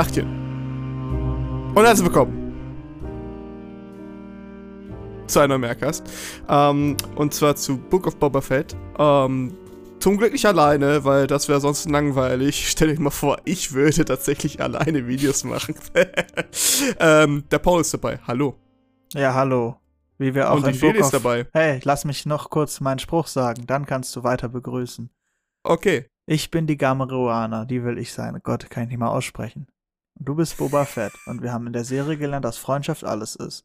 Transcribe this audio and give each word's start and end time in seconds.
Dachchen. 0.00 1.72
Und 1.74 1.84
herzlich 1.84 2.06
willkommen 2.06 2.54
zu 5.26 5.40
einer 5.40 5.58
Mehrcast. 5.58 6.10
Ähm, 6.48 6.96
und 7.16 7.34
zwar 7.34 7.54
zu 7.54 7.76
Book 7.76 8.06
of 8.06 8.16
Boba 8.16 8.40
Fett. 8.40 8.74
Ähm, 8.98 9.54
zum 9.98 10.16
Glück 10.16 10.32
nicht 10.32 10.46
alleine, 10.46 11.04
weil 11.04 11.26
das 11.26 11.50
wäre 11.50 11.60
sonst 11.60 11.90
langweilig. 11.90 12.66
Stell 12.70 12.96
dir 12.96 12.98
mal 13.02 13.10
vor, 13.10 13.42
ich 13.44 13.74
würde 13.74 14.06
tatsächlich 14.06 14.62
alleine 14.62 15.06
Videos 15.06 15.44
machen. 15.44 15.74
ähm, 16.98 17.44
der 17.50 17.58
Paul 17.58 17.82
ist 17.82 17.92
dabei. 17.92 18.18
Hallo. 18.26 18.56
Ja, 19.12 19.34
hallo. 19.34 19.76
Wie 20.16 20.34
wir 20.34 20.50
auch 20.50 20.62
Und 20.62 20.74
die 20.74 20.78
Book 20.78 20.94
ist 20.94 21.12
dabei. 21.12 21.46
Hey, 21.52 21.78
lass 21.84 22.06
mich 22.06 22.24
noch 22.24 22.48
kurz 22.48 22.80
meinen 22.80 23.00
Spruch 23.00 23.26
sagen, 23.26 23.66
dann 23.66 23.84
kannst 23.84 24.16
du 24.16 24.24
weiter 24.24 24.48
begrüßen. 24.48 25.10
Okay. 25.62 26.06
Ich 26.24 26.50
bin 26.50 26.66
die 26.66 26.78
Gameruana, 26.78 27.66
die 27.66 27.84
will 27.84 27.98
ich 27.98 28.14
sein. 28.14 28.40
Gott, 28.42 28.70
kann 28.70 28.84
ich 28.84 28.88
nicht 28.88 28.98
mal 28.98 29.08
aussprechen. 29.08 29.66
Und 30.20 30.28
du 30.28 30.34
bist 30.34 30.58
Boba 30.58 30.84
Fett 30.84 31.14
und 31.24 31.42
wir 31.42 31.50
haben 31.50 31.66
in 31.66 31.72
der 31.72 31.84
Serie 31.84 32.18
gelernt, 32.18 32.44
dass 32.44 32.58
Freundschaft 32.58 33.04
alles 33.04 33.36
ist. 33.36 33.64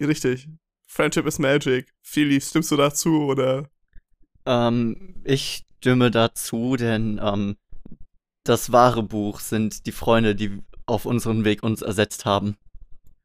Richtig. 0.00 0.48
Friendship 0.88 1.26
is 1.26 1.38
Magic. 1.38 1.92
Feli, 2.02 2.40
stimmst 2.40 2.70
du 2.70 2.76
dazu 2.76 3.26
oder? 3.26 3.68
Ähm, 4.46 5.20
ich 5.24 5.66
stimme 5.76 6.10
dazu, 6.10 6.76
denn 6.76 7.20
ähm, 7.22 7.58
das 8.44 8.72
wahre 8.72 9.02
Buch 9.02 9.40
sind 9.40 9.84
die 9.84 9.92
Freunde, 9.92 10.34
die 10.34 10.62
auf 10.86 11.04
unserem 11.04 11.44
Weg 11.44 11.62
uns 11.62 11.82
ersetzt 11.82 12.24
haben. 12.24 12.56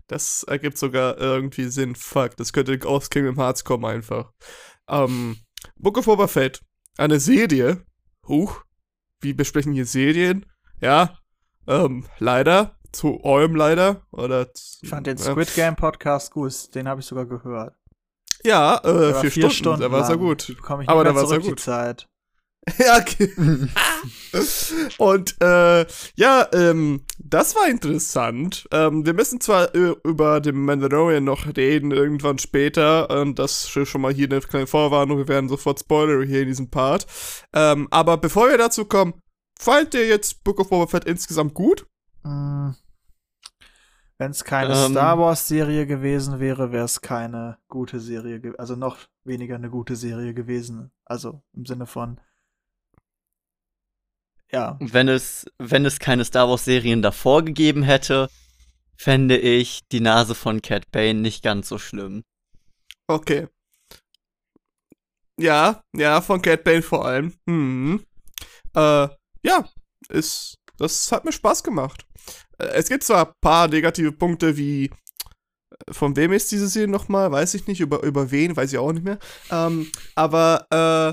Das 0.07 0.43
ergibt 0.43 0.77
sogar 0.77 1.17
irgendwie 1.17 1.69
Sinn. 1.69 1.95
Fuck, 1.95 2.35
das 2.35 2.51
könnte 2.51 2.77
aus 2.85 3.09
Kingdom 3.09 3.37
Hearts 3.37 3.63
kommen 3.63 3.85
einfach. 3.85 4.33
Ähm, 4.89 5.37
Book 5.77 5.97
of 5.97 6.05
Boba 6.05 6.27
Fett. 6.27 6.59
Eine 6.97 7.21
Serie. 7.21 7.85
Huch. 8.27 8.65
Wir 9.21 9.33
besprechen 9.33 9.71
hier 9.71 9.85
Serien. 9.85 10.45
Ja. 10.81 11.17
Ähm, 11.67 12.05
leider. 12.19 12.75
Zu 12.91 13.23
eurem 13.23 13.55
leider. 13.55 14.01
Oder 14.11 14.53
zu, 14.53 14.77
Ich 14.83 14.89
fand 14.89 15.07
den 15.07 15.17
ja. 15.17 15.23
Squid 15.23 15.55
Game 15.55 15.75
Podcast 15.75 16.31
gut, 16.31 16.75
den 16.75 16.87
habe 16.87 17.01
ich 17.01 17.07
sogar 17.07 17.25
gehört. 17.25 17.73
Ja, 18.43 18.79
äh, 18.83 19.13
war 19.13 19.23
vier, 19.23 19.49
Stunden, 19.49 19.81
da 19.81 19.91
war 19.91 20.03
sehr 20.05 20.15
lang. 20.15 20.25
gut. 20.25 20.55
Aber 20.67 21.03
da 21.03 21.13
mehr 21.13 21.21
war's 21.21 21.31
ja 21.31 21.37
gut. 21.37 21.59
Zeit. 21.59 22.07
ja, 22.77 22.97
okay. 22.97 23.29
Und 24.97 25.35
äh, 25.41 25.85
ja, 26.15 26.47
ähm, 26.53 27.05
das 27.19 27.55
war 27.55 27.67
interessant. 27.67 28.67
Ähm, 28.71 29.05
wir 29.05 29.13
müssen 29.13 29.41
zwar 29.41 29.73
äh, 29.75 29.95
über 30.03 30.39
den 30.39 30.63
Mandalorian 30.63 31.23
noch 31.23 31.45
reden, 31.57 31.91
irgendwann 31.91 32.37
später. 32.37 33.09
Und 33.09 33.39
das 33.39 33.65
ist 33.75 33.89
schon 33.89 34.01
mal 34.01 34.13
hier 34.13 34.29
eine 34.29 34.39
kleine 34.41 34.67
Vorwarnung. 34.67 35.17
Wir 35.17 35.27
werden 35.27 35.49
sofort 35.49 35.79
Spoiler 35.79 36.23
hier 36.25 36.41
in 36.41 36.47
diesem 36.47 36.69
Part. 36.69 37.05
Ähm, 37.53 37.87
aber 37.91 38.17
bevor 38.17 38.49
wir 38.49 38.57
dazu 38.57 38.85
kommen, 38.85 39.13
fand 39.63 39.93
ihr 39.93 40.07
jetzt 40.07 40.43
Book 40.43 40.59
of 40.59 40.69
Boba 40.69 40.87
Fett 40.87 41.05
insgesamt 41.05 41.53
gut? 41.53 41.87
Wenn 42.23 42.75
es 44.19 44.43
keine 44.43 44.73
Ähm. 44.73 44.91
Star 44.91 45.17
Wars 45.19 45.47
Serie 45.47 45.85
gewesen 45.85 46.39
wäre, 46.39 46.71
wäre 46.71 46.85
es 46.85 47.01
keine 47.01 47.57
gute 47.67 47.99
Serie, 47.99 48.53
also 48.57 48.75
noch 48.75 48.97
weniger 49.23 49.55
eine 49.55 49.69
gute 49.69 49.95
Serie 49.95 50.33
gewesen. 50.33 50.91
Also 51.05 51.43
im 51.53 51.65
Sinne 51.65 51.85
von 51.85 52.19
ja, 54.53 54.77
Wenn 54.79 55.07
es, 55.07 55.47
wenn 55.57 55.83
es 55.83 55.97
keine 55.97 56.25
Star 56.25 56.47
Wars 56.47 56.63
Serien 56.63 57.01
davor 57.01 57.43
gegeben 57.43 57.81
hätte, 57.81 58.29
fände 58.95 59.35
ich 59.35 59.87
die 59.91 59.99
Nase 59.99 60.35
von 60.35 60.61
Cat 60.61 60.91
Bane 60.91 61.15
nicht 61.15 61.43
ganz 61.43 61.69
so 61.69 61.79
schlimm. 61.79 62.23
Okay. 63.07 63.47
Ja, 65.39 65.83
ja, 65.95 66.21
von 66.21 66.43
Cat 66.43 66.63
Bane 66.63 66.83
vor 66.83 67.03
allem. 67.03 67.33
Hm. 67.47 68.05
Äh, 68.75 69.07
ja, 69.43 69.67
ist, 70.09 70.55
das 70.77 71.11
hat 71.11 71.25
mir 71.25 71.31
Spaß 71.31 71.63
gemacht. 71.63 72.05
Äh, 72.57 72.65
Es 72.75 72.89
gibt 72.89 73.03
zwar 73.03 73.27
ein 73.27 73.33
paar 73.41 73.67
negative 73.67 74.11
Punkte 74.11 74.57
wie, 74.57 74.85
äh, 74.85 74.91
von 75.91 76.15
wem 76.15 76.31
ist 76.33 76.51
diese 76.51 76.67
Serie 76.67 76.87
nochmal? 76.89 77.31
Weiß 77.31 77.53
ich 77.53 77.67
nicht. 77.67 77.81
Über, 77.81 78.03
über 78.03 78.31
wen? 78.31 78.55
Weiß 78.55 78.71
ich 78.71 78.79
auch 78.79 78.91
nicht 78.93 79.05
mehr. 79.05 79.19
Ähm, 79.51 79.91
aber, 80.15 80.67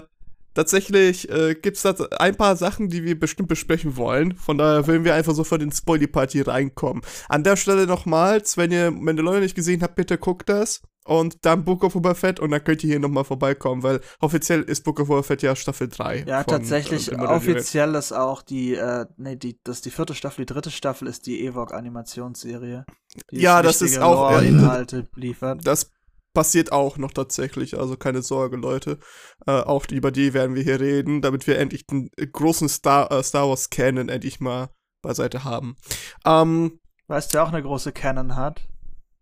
äh, 0.04 0.06
tatsächlich 0.54 1.30
äh, 1.30 1.54
gibt 1.54 1.76
es 1.76 1.82
da 1.82 1.94
ein 2.18 2.36
paar 2.36 2.56
Sachen, 2.56 2.88
die 2.88 3.04
wir 3.04 3.18
bestimmt 3.18 3.48
besprechen 3.48 3.96
wollen. 3.96 4.36
Von 4.36 4.58
daher 4.58 4.86
wollen 4.86 5.04
wir 5.04 5.14
einfach 5.14 5.34
sofort 5.34 5.62
in 5.62 5.72
Spoiler 5.72 6.08
Party 6.08 6.40
reinkommen. 6.40 7.02
An 7.28 7.44
der 7.44 7.56
Stelle 7.56 7.86
nochmals, 7.86 8.56
wenn 8.56 8.72
ihr 8.72 8.90
Mandalorian 8.90 9.42
nicht 9.42 9.54
gesehen 9.54 9.82
habt, 9.82 9.94
bitte 9.94 10.18
guckt 10.18 10.48
das. 10.48 10.82
Und 11.06 11.44
dann 11.46 11.64
Book 11.64 11.82
of 11.82 11.94
Boba 11.94 12.14
Fett 12.14 12.40
und 12.40 12.50
dann 12.50 12.62
könnt 12.62 12.84
ihr 12.84 12.90
hier 12.90 13.00
nochmal 13.00 13.24
vorbeikommen, 13.24 13.82
weil 13.82 14.00
offiziell 14.20 14.62
ist 14.62 14.84
Book 14.84 15.00
of 15.00 15.08
Boba 15.08 15.22
Fett 15.22 15.42
ja 15.42 15.56
Staffel 15.56 15.88
3. 15.88 16.24
ja 16.26 16.44
von, 16.44 16.52
tatsächlich 16.52 17.08
äh, 17.08 17.12
dem 17.12 17.20
Mandalorian. 17.20 17.56
offiziell 17.56 17.94
ist 17.94 18.12
auch 18.12 18.42
die, 18.42 18.74
äh, 18.74 19.06
nee, 19.16 19.36
die, 19.36 19.58
das 19.64 19.80
die 19.80 19.90
vierte 19.90 20.14
Staffel, 20.14 20.44
die 20.44 20.52
dritte 20.52 20.70
Staffel 20.70 21.08
ist 21.08 21.26
die 21.26 21.42
Ewok 21.44 21.72
Animationsserie. 21.72 22.84
Die 23.30 23.40
Ja, 23.40 23.62
das 23.62 23.80
ist 23.80 23.98
auch, 23.98 24.40
äh, 24.40 24.46
Inhalte 24.46 25.08
liefert. 25.16 25.66
Das 25.66 25.90
passiert 26.34 26.70
auch 26.70 26.98
noch 26.98 27.12
tatsächlich, 27.12 27.78
also 27.78 27.96
keine 27.96 28.22
Sorge, 28.22 28.56
Leute. 28.56 28.98
Äh, 29.46 29.52
auch 29.52 29.86
über 29.90 30.10
die 30.10 30.34
werden 30.34 30.54
wir 30.54 30.62
hier 30.62 30.80
reden, 30.80 31.22
damit 31.22 31.46
wir 31.46 31.58
endlich 31.58 31.86
den 31.86 32.10
großen 32.32 32.68
Star, 32.68 33.10
äh, 33.10 33.22
Star 33.22 33.48
Wars 33.48 33.70
Canon 33.70 34.08
endlich 34.08 34.38
mal 34.38 34.68
beiseite 35.02 35.44
haben. 35.44 35.76
Ähm, 36.24 36.78
Weißt 37.08 37.32
du, 37.32 37.38
wer 37.38 37.44
auch 37.44 37.48
eine 37.48 37.62
große 37.62 37.90
Canon 37.90 38.36
hat? 38.36 38.68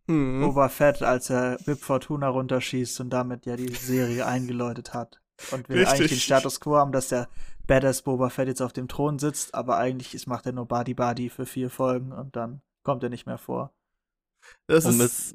Hm. 0.09 0.41
Boba 0.41 0.69
Fett, 0.69 1.03
als 1.03 1.31
er 1.31 1.59
Bib 1.65 1.81
Fortuna 1.81 2.29
runterschießt 2.29 3.01
und 3.01 3.11
damit 3.11 3.47
ja 3.47 3.57
die 3.57 3.73
Serie 3.73 4.27
eingeläutet 4.27 4.95
hat. 4.95 5.21
Und 5.53 5.69
wir 5.69 5.77
Richtig. 5.77 5.95
eigentlich 5.95 6.11
den 6.11 6.21
Status 6.21 6.59
quo 6.61 6.77
haben, 6.77 6.93
dass 6.93 7.09
der 7.09 7.29
Badass 7.67 8.03
Boba 8.03 8.31
Fett 8.31 8.49
jetzt 8.49 8.63
auf 8.63 8.73
dem 8.73 8.89
Thron 8.89 9.19
sitzt, 9.19 9.55
aber 9.55 9.77
eigentlich 9.77 10.15
ist, 10.15 10.27
macht 10.27 10.47
er 10.47 10.53
nur 10.53 10.67
Badi 10.67 10.95
Badi 10.95 11.29
für 11.29 11.47
vier 11.47 11.71
Folgen 11.71 12.13
und 12.13 12.35
dann 12.35 12.63
kommt 12.83 13.03
er 13.03 13.11
nicht 13.11 13.27
mehr 13.27 13.39
vor. 13.39 13.73
das 14.67 14.87
Um 14.87 15.01
ist 15.01 15.35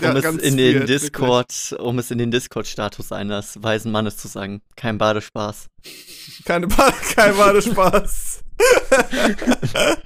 ja, 0.00 0.10
um 0.10 0.16
es 0.16 0.22
ganz 0.22 0.42
in 0.42 0.56
den 0.56 0.80
weird, 0.80 0.88
Discord, 0.88 1.76
um 1.78 1.98
es 1.98 2.10
in 2.10 2.18
den 2.18 2.30
Discord-Status 2.32 3.12
eines 3.12 3.62
weisen 3.62 3.92
Mannes 3.92 4.16
zu 4.16 4.26
sagen. 4.28 4.60
Kein 4.76 4.98
Badespaß. 4.98 5.68
wirklich. 5.76 6.42
Keine 6.44 6.66
ba 6.66 6.92
kein 7.14 7.36
Badespaß. 7.36 8.42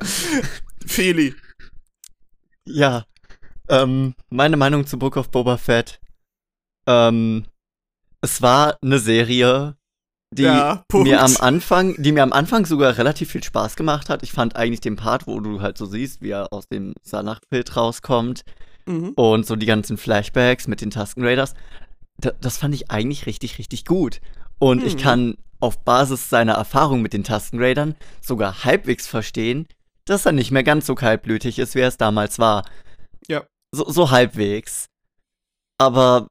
Feli. 0.86 1.34
Ja. 2.72 3.04
Ähm, 3.68 4.14
meine 4.30 4.56
Meinung 4.56 4.86
zu 4.86 4.98
Book 4.98 5.16
of 5.16 5.30
Boba 5.30 5.56
Fett. 5.56 6.00
Ähm, 6.86 7.44
es 8.20 8.42
war 8.42 8.76
eine 8.82 8.98
Serie, 8.98 9.76
die 10.32 10.42
Ja, 10.44 10.84
mir 10.92 11.22
am 11.22 11.36
Anfang, 11.38 12.00
die 12.02 12.12
mir 12.12 12.22
am 12.22 12.32
Anfang 12.32 12.66
sogar 12.66 12.96
relativ 12.98 13.30
viel 13.30 13.42
Spaß 13.42 13.76
gemacht 13.76 14.08
hat. 14.08 14.22
Ich 14.22 14.32
fand 14.32 14.56
eigentlich 14.56 14.80
den 14.80 14.96
Part, 14.96 15.26
wo 15.26 15.40
du 15.40 15.60
halt 15.60 15.78
so 15.78 15.86
siehst, 15.86 16.20
wie 16.22 16.30
er 16.30 16.52
aus 16.52 16.68
dem 16.68 16.94
Salach-Pit 17.02 17.76
rauskommt 17.76 18.42
Mhm. 18.86 19.10
und 19.14 19.46
so 19.46 19.56
die 19.56 19.66
ganzen 19.66 19.98
Flashbacks 19.98 20.66
mit 20.66 20.80
den 20.80 20.90
Tusken 20.90 21.24
Raiders, 21.24 21.54
da, 22.18 22.30
das 22.40 22.56
fand 22.58 22.74
ich 22.74 22.90
eigentlich 22.90 23.26
richtig, 23.26 23.58
richtig 23.58 23.84
gut. 23.84 24.20
Und 24.58 24.82
ich 24.82 24.94
Mhm. 24.96 25.00
kann 25.00 25.34
auf 25.60 25.84
Basis 25.84 26.28
seiner 26.30 26.54
Erfahrung 26.54 27.02
mit 27.02 27.12
den 27.12 27.22
Tusken 27.24 27.62
Raidern 27.62 27.94
sogar 28.20 28.64
halbwegs 28.64 29.06
verstehen, 29.06 29.66
dass 30.04 30.26
er 30.26 30.32
nicht 30.32 30.50
mehr 30.50 30.62
ganz 30.62 30.86
so 30.86 30.94
kaltblütig 30.94 31.58
ist, 31.58 31.74
wie 31.74 31.80
er 31.80 31.88
es 31.88 31.96
damals 31.96 32.38
war. 32.38 32.64
Ja. 33.28 33.44
So, 33.74 33.88
so 33.88 34.10
halbwegs. 34.10 34.86
Aber 35.78 36.28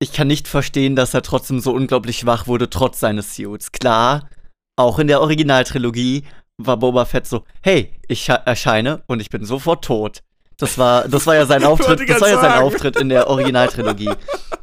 ich 0.00 0.12
kann 0.12 0.28
nicht 0.28 0.48
verstehen, 0.48 0.96
dass 0.96 1.14
er 1.14 1.22
trotzdem 1.22 1.60
so 1.60 1.72
unglaublich 1.72 2.18
schwach 2.18 2.46
wurde, 2.46 2.70
trotz 2.70 3.00
seines 3.00 3.34
Suits. 3.34 3.72
Klar, 3.72 4.28
auch 4.76 4.98
in 4.98 5.08
der 5.08 5.20
Originaltrilogie 5.20 6.24
war 6.56 6.78
Boba 6.78 7.04
Fett 7.04 7.26
so, 7.26 7.44
hey, 7.62 7.92
ich 8.08 8.28
erscheine 8.28 9.02
und 9.06 9.20
ich 9.20 9.30
bin 9.30 9.44
sofort 9.44 9.84
tot. 9.84 10.22
Das 10.56 10.78
war, 10.78 11.08
das 11.08 11.26
war 11.26 11.34
ja 11.34 11.46
sein 11.46 11.64
Auftritt, 11.66 12.08
das 12.08 12.20
war 12.20 12.28
ja 12.28 12.40
sein. 12.40 12.62
Auftritt 12.62 12.96
in 12.96 13.08
der 13.08 13.28
Originaltrilogie. 13.28 14.10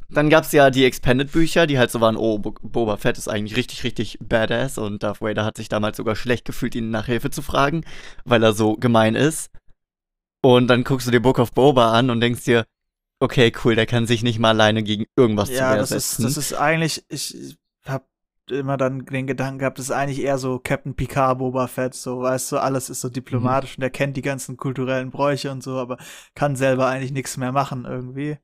Dann 0.09 0.29
gab's 0.29 0.53
ja 0.53 0.69
die 0.69 0.85
Expanded-Bücher, 0.85 1.67
die 1.67 1.77
halt 1.77 1.91
so 1.91 1.99
waren, 1.99 2.15
oh, 2.15 2.39
Bo 2.39 2.55
Boba 2.61 2.95
Fett 2.97 3.17
ist 3.17 3.27
eigentlich 3.27 3.57
richtig, 3.57 3.83
richtig 3.83 4.17
badass 4.21 4.77
und 4.77 5.03
Darth 5.03 5.21
Vader 5.21 5.43
hat 5.43 5.57
sich 5.57 5.67
damals 5.67 5.97
sogar 5.97 6.15
schlecht 6.15 6.45
gefühlt, 6.45 6.75
ihn 6.75 6.91
nach 6.91 7.07
Hilfe 7.07 7.29
zu 7.29 7.41
fragen, 7.41 7.83
weil 8.23 8.41
er 8.43 8.53
so 8.53 8.75
gemein 8.75 9.15
ist. 9.15 9.51
Und 10.41 10.67
dann 10.67 10.85
guckst 10.85 11.07
du 11.07 11.11
dir 11.11 11.19
Book 11.19 11.39
of 11.39 11.51
Boba 11.51 11.91
an 11.91 12.09
und 12.09 12.21
denkst 12.21 12.45
dir, 12.45 12.65
okay, 13.19 13.51
cool, 13.63 13.75
der 13.75 13.85
kann 13.85 14.07
sich 14.07 14.23
nicht 14.23 14.39
mal 14.39 14.49
alleine 14.49 14.83
gegen 14.83 15.05
irgendwas 15.15 15.49
ja, 15.49 15.71
zu 15.71 15.77
das 15.77 15.91
ist, 15.91 16.09
setzen. 16.11 16.23
das 16.23 16.37
ist 16.37 16.53
eigentlich, 16.53 17.03
ich 17.09 17.57
hab 17.85 18.07
immer 18.49 18.77
dann 18.77 19.05
den 19.05 19.27
Gedanken 19.27 19.59
gehabt, 19.59 19.77
das 19.77 19.87
ist 19.87 19.91
eigentlich 19.91 20.21
eher 20.21 20.37
so 20.37 20.59
Captain 20.59 20.95
Picard, 20.95 21.39
Boba 21.39 21.67
Fett, 21.67 21.93
so, 21.93 22.21
weißt 22.21 22.51
du, 22.51 22.57
alles 22.57 22.89
ist 22.89 23.01
so 23.01 23.09
diplomatisch 23.09 23.77
und 23.77 23.83
er 23.83 23.89
kennt 23.89 24.15
die 24.15 24.21
ganzen 24.21 24.55
kulturellen 24.55 25.11
Bräuche 25.11 25.51
und 25.51 25.63
so, 25.63 25.77
aber 25.77 25.97
kann 26.33 26.55
selber 26.55 26.87
eigentlich 26.87 27.11
nichts 27.11 27.35
mehr 27.35 27.51
machen 27.51 27.85
irgendwie. 27.85 28.37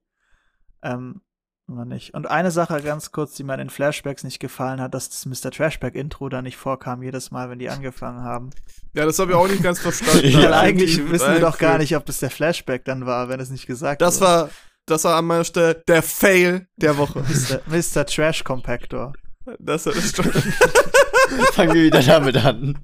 Ähm, 0.81 1.21
immer 1.68 1.86
nicht. 1.86 2.13
Und 2.13 2.27
eine 2.30 2.51
Sache 2.51 2.81
ganz 2.81 3.12
kurz, 3.12 3.33
die 3.33 3.44
mir 3.44 3.54
in 3.54 3.60
den 3.60 3.69
Flashbacks 3.69 4.24
nicht 4.24 4.39
gefallen 4.39 4.81
hat, 4.81 4.94
dass 4.94 5.10
das 5.10 5.25
Mr. 5.25 5.51
Trashback 5.51 5.95
Intro 5.95 6.30
da 6.30 6.42
nicht 6.42 6.57
vorkam, 6.57 7.04
jedes 7.04 7.31
Mal, 7.31 7.50
wenn 7.50 7.60
die 7.60 7.69
angefangen 7.69 8.21
haben. 8.21 8.50
Ja, 8.94 9.06
das 9.06 9.18
habe 9.19 9.31
ich 9.31 9.38
auch 9.38 9.48
nicht 9.48 9.63
ganz 9.63 9.80
verstanden. 9.80 10.27
Ja, 10.30 10.44
Weil 10.44 10.54
eigentlich 10.54 11.10
wissen 11.10 11.33
wir 11.33 11.39
doch 11.39 11.57
gar 11.57 11.77
nicht, 11.77 11.95
ob 11.95 12.06
das 12.06 12.19
der 12.19 12.30
Flashback 12.30 12.86
dann 12.86 13.06
war, 13.06 13.30
wenn 13.30 13.39
es 13.39 13.50
nicht 13.50 13.65
gesagt 13.65 14.01
Das 14.01 14.19
wurde. 14.19 14.25
war, 14.31 14.50
das 14.86 15.04
war 15.06 15.18
an 15.18 15.25
meiner 15.25 15.44
Stelle 15.45 15.75
der 15.88 16.04
Fail 16.04 16.68
der 16.77 16.98
Woche. 16.98 17.19
Mr. 17.21 17.62
Mr. 17.68 18.06
Trash 18.06 18.44
Compactor. 18.44 19.13
Das, 19.60 19.83
das 19.83 20.13
Fangen 21.54 21.74
wir 21.74 21.84
wieder 21.84 22.02
damit 22.02 22.38
an. 22.38 22.78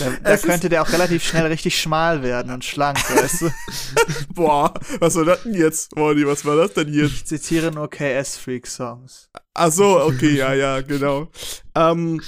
Da, 0.00 0.10
da 0.22 0.36
könnte 0.36 0.68
der 0.68 0.82
auch 0.82 0.92
relativ 0.92 1.24
schnell 1.24 1.46
richtig 1.46 1.80
schmal 1.80 2.22
werden 2.22 2.52
und 2.52 2.64
schlank, 2.64 2.98
weißt 2.98 3.42
du? 3.42 3.50
Boah, 4.34 4.74
was 5.00 5.14
war 5.16 5.24
das 5.24 5.42
denn 5.44 5.54
jetzt, 5.54 5.96
Morty? 5.96 6.26
Was 6.26 6.44
war 6.44 6.56
das 6.56 6.74
denn 6.74 6.92
jetzt? 6.92 7.12
Ich 7.14 7.26
zitiere 7.26 7.70
nur 7.72 7.88
KS-Freak-Songs. 7.88 9.30
Ach 9.54 9.72
so, 9.72 10.00
okay, 10.02 10.36
ja, 10.36 10.52
ja, 10.52 10.82
genau. 10.82 11.28
Ähm, 11.74 12.20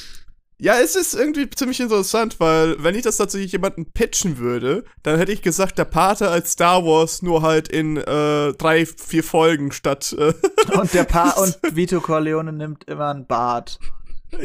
ja, 0.59 0.79
es 0.79 0.95
ist 0.95 1.15
irgendwie 1.15 1.49
ziemlich 1.49 1.81
interessant, 1.81 2.39
weil 2.39 2.83
wenn 2.83 2.95
ich 2.95 3.03
das 3.03 3.17
tatsächlich 3.17 3.53
jemanden 3.53 3.93
pitchen 3.93 4.37
würde, 4.39 4.85
dann 5.03 5.17
hätte 5.19 5.33
ich 5.33 5.41
gesagt, 5.41 5.79
der 5.79 5.87
Pate 5.87 6.29
als 6.29 6.53
Star 6.53 6.85
Wars 6.85 7.23
nur 7.23 7.43
halt 7.43 7.69
in 7.69 7.97
äh, 7.97 8.53
drei, 8.55 8.85
vier 8.85 9.25
Folgen 9.25 9.73
statt. 9.73 10.15
Äh, 10.19 10.35
Und 10.77 10.93
der 10.93 11.05
Pa 11.05 11.31
und 11.41 11.59
Vito 11.73 12.01
Corleone 12.01 12.53
nimmt 12.53 12.85
immer 12.85 13.09
ein 13.15 13.27
Bad. 13.27 13.79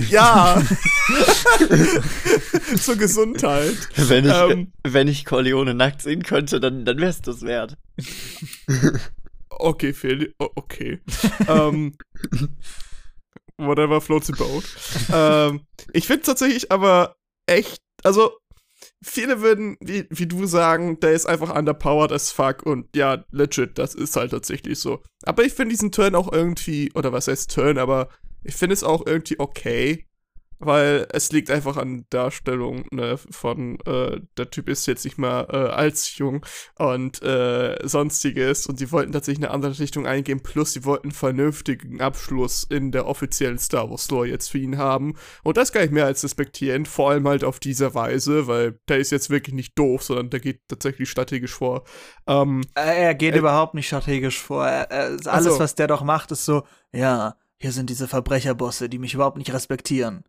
Ja. 0.09 0.61
Zur 2.77 2.95
Gesundheit. 2.95 3.75
Wenn 3.95 4.25
ich, 4.25 4.31
Ähm. 4.31 4.73
wenn 4.83 5.07
ich 5.07 5.25
Corleone 5.25 5.73
nackt 5.73 6.01
sehen 6.01 6.23
könnte, 6.23 6.59
dann, 6.59 6.85
dann 6.85 6.97
wär's 6.99 7.21
das 7.21 7.41
wert. 7.41 7.77
Okay, 9.49 9.93
Phil, 9.93 10.33
okay. 10.37 10.99
ähm, 11.47 11.95
whatever 13.57 14.01
floats 14.01 14.29
your 14.29 14.37
boat. 14.37 14.65
ähm, 15.13 15.61
ich 15.93 16.07
finde 16.07 16.23
tatsächlich 16.23 16.71
aber 16.71 17.15
echt, 17.45 17.81
also 18.03 18.31
viele 19.03 19.41
würden, 19.41 19.77
wie, 19.79 20.07
wie 20.09 20.25
du 20.25 20.45
sagen, 20.45 20.99
der 20.99 21.13
ist 21.13 21.25
einfach 21.25 21.55
underpowered 21.55 22.11
as 22.11 22.31
fuck 22.31 22.65
und 22.65 22.87
ja, 22.95 23.23
legit, 23.31 23.77
das 23.77 23.93
ist 23.95 24.15
halt 24.15 24.31
tatsächlich 24.31 24.79
so. 24.79 25.01
Aber 25.23 25.43
ich 25.43 25.53
finde 25.53 25.71
diesen 25.71 25.91
Turn 25.91 26.15
auch 26.15 26.31
irgendwie, 26.31 26.91
oder 26.93 27.13
was 27.13 27.27
heißt 27.27 27.53
Turn, 27.53 27.77
aber 27.77 28.09
ich 28.45 28.55
finde 28.55 28.73
es 28.73 28.83
auch 28.83 29.05
irgendwie 29.05 29.39
okay. 29.39 30.07
Weil 30.57 31.05
es 31.11 31.33
liegt 31.33 31.51
einfach 31.51 31.75
an 31.75 32.05
Darstellung 32.09 32.85
ne, 32.89 33.17
von, 33.17 33.77
äh, 33.85 34.21
der 34.37 34.49
Typ 34.51 34.69
ist 34.69 34.85
jetzt 34.87 35.03
nicht 35.03 35.17
mal 35.17 35.45
äh, 35.51 35.57
als 35.73 36.17
jung 36.17 36.45
und 36.77 37.21
äh, 37.23 37.77
sonstiges 37.85 38.65
und 38.65 38.79
sie 38.79 38.89
wollten 38.93 39.11
tatsächlich 39.11 39.43
eine 39.45 39.53
andere 39.53 39.77
Richtung 39.77 40.07
eingehen, 40.07 40.39
plus 40.41 40.71
sie 40.71 40.85
wollten 40.85 41.07
einen 41.09 41.11
vernünftigen 41.11 41.99
Abschluss 41.99 42.63
in 42.63 42.93
der 42.93 43.05
offiziellen 43.05 43.59
Star 43.59 43.89
Wars 43.89 44.09
Lore 44.09 44.27
jetzt 44.27 44.49
für 44.49 44.57
ihn 44.57 44.77
haben 44.77 45.15
und 45.43 45.57
das 45.57 45.73
kann 45.73 45.83
ich 45.83 45.91
mehr 45.91 46.05
als 46.05 46.23
respektieren, 46.23 46.85
vor 46.85 47.11
allem 47.11 47.27
halt 47.27 47.43
auf 47.43 47.59
diese 47.59 47.93
Weise, 47.93 48.47
weil 48.47 48.79
der 48.87 48.99
ist 48.99 49.11
jetzt 49.11 49.29
wirklich 49.29 49.53
nicht 49.55 49.77
doof, 49.77 50.03
sondern 50.03 50.29
der 50.29 50.39
geht 50.39 50.61
tatsächlich 50.69 51.09
strategisch 51.09 51.53
vor. 51.53 51.83
Ähm, 52.27 52.61
Äh, 52.75 53.03
Er 53.03 53.15
geht 53.15 53.35
Äh, 53.35 53.39
überhaupt 53.39 53.73
nicht 53.73 53.87
strategisch 53.87 54.39
vor. 54.41 54.65
Er, 54.67 54.89
er, 54.91 55.05
alles, 55.27 55.27
Ach 55.27 55.41
so. 55.41 55.59
was 55.59 55.75
der 55.75 55.87
doch 55.87 56.03
macht, 56.03 56.31
ist 56.31 56.45
so, 56.45 56.63
ja, 56.93 57.35
hier 57.57 57.71
sind 57.71 57.89
diese 57.89 58.07
Verbrecherbosse, 58.07 58.89
die 58.89 58.99
mich 58.99 59.13
überhaupt 59.13 59.37
nicht 59.37 59.53
respektieren. 59.53 60.23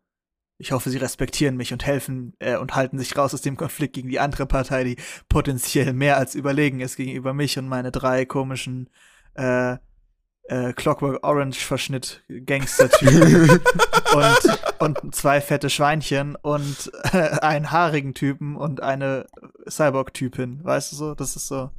Ich 0.59 0.71
hoffe, 0.71 0.89
sie 0.89 0.97
respektieren 0.97 1.55
mich 1.55 1.71
und 1.71 1.85
helfen 1.85 2.33
äh, 2.39 2.57
und 2.57 2.75
halten 2.75 2.97
sich 2.97 3.15
raus 3.15 3.33
aus 3.33 3.41
dem 3.41 3.57
Konflikt 3.57 3.93
gegen 3.93 4.09
die 4.09 4.19
andere 4.19 4.47
Partei, 4.47 4.83
die 4.83 4.97
potenziell 5.29 5.93
mehr 5.93 6.17
als 6.17 6.33
überlegen 6.33 6.79
ist 6.79 6.95
gegenüber 6.95 7.33
mich 7.33 7.59
und 7.59 7.67
meine 7.67 7.91
drei 7.91 8.25
komischen 8.25 8.89
äh, 9.35 9.77
äh, 10.47 10.73
Clockwork 10.73 11.23
Orange 11.23 11.63
Verschnitt 11.63 12.23
Gangster-Typen 12.27 13.49
und, 14.79 14.99
und 15.01 15.15
zwei 15.15 15.41
fette 15.41 15.69
Schweinchen 15.69 16.35
und 16.35 16.91
äh, 17.11 17.17
einen 17.17 17.71
haarigen 17.71 18.13
Typen 18.13 18.55
und 18.55 18.81
eine 18.81 19.27
Cyborg-Typin. 19.69 20.63
Weißt 20.63 20.91
du 20.91 20.95
so? 20.95 21.15
Das 21.15 21.35
ist 21.35 21.47
so. 21.47 21.69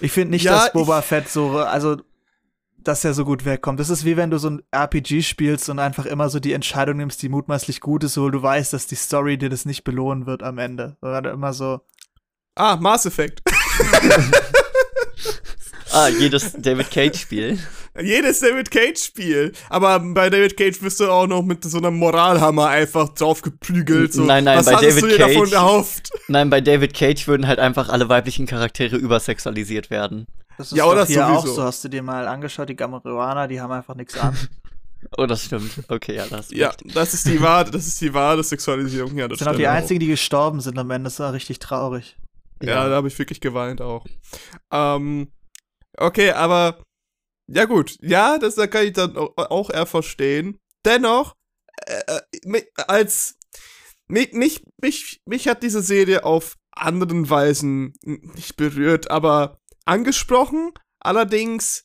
Ich 0.00 0.12
finde 0.12 0.30
nicht, 0.30 0.44
Ja, 0.44 0.52
dass 0.52 0.72
Boba 0.72 1.02
Fett 1.02 1.28
so, 1.28 1.58
also, 1.58 1.96
dass 2.88 3.04
er 3.04 3.14
so 3.14 3.24
gut 3.24 3.44
wegkommt. 3.44 3.78
Das 3.78 3.90
ist 3.90 4.04
wie 4.04 4.16
wenn 4.16 4.30
du 4.30 4.38
so 4.38 4.48
ein 4.50 4.62
RPG 4.72 5.22
spielst 5.22 5.68
und 5.68 5.78
einfach 5.78 6.06
immer 6.06 6.28
so 6.30 6.40
die 6.40 6.52
Entscheidung 6.54 6.96
nimmst, 6.96 7.22
die 7.22 7.28
mutmaßlich 7.28 7.80
gut 7.80 8.02
ist, 8.04 8.16
wo 8.16 8.30
du 8.30 8.42
weißt, 8.42 8.72
dass 8.72 8.86
die 8.86 8.94
Story 8.96 9.36
dir 9.38 9.50
das 9.50 9.64
nicht 9.66 9.84
belohnen 9.84 10.26
wird 10.26 10.42
am 10.42 10.58
Ende. 10.58 10.96
Sondern 11.00 11.26
immer 11.26 11.52
so, 11.52 11.80
ah, 12.56 12.76
Mass 12.76 13.06
Effect. 13.06 13.42
Ah, 15.90 16.08
jedes 16.08 16.52
David 16.52 16.90
Cage-Spiel. 16.90 17.58
Jedes 17.98 18.40
David 18.40 18.70
Cage-Spiel. 18.70 19.52
Aber 19.70 19.98
bei 19.98 20.28
David 20.28 20.54
Cage 20.56 20.82
wirst 20.82 21.00
du 21.00 21.10
auch 21.10 21.26
noch 21.26 21.42
mit 21.42 21.64
so 21.64 21.78
einem 21.78 21.96
Moralhammer 21.96 22.68
einfach 22.68 23.08
draufgeprügelt. 23.08 24.12
So. 24.12 24.22
Nein, 24.24 24.44
nein, 24.44 24.58
Was 24.58 24.66
bei 24.66 24.72
David 24.82 25.02
du 25.02 25.08
dir 25.08 25.18
davon 25.18 25.44
Cage- 25.44 25.52
erhofft? 25.54 26.10
Nein, 26.28 26.50
bei 26.50 26.60
David 26.60 26.92
Cage 26.92 27.26
würden 27.26 27.48
halt 27.48 27.58
einfach 27.58 27.88
alle 27.88 28.06
weiblichen 28.10 28.44
Charaktere 28.46 28.96
übersexualisiert 28.96 29.88
werden. 29.88 30.26
Das 30.58 30.72
ist 30.72 30.76
Ja, 30.78 30.84
doch 30.84 30.92
oder 30.92 31.06
hier 31.06 31.26
auch 31.26 31.40
sowieso. 31.40 31.54
so. 31.54 31.62
Hast 31.62 31.82
du 31.84 31.88
dir 31.88 32.02
mal 32.02 32.28
angeschaut, 32.28 32.68
die 32.68 32.76
Gamorianer, 32.76 33.48
die 33.48 33.60
haben 33.60 33.72
einfach 33.72 33.94
nichts 33.94 34.16
an. 34.18 34.36
Oh, 35.16 35.26
das 35.26 35.44
stimmt. 35.44 35.70
Okay, 35.86 36.16
ja, 36.16 36.26
das 36.26 36.50
Ja, 36.50 36.72
das 36.92 37.14
ist 37.14 37.24
die 37.28 37.40
wahre, 37.40 37.70
das 37.70 37.86
ist 37.86 38.00
die 38.00 38.12
wahre 38.12 38.42
Sexualisierung 38.42 39.14
der 39.14 39.28
Das 39.28 39.38
sind 39.38 39.46
auch 39.46 39.52
die 39.52 39.58
Stelle 39.58 39.70
einzigen, 39.70 40.00
die 40.00 40.08
gestorben 40.08 40.60
sind 40.60 40.76
am 40.76 40.90
Ende. 40.90 41.04
Das 41.04 41.20
war 41.20 41.32
richtig 41.32 41.60
traurig. 41.60 42.16
Ja, 42.60 42.88
da 42.88 42.96
habe 42.96 43.06
ich 43.06 43.16
wirklich 43.16 43.40
geweint 43.40 43.80
auch. 43.80 44.04
Ähm, 44.72 45.30
okay, 45.96 46.32
aber 46.32 46.82
ja 47.46 47.64
gut, 47.66 47.96
ja, 48.02 48.38
das 48.38 48.56
da 48.56 48.66
kann 48.66 48.86
ich 48.86 48.92
dann 48.94 49.16
au- 49.16 49.32
auch 49.36 49.70
eher 49.70 49.86
verstehen. 49.86 50.58
Dennoch, 50.84 51.36
äh, 51.86 52.18
äh, 52.42 52.62
als 52.88 53.36
mich, 54.08 54.32
mich, 54.32 54.64
mich, 54.82 55.20
mich 55.26 55.46
hat 55.46 55.62
diese 55.62 55.80
Serie 55.80 56.24
auf 56.24 56.56
anderen 56.72 57.30
Weisen 57.30 57.92
nicht 58.02 58.56
berührt, 58.56 59.12
aber 59.12 59.60
angesprochen. 59.88 60.72
Allerdings, 61.00 61.84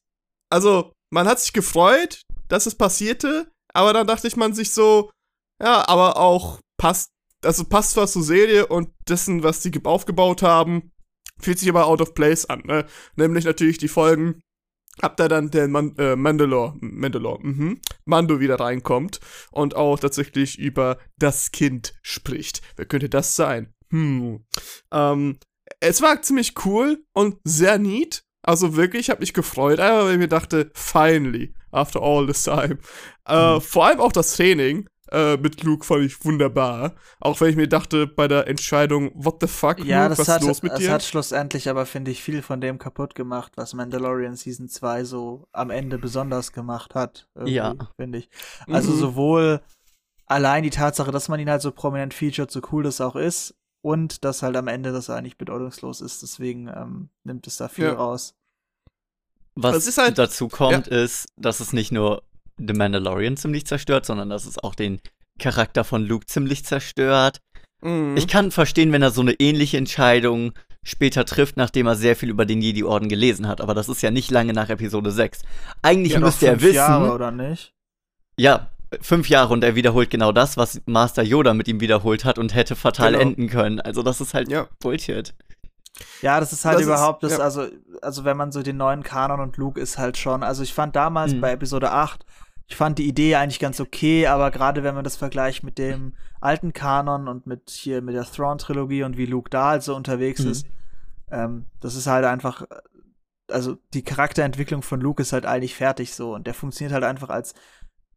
also 0.49 0.93
man 1.11 1.27
hat 1.27 1.39
sich 1.39 1.53
gefreut, 1.53 2.21
dass 2.47 2.65
es 2.65 2.75
passierte, 2.75 3.51
aber 3.73 3.93
dann 3.93 4.07
dachte 4.07 4.27
ich 4.27 4.35
man 4.35 4.53
sich 4.53 4.71
so, 4.71 5.09
ja, 5.61 5.87
aber 5.87 6.17
auch 6.17 6.59
passt, 6.77 7.09
also 7.43 7.63
passt 7.63 7.91
zwar 7.91 8.07
zur 8.07 8.23
Serie 8.23 8.67
und 8.67 8.89
dessen, 9.07 9.43
was 9.43 9.63
sie 9.63 9.71
ge- 9.71 9.83
aufgebaut 9.85 10.41
haben, 10.41 10.91
fühlt 11.39 11.59
sich 11.59 11.69
aber 11.69 11.85
out 11.85 12.01
of 12.01 12.13
place 12.13 12.45
an, 12.45 12.61
ne? 12.65 12.85
Nämlich 13.15 13.45
natürlich 13.45 13.77
die 13.77 13.87
Folgen, 13.87 14.41
ab 15.01 15.17
da 15.17 15.27
dann 15.27 15.49
der 15.49 15.67
Man 15.67 15.95
äh, 15.97 16.15
Mandalore, 16.15 16.75
Mandalore, 16.79 17.39
mhm, 17.41 17.81
Mando 18.05 18.39
wieder 18.39 18.59
reinkommt 18.59 19.19
und 19.51 19.75
auch 19.75 19.99
tatsächlich 19.99 20.59
über 20.59 20.99
das 21.17 21.51
Kind 21.51 21.93
spricht. 22.01 22.61
Wer 22.75 22.85
könnte 22.85 23.09
das 23.09 23.35
sein? 23.35 23.73
Hm. 23.89 24.45
Ähm, 24.91 25.39
es 25.83 26.01
war 26.01 26.21
ziemlich 26.21 26.53
cool 26.65 27.03
und 27.13 27.37
sehr 27.43 27.77
neat. 27.77 28.23
Also 28.45 28.75
wirklich, 28.75 29.01
ich 29.01 29.09
habe 29.09 29.21
mich 29.21 29.33
gefreut, 29.33 29.79
aber 29.79 30.05
weil 30.05 30.13
ich 30.13 30.17
mir 30.17 30.27
dachte, 30.27 30.69
finally, 30.73 31.53
after 31.71 32.01
all 32.01 32.25
this 32.27 32.43
time. 32.43 32.77
Äh, 33.25 33.59
Vor 33.61 33.85
allem 33.85 33.99
auch 34.01 34.11
das 34.11 34.35
Training 34.35 34.87
äh, 35.11 35.37
mit 35.37 35.63
Luke 35.63 35.85
fand 35.85 36.03
ich 36.03 36.25
wunderbar. 36.25 36.95
Auch 37.21 37.39
wenn 37.39 37.49
ich 37.51 37.55
mir 37.55 37.67
dachte, 37.69 38.05
bei 38.07 38.27
der 38.27 38.47
Entscheidung, 38.47 39.11
what 39.13 39.37
the 39.39 39.47
fuck, 39.47 39.79
Ja, 39.85 40.03
Luke, 40.03 40.09
das 40.09 40.19
was 40.19 40.27
hat, 40.27 40.41
ist 40.41 40.47
los 40.47 40.61
mit 40.61 40.73
das 40.73 40.79
dir? 40.79 40.91
hat 40.91 41.03
schlussendlich 41.03 41.69
aber, 41.69 41.85
finde 41.85 42.11
ich, 42.11 42.21
viel 42.21 42.41
von 42.41 42.59
dem 42.59 42.79
kaputt 42.79 43.15
gemacht, 43.15 43.53
was 43.55 43.73
Mandalorian 43.73 44.35
Season 44.35 44.67
2 44.67 45.03
so 45.05 45.47
am 45.53 45.69
Ende 45.69 45.97
besonders 45.97 46.51
gemacht 46.51 46.95
hat. 46.95 47.29
Ja. 47.45 47.75
Finde 47.97 48.17
ich. 48.19 48.29
Also 48.67 48.91
Mhm. 48.91 48.97
sowohl 48.99 49.61
allein 50.25 50.63
die 50.63 50.69
Tatsache, 50.69 51.11
dass 51.11 51.29
man 51.29 51.39
ihn 51.39 51.49
halt 51.49 51.61
so 51.61 51.71
prominent 51.71 52.13
featured, 52.13 52.51
so 52.51 52.61
cool 52.71 52.83
das 52.83 52.99
auch 53.01 53.15
ist, 53.15 53.55
und 53.83 54.23
dass 54.23 54.41
halt 54.41 54.55
am 54.55 54.67
Ende 54.67 54.91
das 54.91 55.09
eigentlich 55.09 55.37
bedeutungslos 55.37 56.01
ist. 56.01 56.23
Deswegen 56.23 56.67
ähm, 56.67 57.09
nimmt 57.23 57.45
es 57.45 57.57
da 57.57 57.67
viel 57.67 57.85
Ja. 57.85 57.93
raus. 57.93 58.33
Was 59.55 59.75
Es 59.75 59.87
ist 59.87 59.97
halt- 59.99 60.17
dazu 60.17 60.47
kommt, 60.47 60.87
ist, 60.87 61.27
dass 61.37 61.59
es 61.59 61.73
nicht 61.73 61.91
nur 61.91 62.23
The 62.57 62.73
Mandalorian 62.73 63.37
ziemlich 63.37 63.65
zerstört, 63.67 64.05
sondern 64.05 64.29
dass 64.29 64.45
es 64.45 64.57
auch 64.57 64.73
den 64.75 64.99
Charakter 65.39 65.83
von 65.83 66.05
Luke 66.05 66.25
ziemlich 66.25 66.65
zerstört. 66.65 67.39
Mhm. 67.81 68.15
Ich 68.17 68.27
kann 68.27 68.51
verstehen, 68.51 68.91
wenn 68.91 69.01
er 69.01 69.11
so 69.11 69.21
eine 69.21 69.33
ähnliche 69.33 69.77
Entscheidung 69.77 70.53
später 70.83 71.25
trifft, 71.25 71.57
nachdem 71.57 71.87
er 71.87 71.95
sehr 71.95 72.15
viel 72.15 72.29
über 72.29 72.45
den 72.45 72.61
Jedi-Orden 72.61 73.09
gelesen 73.09 73.47
hat, 73.47 73.61
aber 73.61 73.73
das 73.73 73.89
ist 73.89 74.01
ja 74.01 74.11
nicht 74.11 74.31
lange 74.31 74.53
nach 74.53 74.69
Episode 74.69 75.11
6. 75.11 75.41
Eigentlich 75.81 76.13
Ja, 76.13 76.19
müsste 76.19 76.47
er 76.47 76.61
wissen, 76.61 76.75
Jahre, 76.75 77.13
oder 77.13 77.31
nicht? 77.31 77.73
ja, 78.37 78.69
fünf 79.01 79.29
Jahre 79.29 79.53
und 79.53 79.63
er 79.63 79.75
wiederholt 79.75 80.09
genau 80.09 80.31
das, 80.31 80.57
was 80.57 80.81
Master 80.85 81.23
Yoda 81.23 81.53
mit 81.53 81.67
ihm 81.67 81.79
wiederholt 81.79 82.25
hat 82.25 82.37
und 82.37 82.53
hätte 82.55 82.75
fatal 82.75 83.11
Genau. 83.13 83.21
enden 83.23 83.47
können. 83.49 83.79
Also 83.81 84.03
das 84.03 84.21
ist 84.21 84.33
halt 84.33 84.49
ja. 84.51 84.67
Bullshit. 84.79 85.33
Ja, 86.21 86.39
das 86.39 86.53
ist 86.53 86.65
halt 86.65 86.75
Das 86.75 86.81
ist- 86.81 86.87
überhaupt, 86.87 87.23
das, 87.23 87.33
ja. 87.33 87.39
also, 87.39 87.67
also 88.01 88.23
wenn 88.25 88.35
man 88.37 88.51
so 88.51 88.63
den 88.63 88.77
neuen 88.77 89.03
Kanon 89.03 89.39
und 89.39 89.57
Luke 89.57 89.79
ist 89.79 89.97
halt 89.97 90.17
schon, 90.17 90.41
also 90.43 90.63
ich 90.63 90.73
fand 90.73 90.95
damals 90.95 91.33
Mhm. 91.33 91.41
bei 91.41 91.51
Episode 91.51 91.91
8, 91.91 92.25
ich 92.67 92.75
fand 92.75 92.97
die 92.97 93.07
Idee 93.07 93.35
eigentlich 93.35 93.59
ganz 93.59 93.79
okay, 93.79 94.25
aber 94.27 94.49
gerade 94.49 94.83
wenn 94.83 94.95
man 94.95 95.03
das 95.03 95.17
vergleicht 95.17 95.63
mit 95.63 95.77
dem 95.77 96.13
alten 96.41 96.73
Kanon 96.73 97.27
und 97.27 97.45
mit 97.45 97.69
hier 97.69 98.01
mit 98.01 98.15
der 98.15 98.23
Thrawn-Trilogie 98.25 99.03
und 99.03 99.17
wie 99.17 99.25
Luke 99.27 99.49
da 99.49 99.69
halt 99.69 99.83
so 99.83 99.95
unterwegs 99.95 100.43
Mhm. 100.43 100.51
ist, 100.51 100.65
ähm, 101.31 101.65
das 101.81 101.95
ist 101.95 102.07
halt 102.07 102.25
einfach, 102.25 102.63
also 103.51 103.77
die 103.93 104.03
Charakterentwicklung 104.03 104.81
von 104.81 104.99
Luke 105.01 105.21
ist 105.21 105.33
halt 105.33 105.45
eigentlich 105.45 105.75
fertig 105.75 106.15
so 106.15 106.33
und 106.33 106.47
der 106.47 106.53
funktioniert 106.53 106.93
halt 106.93 107.03
einfach 107.03 107.29
als 107.29 107.53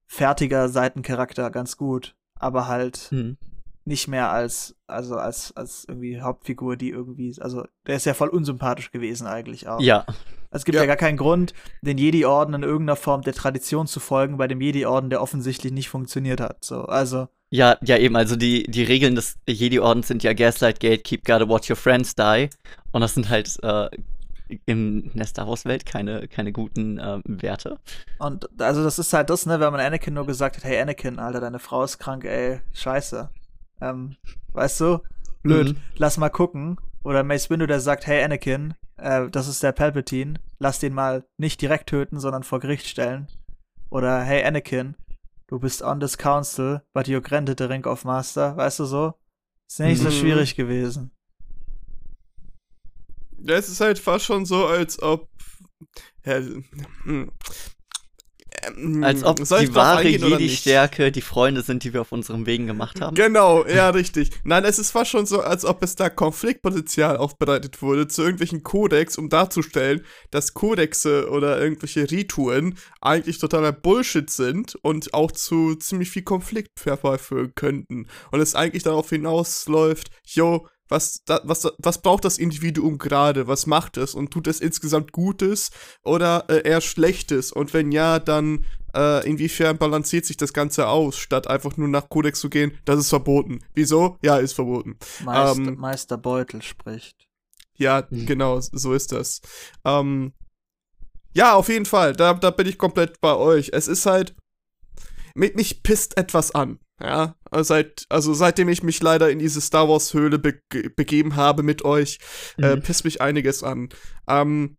fertiger 0.06 0.68
Seitencharakter 0.68 1.50
ganz 1.50 1.76
gut, 1.76 2.14
aber 2.38 2.68
halt 2.68 2.96
Hm. 3.10 3.36
nicht 3.84 4.08
mehr 4.08 4.30
als, 4.30 4.74
also 4.86 5.16
als, 5.16 5.56
als 5.56 5.84
irgendwie 5.88 6.20
Hauptfigur, 6.20 6.76
die 6.76 6.90
irgendwie, 6.90 7.34
also 7.40 7.64
der 7.86 7.96
ist 7.96 8.06
ja 8.06 8.14
voll 8.14 8.28
unsympathisch 8.28 8.90
gewesen 8.90 9.26
eigentlich 9.26 9.68
auch. 9.68 9.80
Ja, 9.80 10.04
Es 10.50 10.64
gibt 10.64 10.76
ja, 10.76 10.82
Ja. 10.82 10.86
gar 10.86 10.96
keinen 10.96 11.18
Grund, 11.18 11.52
den 11.82 11.98
Jedi-Orden 11.98 12.54
in 12.54 12.62
irgendeiner 12.62 12.96
Form 12.96 13.22
der 13.22 13.34
Tradition 13.34 13.86
zu 13.86 14.00
folgen, 14.00 14.38
bei 14.38 14.48
dem 14.48 14.60
Jedi-Orden, 14.60 15.10
der 15.10 15.20
offensichtlich 15.20 15.72
nicht 15.72 15.88
funktioniert 15.88 16.40
hat. 16.40 16.64
So, 16.64 16.82
also, 16.84 17.28
Ja, 17.50 17.76
ja, 17.82 17.98
eben, 17.98 18.16
also 18.16 18.36
die, 18.36 18.64
die 18.64 18.82
Regeln 18.82 19.14
des 19.16 19.36
Jedi-Ordens 19.48 20.08
sind 20.08 20.22
ja 20.22 20.32
Gaslight 20.32 20.80
Gate, 20.80 21.04
Keep 21.04 21.24
Guard, 21.24 21.48
Watch 21.48 21.68
Your 21.70 21.76
Friends 21.76 22.14
Die. 22.14 22.48
Und 22.92 23.02
das 23.02 23.14
sind 23.14 23.28
halt 23.28 23.56
äh, 23.62 23.88
in 24.64 25.10
der 25.14 25.26
Star 25.26 25.46
Wars-Welt 25.48 25.86
keine, 25.86 26.28
keine 26.28 26.52
guten 26.52 26.98
äh, 26.98 27.20
Werte. 27.24 27.78
und 28.18 28.48
also 28.60 28.84
das 28.84 28.98
ist 28.98 29.12
halt 29.12 29.30
das, 29.30 29.46
ne, 29.46 29.58
wenn 29.60 29.72
man 29.72 29.80
Anakin 29.80 30.14
nur 30.14 30.26
gesagt 30.26 30.56
hat, 30.56 30.64
hey 30.64 30.78
Anakin, 30.80 31.18
Alter, 31.18 31.40
deine 31.40 31.58
Frau 31.58 31.82
ist 31.84 31.98
krank, 31.98 32.24
ey, 32.24 32.60
scheiße. 32.72 33.30
Ähm, 33.80 34.16
weißt 34.52 34.80
du? 34.80 35.00
Blöd, 35.42 35.72
Mhm. 35.74 35.76
lass 35.96 36.16
mal 36.16 36.30
gucken. 36.30 36.76
Oder 37.02 37.22
Mace 37.22 37.50
Windu, 37.50 37.66
der 37.66 37.80
sagt, 37.80 38.06
hey 38.06 38.22
Anakin, 38.22 38.74
äh, 38.96 39.28
das 39.30 39.48
ist 39.48 39.62
der 39.62 39.72
Palpatine, 39.72 40.34
lass 40.58 40.78
den 40.80 40.94
mal 40.94 41.24
nicht 41.38 41.60
direkt 41.60 41.88
töten, 41.88 42.18
sondern 42.18 42.42
vor 42.42 42.58
Gericht 42.60 42.86
stellen. 42.86 43.28
Oder 43.90 44.22
hey 44.22 44.42
Anakin, 44.44 44.96
du 45.46 45.58
bist 45.58 45.82
on 45.82 46.00
this 46.00 46.16
council, 46.18 46.82
but 46.94 47.06
you're 47.06 47.20
granted 47.20 47.58
the 47.58 47.64
rank 47.66 47.86
of 47.86 48.04
master, 48.04 48.56
weißt 48.56 48.80
du 48.80 48.84
so? 48.86 49.14
Ist 49.68 49.80
nicht 49.80 50.00
so 50.00 50.08
Mhm. 50.08 50.12
schwierig 50.12 50.56
gewesen. 50.56 51.10
Ja, 53.38 53.54
es 53.56 53.68
ist 53.68 53.80
halt 53.80 53.98
fast 53.98 54.24
schon 54.24 54.46
so, 54.46 54.66
als 54.66 55.00
ob. 55.02 55.28
Hm. 56.24 57.30
Ähm, 58.64 59.04
Als 59.04 59.24
ob 59.24 59.36
die 59.36 59.74
wahre? 59.74 60.08
Jedi-Stärke 60.08 61.12
die 61.12 61.20
Freunde 61.20 61.62
sind, 61.62 61.84
die 61.84 61.92
wir 61.92 62.00
auf 62.00 62.12
unseren 62.12 62.46
Wegen 62.46 62.66
gemacht 62.66 63.00
haben. 63.00 63.14
Genau, 63.14 63.66
ja, 63.68 63.90
richtig. 63.90 64.30
Nein, 64.44 64.64
es 64.64 64.78
ist 64.78 64.90
fast 64.90 65.10
schon 65.10 65.26
so, 65.26 65.40
als 65.40 65.64
ob 65.64 65.82
es 65.82 65.96
da 65.96 66.08
Konfliktpotenzial 66.08 67.16
aufbereitet 67.16 67.82
wurde 67.82 68.08
zu 68.08 68.22
irgendwelchen 68.22 68.62
Kodex, 68.62 69.18
um 69.18 69.28
darzustellen, 69.28 70.04
dass 70.30 70.54
Kodexe 70.54 71.28
oder 71.30 71.60
irgendwelche 71.60 72.10
Rituen 72.10 72.78
eigentlich 73.00 73.38
totaler 73.38 73.72
Bullshit 73.72 74.30
sind 74.30 74.76
und 74.82 75.14
auch 75.14 75.32
zu 75.32 75.74
ziemlich 75.74 76.10
viel 76.10 76.22
Konflikt 76.22 76.84
herbeiführen 76.84 77.52
könnten. 77.54 78.06
Und 78.30 78.40
es 78.40 78.54
eigentlich 78.54 78.82
darauf 78.82 79.10
hinausläuft, 79.10 80.10
yo, 80.24 80.66
was, 80.88 81.22
da, 81.24 81.40
was, 81.44 81.66
was 81.78 82.00
braucht 82.02 82.24
das 82.24 82.38
Individuum 82.38 82.98
gerade? 82.98 83.46
Was 83.46 83.66
macht 83.66 83.96
es? 83.96 84.14
Und 84.14 84.30
tut 84.30 84.46
es 84.46 84.60
insgesamt 84.60 85.12
Gutes 85.12 85.70
oder 86.04 86.44
äh, 86.48 86.62
eher 86.68 86.80
Schlechtes? 86.80 87.52
Und 87.52 87.74
wenn 87.74 87.92
ja, 87.92 88.18
dann 88.18 88.64
äh, 88.94 89.28
inwiefern 89.28 89.78
balanciert 89.78 90.24
sich 90.24 90.36
das 90.36 90.52
Ganze 90.52 90.88
aus, 90.88 91.16
statt 91.18 91.46
einfach 91.48 91.76
nur 91.76 91.88
nach 91.88 92.08
Kodex 92.08 92.40
zu 92.40 92.48
gehen, 92.48 92.78
das 92.84 92.98
ist 93.00 93.08
verboten. 93.10 93.60
Wieso? 93.74 94.18
Ja, 94.22 94.36
ist 94.38 94.54
verboten. 94.54 94.96
Meister, 95.24 95.56
Ähm, 95.60 95.76
Meister 95.76 96.18
Beutel 96.18 96.62
spricht. 96.62 97.26
Ja, 97.76 98.06
Mhm. 98.08 98.26
genau, 98.26 98.58
so 98.60 98.94
ist 98.94 99.12
das. 99.12 99.40
Ähm, 99.84 100.32
ja, 101.34 101.54
auf 101.54 101.68
jeden 101.68 101.84
Fall, 101.84 102.14
da, 102.14 102.32
da 102.32 102.50
bin 102.50 102.66
ich 102.66 102.78
komplett 102.78 103.20
bei 103.20 103.34
euch. 103.36 103.70
Es 103.74 103.88
ist 103.88 104.06
halt, 104.06 104.34
mich, 105.34 105.54
mich 105.54 105.82
pisst 105.82 106.16
etwas 106.16 106.54
an. 106.54 106.78
Ja, 107.00 107.34
also 107.50 107.68
seit, 107.68 108.06
also 108.08 108.32
seitdem 108.32 108.68
ich 108.70 108.82
mich 108.82 109.02
leider 109.02 109.30
in 109.30 109.38
diese 109.38 109.60
Star 109.60 109.88
Wars 109.88 110.14
Höhle 110.14 110.38
be 110.38 110.54
begeben 110.96 111.36
habe 111.36 111.62
mit 111.62 111.84
euch, 111.84 112.18
äh, 112.58 112.76
Mhm. 112.76 112.80
pisst 112.82 113.04
mich 113.04 113.20
einiges 113.20 113.62
an. 113.62 113.90
Ähm, 114.28 114.78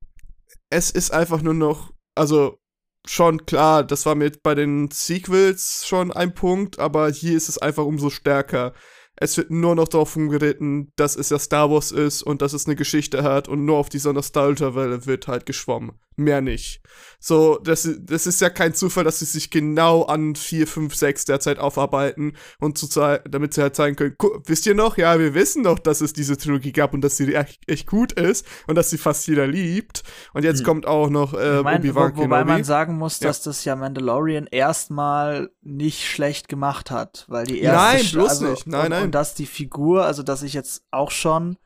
es 0.70 0.90
ist 0.92 1.12
einfach 1.12 1.42
nur 1.42 1.54
noch, 1.54 1.94
also 2.16 2.58
schon 3.06 3.46
klar, 3.46 3.84
das 3.84 4.06
war 4.06 4.16
mir 4.16 4.32
bei 4.42 4.56
den 4.56 4.90
Sequels 4.92 5.86
schon 5.86 6.12
ein 6.12 6.34
Punkt, 6.34 6.80
aber 6.80 7.10
hier 7.12 7.38
ist 7.38 7.50
es 7.50 7.58
einfach 7.60 7.86
umso 7.86 8.10
stärker. 8.10 8.74
Es 9.16 9.38
wird 9.38 9.50
nur 9.52 9.76
noch 9.76 9.88
darauf 9.88 10.16
umgeritten, 10.16 10.92
dass 10.96 11.16
es 11.16 11.30
ja 11.30 11.40
Star 11.40 11.72
Wars 11.72 11.92
ist 11.92 12.22
und 12.24 12.42
dass 12.42 12.54
es 12.54 12.66
eine 12.66 12.76
Geschichte 12.76 13.24
hat 13.24 13.48
und 13.48 13.64
nur 13.66 13.78
auf 13.78 13.90
dieser 13.90 14.14
Nostalgia-Welle 14.14 15.06
wird 15.06 15.28
halt 15.28 15.46
geschwommen. 15.46 16.00
Mehr 16.20 16.42
nicht. 16.42 16.82
So, 17.20 17.60
das, 17.64 17.88
das 18.02 18.26
ist 18.26 18.42
ja 18.42 18.50
kein 18.50 18.74
Zufall, 18.74 19.04
dass 19.04 19.20
sie 19.20 19.26
sich 19.26 19.52
genau 19.52 20.02
an 20.04 20.36
4, 20.36 20.66
5, 20.66 20.96
6 20.96 21.26
derzeit 21.26 21.60
aufarbeiten 21.60 22.34
und 22.60 22.80
zu 22.80 22.88
damit 23.30 23.54
sie 23.54 23.62
halt 23.62 23.76
zeigen 23.76 23.96
können, 23.96 24.16
"Gu- 24.18 24.40
wisst 24.46 24.66
ihr 24.66 24.74
noch? 24.74 24.98
Ja, 24.98 25.20
wir 25.20 25.36
wissen 25.36 25.64
doch, 25.64 25.78
dass 25.78 26.02
es 26.02 26.14
diese 26.14 26.36
Trilogie 26.36 26.72
gab 26.72 26.96
und 26.96 27.02
dass 27.02 27.18
sie 27.18 27.36
echt, 27.36 27.62
echt 27.70 27.86
gut 27.86 28.14
ist 28.14 28.48
und 28.66 28.74
dass 28.76 28.90
sie 28.90 28.98
fast 28.98 29.28
jeder 29.28 29.46
liebt. 29.46 30.02
Und 30.34 30.44
jetzt 30.44 30.62
Mhm. 30.62 30.66
kommt 30.66 30.86
auch 30.88 31.12
noch 31.12 31.36
äh, 31.36 31.58
Ich 31.60 31.64
mein, 31.64 31.82
Obi-Wan 31.82 32.14
wo, 32.16 32.24
wobei 32.24 32.38
Kenobi. 32.40 32.52
man 32.52 32.64
sagen 32.64 32.98
muss, 32.98 33.20
Ja. 33.20 33.28
dass 33.28 33.44
das 33.44 33.64
ja 33.64 33.76
Mandalorian 33.76 34.48
erstmal 34.48 35.52
nicht 35.62 36.04
schlecht 36.08 36.48
gemacht 36.50 36.90
hat, 36.90 37.26
weil 37.28 37.46
die 37.46 37.62
erste 37.62 37.98
Nein, 37.98 38.12
bloß 38.12 38.30
also, 38.30 38.46
nicht. 38.50 38.66
Nein, 38.66 38.86
und, 38.86 38.90
nein. 38.90 39.04
und 39.04 39.12
dass 39.14 39.36
die 39.36 39.46
Figur, 39.46 40.04
also 40.06 40.24
dass 40.24 40.42
ich 40.42 40.54
jetzt 40.54 40.82
auch 40.90 41.12
schon, 41.12 41.58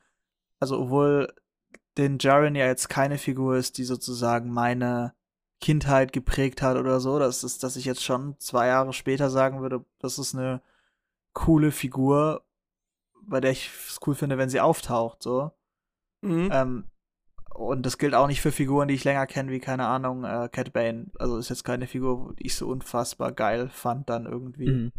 also 0.59 0.77
obwohl 0.79 1.29
den 1.97 2.17
Jaren 2.19 2.55
ja 2.55 2.65
jetzt 2.65 2.89
keine 2.89 3.17
Figur 3.17 3.57
ist, 3.57 3.77
die 3.77 3.83
sozusagen 3.83 4.51
meine 4.51 5.13
Kindheit 5.59 6.11
geprägt 6.11 6.61
hat 6.61 6.77
oder 6.77 6.99
so, 6.99 7.19
das 7.19 7.43
ist, 7.43 7.63
dass 7.63 7.75
ich 7.75 7.85
jetzt 7.85 8.03
schon 8.03 8.35
zwei 8.39 8.67
Jahre 8.67 8.93
später 8.93 9.29
sagen 9.29 9.61
würde, 9.61 9.85
das 9.99 10.17
ist 10.17 10.35
eine 10.35 10.61
coole 11.33 11.71
Figur, 11.71 12.43
bei 13.21 13.39
der 13.39 13.51
ich 13.51 13.69
es 13.87 13.99
cool 14.05 14.15
finde, 14.15 14.37
wenn 14.37 14.49
sie 14.49 14.59
auftaucht, 14.59 15.21
so. 15.21 15.51
Mhm. 16.21 16.49
Ähm, 16.51 16.83
und 17.53 17.85
das 17.85 17.97
gilt 17.97 18.15
auch 18.15 18.27
nicht 18.27 18.41
für 18.41 18.51
Figuren, 18.51 18.87
die 18.87 18.93
ich 18.95 19.03
länger 19.03 19.27
kenne, 19.27 19.51
wie, 19.51 19.59
keine 19.59 19.85
Ahnung, 19.85 20.23
äh, 20.23 20.49
Cat 20.51 20.73
Bane. 20.73 21.07
Also 21.19 21.37
ist 21.37 21.49
jetzt 21.49 21.63
keine 21.63 21.85
Figur, 21.85 22.33
die 22.39 22.47
ich 22.47 22.55
so 22.55 22.67
unfassbar 22.67 23.31
geil 23.31 23.69
fand 23.69 24.09
dann 24.09 24.25
irgendwie. 24.25 24.69
Mhm. 24.69 24.91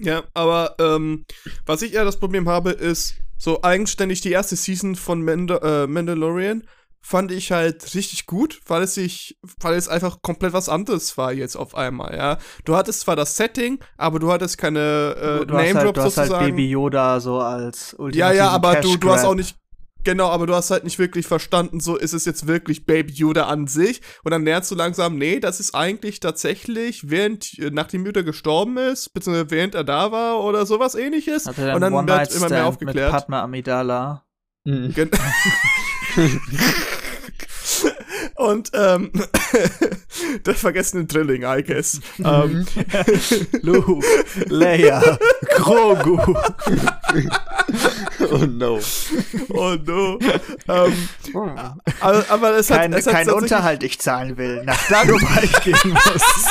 Ja, 0.00 0.22
aber 0.32 0.76
ähm, 0.78 1.26
was 1.66 1.82
ich 1.82 1.94
eher 1.94 2.04
das 2.04 2.18
Problem 2.18 2.48
habe, 2.48 2.70
ist, 2.70 3.16
so 3.38 3.62
eigenständig 3.62 4.20
die 4.20 4.32
erste 4.32 4.56
Season 4.56 4.96
von 4.96 5.22
Manda 5.22 5.84
äh, 5.84 5.86
Mandalorian 5.86 6.64
fand 7.00 7.30
ich 7.30 7.52
halt 7.52 7.94
richtig 7.94 8.26
gut, 8.26 8.60
weil 8.66 8.82
es 8.82 8.94
sich, 8.94 9.38
weil 9.60 9.74
es 9.74 9.88
einfach 9.88 10.20
komplett 10.20 10.52
was 10.52 10.68
anderes 10.68 11.16
war 11.16 11.32
jetzt 11.32 11.56
auf 11.56 11.74
einmal, 11.74 12.14
ja. 12.16 12.38
Du 12.64 12.76
hattest 12.76 13.00
zwar 13.00 13.16
das 13.16 13.36
Setting, 13.36 13.78
aber 13.96 14.18
du 14.18 14.32
hattest 14.32 14.58
keine 14.58 15.14
äh, 15.16 15.38
du, 15.38 15.46
du 15.46 15.54
hast 15.54 15.66
Name 15.66 15.74
halt, 15.74 15.86
Drops 15.86 15.94
du 15.94 16.04
hast 16.04 16.16
halt 16.18 16.28
sozusagen. 16.28 16.56
Baby 16.56 16.70
Yoda 16.70 17.20
so 17.20 17.38
als 17.38 17.96
ja, 18.12 18.32
ja, 18.32 18.48
aber 18.50 18.76
du, 18.76 18.90
Cash 18.90 19.00
du 19.00 19.10
hast 19.10 19.20
Grab. 19.22 19.30
auch 19.30 19.34
nicht 19.34 19.56
Genau, 20.04 20.28
aber 20.28 20.46
du 20.46 20.54
hast 20.54 20.70
halt 20.70 20.84
nicht 20.84 20.98
wirklich 20.98 21.26
verstanden, 21.26 21.80
so 21.80 21.96
ist 21.96 22.14
es 22.14 22.24
jetzt 22.24 22.46
wirklich 22.46 22.86
Baby 22.86 23.12
Yoda 23.12 23.46
an 23.46 23.66
sich. 23.66 24.00
Und 24.24 24.30
dann 24.30 24.44
lernst 24.44 24.70
du 24.70 24.74
langsam, 24.74 25.18
nee, 25.18 25.40
das 25.40 25.60
ist 25.60 25.74
eigentlich 25.74 26.20
tatsächlich, 26.20 27.10
während, 27.10 27.58
äh, 27.58 27.70
nachdem 27.70 28.06
Yoda 28.06 28.22
gestorben 28.22 28.78
ist, 28.78 29.12
beziehungsweise 29.12 29.50
während 29.50 29.74
er 29.74 29.84
da 29.84 30.12
war 30.12 30.42
oder 30.42 30.66
sowas 30.66 30.94
ähnliches. 30.94 31.46
Hatte 31.46 31.66
dann 31.66 31.74
und 31.74 31.80
dann 31.80 31.92
One 31.92 32.08
wird 32.08 32.16
Night 32.16 32.30
immer 32.30 32.48
mehr 32.48 32.48
Stand 32.48 32.62
mit 32.62 32.68
aufgeklärt. 32.68 33.10
Padma 33.10 33.42
Amidala. 33.42 34.24
Mhm. 34.64 34.94
Gen 34.94 35.10
Und 38.38 38.70
ähm, 38.72 39.10
der 40.46 40.54
vergessene 40.54 41.04
Drilling, 41.06 41.42
I 41.42 41.62
guess. 41.62 42.00
ähm, 42.18 42.66
Luke, 43.62 44.06
Leia, 44.46 45.18
Grogu. 45.56 46.18
oh 48.30 48.46
no. 48.46 48.80
oh 49.50 49.76
no. 49.84 50.18
ähm, 50.68 51.08
aber, 52.00 52.24
aber 52.28 52.56
es 52.56 52.70
hat, 52.70 52.78
Kein, 52.78 52.92
es 52.92 53.06
hat 53.06 53.14
kein 53.14 53.30
Unterhalt 53.30 53.82
ich 53.82 53.98
zahlen 53.98 54.36
will, 54.36 54.62
nach 54.64 54.88
Dagobah 54.88 55.42
ich 55.42 55.60
gehen 55.62 55.78
muss. 55.84 56.22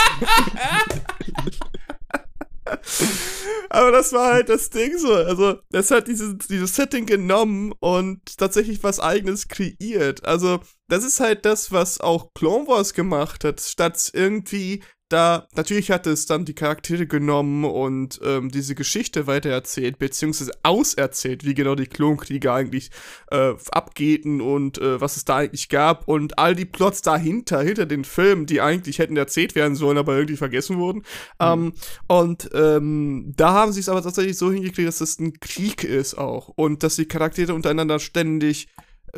Aber 3.69 3.91
das 3.91 4.13
war 4.13 4.33
halt 4.33 4.49
das 4.49 4.69
Ding 4.69 4.97
so. 4.97 5.13
Also, 5.13 5.59
das 5.69 5.91
hat 5.91 6.07
dieses, 6.07 6.37
dieses 6.49 6.75
Setting 6.75 7.05
genommen 7.05 7.73
und 7.79 8.37
tatsächlich 8.37 8.83
was 8.83 8.99
eigenes 8.99 9.47
kreiert. 9.47 10.25
Also, 10.25 10.59
das 10.87 11.03
ist 11.03 11.19
halt 11.19 11.45
das, 11.45 11.71
was 11.71 11.99
auch 11.99 12.33
Clone 12.33 12.67
Wars 12.67 12.93
gemacht 12.93 13.43
hat. 13.43 13.61
Statt 13.61 14.11
irgendwie 14.13 14.83
da, 15.09 15.47
natürlich 15.55 15.89
hat 15.91 16.05
es 16.05 16.25
dann 16.25 16.45
die 16.45 16.53
Charaktere 16.53 17.07
genommen 17.07 17.63
und 17.63 18.19
ähm, 18.23 18.49
diese 18.49 18.75
Geschichte 18.75 19.25
weitererzählt, 19.25 19.99
beziehungsweise 19.99 20.51
auserzählt, 20.63 21.45
wie 21.45 21.53
genau 21.53 21.75
die 21.75 21.87
Klonkriege 21.87 22.51
eigentlich 22.51 22.91
äh, 23.31 23.53
abgehten 23.71 24.41
und 24.41 24.77
äh, 24.79 24.99
was 24.99 25.15
es 25.15 25.25
da 25.25 25.37
eigentlich 25.37 25.69
gab. 25.69 26.07
Und 26.07 26.37
all 26.39 26.55
die 26.55 26.65
Plots 26.65 27.01
dahinter, 27.01 27.61
hinter 27.61 27.85
den 27.85 28.03
Filmen, 28.03 28.45
die 28.45 28.61
eigentlich 28.61 28.99
hätten 28.99 29.15
erzählt 29.15 29.55
werden 29.55 29.75
sollen, 29.75 29.97
aber 29.97 30.15
irgendwie 30.15 30.37
vergessen 30.37 30.77
wurden. 30.77 31.03
Ähm, 31.39 31.73
und 32.07 32.49
ähm, 32.53 33.33
da 33.37 33.53
haben 33.53 33.71
sie 33.71 33.79
es 33.79 33.89
aber 33.89 34.01
tatsächlich 34.01 34.37
so 34.37 34.51
hingekriegt, 34.51 34.87
dass 34.87 35.01
es 35.01 35.19
ein 35.19 35.39
Krieg 35.39 35.83
ist 35.83 36.17
auch. 36.17 36.49
Und 36.49 36.83
dass 36.83 36.97
die 36.97 37.07
Charaktere 37.07 37.53
untereinander 37.53 37.99
ständig 37.99 38.67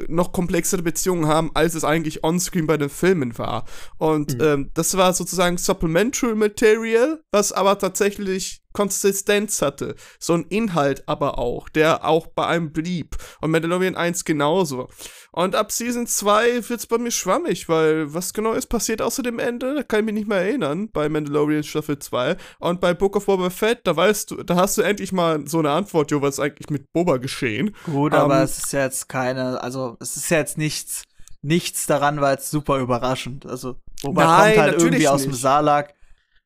noch 0.08 0.32
komplexere 0.32 0.82
Beziehungen 0.82 1.28
haben, 1.28 1.52
als 1.54 1.76
es 1.76 1.84
eigentlich 1.84 2.24
onscreen 2.24 2.68
bei 2.68 2.78
den 2.78 2.90
Filmen 2.90 3.38
war. 3.38 3.66
Und 3.98 4.36
Mhm. 4.36 4.42
ähm, 4.44 4.72
das 4.74 4.96
war 4.98 5.14
sozusagen 5.14 5.58
Supplementary 5.58 6.36
Material, 6.36 7.22
was 7.32 7.52
aber 7.52 7.78
tatsächlich 7.78 8.62
Konsistenz 8.74 9.62
hatte. 9.62 9.96
So 10.20 10.34
ein 10.34 10.46
Inhalt 10.50 11.08
aber 11.08 11.40
auch, 11.40 11.70
der 11.70 12.06
auch 12.06 12.28
bei 12.28 12.46
einem 12.48 12.72
blieb. 12.72 13.18
Und 13.42 13.52
Mandalorian 13.52 13.96
1 13.96 14.26
genauso. 14.26 14.90
Und 15.32 15.56
ab 15.56 15.72
Season 15.72 16.08
2 16.08 16.70
wird's 16.70 16.88
bei 16.88 16.98
mir 16.98 17.12
schwammig, 17.12 17.70
weil 17.70 18.14
was 18.14 18.34
genau 18.34 18.54
ist 18.54 18.68
passiert 18.68 19.02
außer 19.02 19.24
dem 19.24 19.40
Ende, 19.40 19.76
da 19.76 19.84
kann 19.84 20.02
ich 20.02 20.06
mich 20.06 20.16
nicht 20.16 20.28
mehr 20.28 20.40
erinnern, 20.40 20.90
bei 20.92 21.10
Mandalorian 21.10 21.64
Staffel 21.64 22.00
2. 22.00 22.38
Und 22.60 22.82
bei 22.82 22.94
Book 22.94 23.16
of 23.16 23.26
Boba 23.26 23.50
Fett, 23.50 23.82
da 23.86 23.96
weißt 23.96 24.32
du, 24.32 24.44
da 24.44 24.56
hast 24.56 24.78
du 24.78 24.82
endlich 24.82 25.12
mal 25.12 25.48
so 25.48 25.60
eine 25.60 25.72
Antwort, 25.72 26.12
jo, 26.12 26.22
was 26.22 26.36
ist 26.36 26.40
eigentlich 26.40 26.70
mit 26.70 26.92
Boba 26.94 27.18
geschehen. 27.18 27.76
Gut, 27.86 28.14
Ähm, 28.14 28.20
aber 28.20 28.44
es 28.44 28.58
ist 28.58 28.74
ja 28.74 28.84
jetzt 28.84 29.10
keine, 29.10 29.62
also 29.62 29.98
es 30.00 30.16
ist 30.16 30.30
ja 30.30 30.38
jetzt 30.38 30.58
nichts 30.58 31.04
nichts 31.42 31.86
daran 31.86 32.22
war 32.22 32.32
jetzt 32.32 32.52
super 32.52 32.80
überraschend. 32.80 33.46
Also 33.46 33.76
Boba 34.02 34.26
Nein, 34.26 34.56
kommt 34.56 34.58
halt 34.58 34.82
irgendwie 34.82 35.08
aus 35.08 35.24
dem. 35.24 35.34
Salak. 35.34 35.94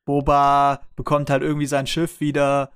Boba 0.04 0.80
bekommt 0.96 1.30
halt 1.30 1.42
irgendwie 1.42 1.66
sein 1.66 1.86
Schiff 1.86 2.20
wieder. 2.20 2.70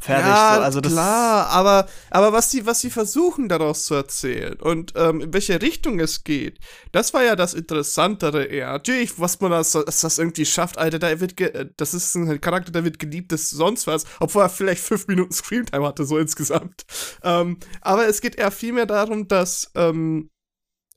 Fertig. 0.00 0.26
ja, 0.26 0.54
so. 0.56 0.62
Also 0.62 0.80
das 0.80 0.92
klar, 0.92 1.48
aber, 1.48 1.86
aber 2.10 2.32
was 2.32 2.50
die, 2.50 2.64
was 2.64 2.80
die 2.80 2.90
versuchen 2.90 3.48
daraus 3.48 3.84
zu 3.84 3.94
erzählen 3.94 4.54
und 4.60 4.92
ähm, 4.96 5.20
in 5.20 5.34
welche 5.34 5.60
Richtung 5.60 6.00
es 6.00 6.24
geht, 6.24 6.58
das 6.92 7.12
war 7.12 7.22
ja 7.22 7.36
das 7.36 7.52
Interessantere 7.52 8.44
eher. 8.44 8.72
Natürlich, 8.72 9.18
was 9.18 9.40
man 9.40 9.50
das, 9.50 9.72
dass 9.72 10.00
das 10.00 10.18
irgendwie 10.18 10.46
schafft, 10.46 10.78
Alter, 10.78 10.98
da 10.98 11.20
wird 11.20 11.36
ge 11.36 11.70
das 11.76 11.94
ist 11.94 12.14
ein 12.14 12.40
Charakter, 12.40 12.72
der 12.72 12.84
wird 12.84 12.98
geliebt, 12.98 13.32
das 13.32 13.50
sonst 13.50 13.86
was, 13.86 14.04
obwohl 14.20 14.42
er 14.42 14.48
vielleicht 14.48 14.82
fünf 14.82 15.08
Minuten 15.08 15.32
Screamtime 15.32 15.86
hatte, 15.86 16.04
so 16.04 16.18
insgesamt. 16.18 16.84
Ähm, 17.22 17.58
aber 17.80 18.06
es 18.06 18.20
geht 18.20 18.36
eher 18.36 18.50
vielmehr 18.50 18.86
darum, 18.86 19.28
dass 19.28 19.70
ähm, 19.74 20.30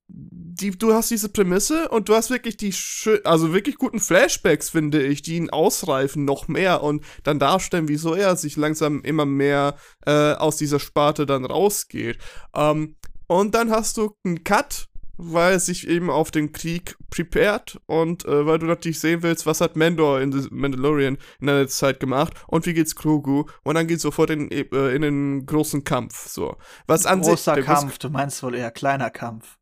die, 0.08 0.72
du 0.72 0.94
hast 0.94 1.10
diese 1.12 1.30
Prämisse 1.30 1.90
und 1.90 2.10
du 2.10 2.16
hast 2.16 2.30
wirklich 2.30 2.58
die, 2.58 2.72
schö- 2.74 3.24
also 3.24 3.54
wirklich 3.54 3.76
guten 3.76 4.00
Flashbacks, 4.00 4.70
finde 4.70 5.04
ich, 5.04 5.22
die 5.22 5.36
ihn 5.36 5.50
ausreifen 5.50 6.26
noch 6.26 6.48
mehr 6.48 6.84
und 6.84 7.04
dann 7.24 7.40
darstellen, 7.40 7.88
wieso 7.88 8.14
er 8.14 8.36
sich 8.36 8.56
langsam 8.56 9.02
immer 9.02 9.26
mehr 9.26 9.76
äh, 10.06 10.34
aus 10.34 10.58
dieser 10.58 10.80
Sparte 10.80 11.26
dann 11.26 11.44
rausgeht. 11.46 12.20
Ähm, 12.56 12.96
und 13.28 13.56
dann 13.56 13.72
hast 13.72 13.98
du 13.98 14.16
einen 14.24 14.44
Cut, 14.44 14.88
weil 15.18 15.54
er 15.54 15.60
sich 15.60 15.88
eben 15.88 16.10
auf 16.10 16.30
den 16.30 16.52
Krieg 16.52 16.98
prepared 17.10 17.80
und 17.86 18.26
äh, 18.26 18.46
weil 18.46 18.60
du 18.60 18.66
natürlich 18.68 19.00
sehen 19.00 19.24
willst, 19.24 19.46
was 19.46 19.62
hat 19.62 19.76
Mandor 19.76 20.22
in 20.22 20.32
The 20.32 20.50
Mandalorian 20.52 21.18
in 21.40 21.48
der 21.48 21.68
Zeit 21.68 22.00
gemacht 22.00 22.34
und 22.48 22.66
wie 22.66 22.74
geht's 22.74 22.96
Grogu 22.96 23.46
und 23.64 23.76
dann 23.76 23.88
geht's 23.88 24.04
sofort 24.04 24.30
in, 24.30 24.52
äh, 24.52 24.62
in 24.94 25.02
den 25.02 25.46
großen 25.46 25.84
Kampf, 25.84 26.28
so. 26.28 26.58
Was 26.86 27.06
an 27.06 27.24
sich, 27.24 27.32
großer 27.32 27.54
große- 27.56 27.64
Kampf. 27.64 27.98
Du 27.98 28.10
meinst 28.10 28.44
wohl 28.44 28.56
eher 28.56 28.72
kleiner 28.72 29.10
Kampf. 29.10 29.58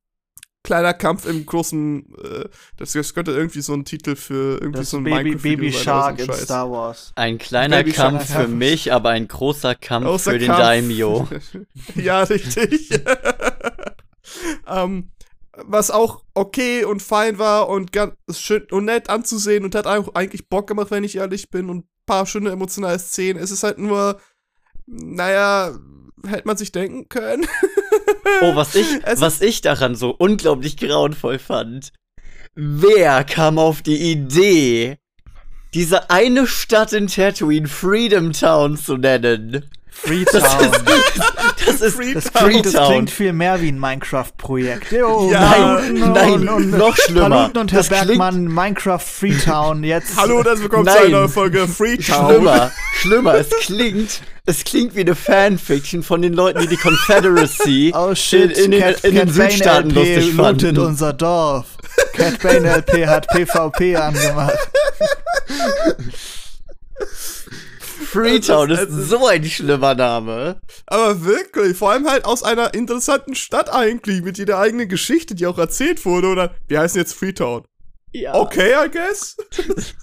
Kleiner 0.64 0.94
Kampf 0.94 1.26
im 1.26 1.46
großen, 1.46 2.16
äh, 2.24 2.46
das, 2.78 2.94
das 2.94 3.14
könnte 3.14 3.32
irgendwie 3.32 3.62
so 3.62 3.74
ein 3.74 3.86
Titel 3.86 4.16
für 4.16 4.60
irgendwie 4.60 4.80
Das 4.80 4.90
so 4.90 4.98
ein 4.98 5.04
Baby, 5.04 5.36
Baby 5.36 5.72
Shark 5.72 6.20
in. 6.20 6.32
Star 6.34 6.72
Wars. 6.72 7.12
Ein 7.16 7.38
kleiner 7.38 7.78
Baby 7.78 7.94
Shark 7.94 8.12
Kampf 8.12 8.28
für 8.28 8.34
Kampf. 8.34 8.50
mich, 8.50 8.94
aber 8.94 9.10
ein 9.10 9.28
großer 9.28 9.76
Kampf 9.76 10.08
Außer 10.08 10.32
für 10.32 10.40
den 10.40 10.48
Kampf. 10.48 10.60
Daimyo. 10.60 11.28
ja, 11.96 12.24
richtig. 12.24 12.90
ähm, 14.68 15.12
was 15.56 15.92
auch 15.92 16.24
okay 16.34 16.84
und 16.86 17.02
fein 17.02 17.38
war 17.38 17.70
und 17.70 17.92
ganz 17.92 18.16
schön 18.32 18.66
und 18.72 18.86
nett 18.86 19.10
anzusehen 19.10 19.64
und 19.64 19.76
hat 19.76 19.86
auch 19.86 20.16
eigentlich 20.16 20.50
Bock 20.50 20.68
gemacht, 20.68 20.90
wenn 20.92 21.04
ich 21.04 21.18
ehrlich 21.18 21.52
bin 21.52 21.70
und 21.70 21.78
ein 21.80 21.90
paar 22.06 22.26
schöne 22.26 22.50
emotionale 22.52 23.00
Szenen. 23.00 23.42
Es 23.42 23.52
ist 23.52 23.64
halt 23.64 23.78
nur, 23.78 24.20
naja, 24.88 25.78
hätte 26.26 26.48
man 26.48 26.58
sich 26.58 26.72
denken 26.72 27.08
können. 27.10 27.46
Oh, 28.42 28.56
was 28.56 28.76
ich, 28.76 28.88
Es 29.04 29.22
was 29.22 29.42
ich 29.42 29.62
daran 29.62 29.96
so 29.96 30.12
unglaublich 30.12 30.78
grauenvoll 30.78 31.40
fand. 31.40 31.92
Wer 32.56 33.24
kam 33.24 33.58
auf 33.58 33.82
die 33.82 34.12
Idee, 34.12 34.98
diese 35.74 36.10
eine 36.10 36.46
Stadt 36.46 36.94
in 36.94 37.08
Tatooine 37.08 37.68
Freedom 37.68 38.32
Town 38.32 38.78
zu 38.78 38.98
nennen? 38.98 39.66
Freetown. 39.96 40.44
Das 41.66 41.82
ist 41.82 41.96
Freetown. 41.96 42.14
Das 42.16 42.34
klingt, 42.34 42.66
das 42.66 42.88
klingt 42.88 43.10
viel 43.12 43.32
mehr 43.34 43.62
wie 43.62 43.70
ein 43.70 43.80
Minecraft-Projekt. 43.80 44.92
Jo, 44.92 45.30
Ja, 45.32 45.80
nein, 45.92 46.32
und, 46.32 46.50
und, 46.50 46.72
noch 46.72 46.96
schlimmer. 46.98 47.30
Paluten 47.30 47.58
und 47.62 47.72
Herr 47.72 47.80
Das 47.80 47.88
klingt- 47.88 48.08
Bergmann, 48.08 48.46
Minecraft 48.48 49.00
Freetown, 49.00 49.84
jetzt. 49.84 50.18
Hallo 50.18 50.38
und 50.40 50.46
herzlich 50.46 50.64
willkommen 50.64 50.88
zu 50.88 50.94
Nein. 50.94 51.04
einer 51.06 51.18
neuen 51.20 51.30
Folge 51.30 51.68
Freetown. 51.68 52.30
Schlimmer, 52.36 52.72
schlimmer. 53.02 53.34
Es 53.44 53.50
klingt, 53.66 54.22
es 54.46 54.64
klingt 54.66 54.96
wie 54.96 55.02
eine 55.02 55.16
Fanfiction 55.16 56.04
von 56.04 56.22
den 56.22 56.34
Leuten, 56.34 56.60
die 56.62 56.68
die 56.68 56.78
Confederacy 56.78 57.94
Oh 57.98 58.14
shit, 58.14 58.58
in, 58.58 58.66
in, 58.66 58.72
den, 58.72 58.82
Cat, 58.82 59.04
in 59.06 59.16
den 59.16 59.28
Cat 59.28 59.36
Bane 59.38 59.50
Südstaaten 59.52 59.90
LP 59.92 59.96
lustig 59.96 60.34
fanden. 60.36 60.78
unser 60.80 61.14
Dorf. 61.14 61.66
Cat 62.14 62.42
Bane 62.42 62.70
LP 62.78 63.08
hat 63.08 63.28
PvP 63.30 63.96
angemacht. 63.96 64.58
Freetown 68.14 68.70
ist 68.72 68.82
ist- 68.82 69.10
so 69.10 69.28
ein 69.28 69.44
schlimmer 69.46 69.96
Name. 69.96 70.60
Aber 70.88 71.24
wirklich, 71.26 71.76
vor 71.78 71.92
allem 71.92 72.08
halt 72.10 72.26
aus 72.26 72.44
einer 72.44 72.74
interessanten 72.74 73.36
Stadt 73.36 73.72
eigentlich, 73.74 74.22
mit 74.24 74.38
ihrer 74.40 74.60
eigenen 74.60 74.88
Geschichte, 74.90 75.36
die 75.36 75.46
auch 75.48 75.58
erzählt 75.58 76.06
wurde. 76.06 76.28
Oder 76.28 76.56
wir 76.68 76.80
heißen 76.80 77.00
jetzt 77.00 77.14
Freetown. 77.14 77.66
Ja. 78.12 78.36
Okay, 78.36 78.74
I 78.86 78.90
guess. 78.92 79.36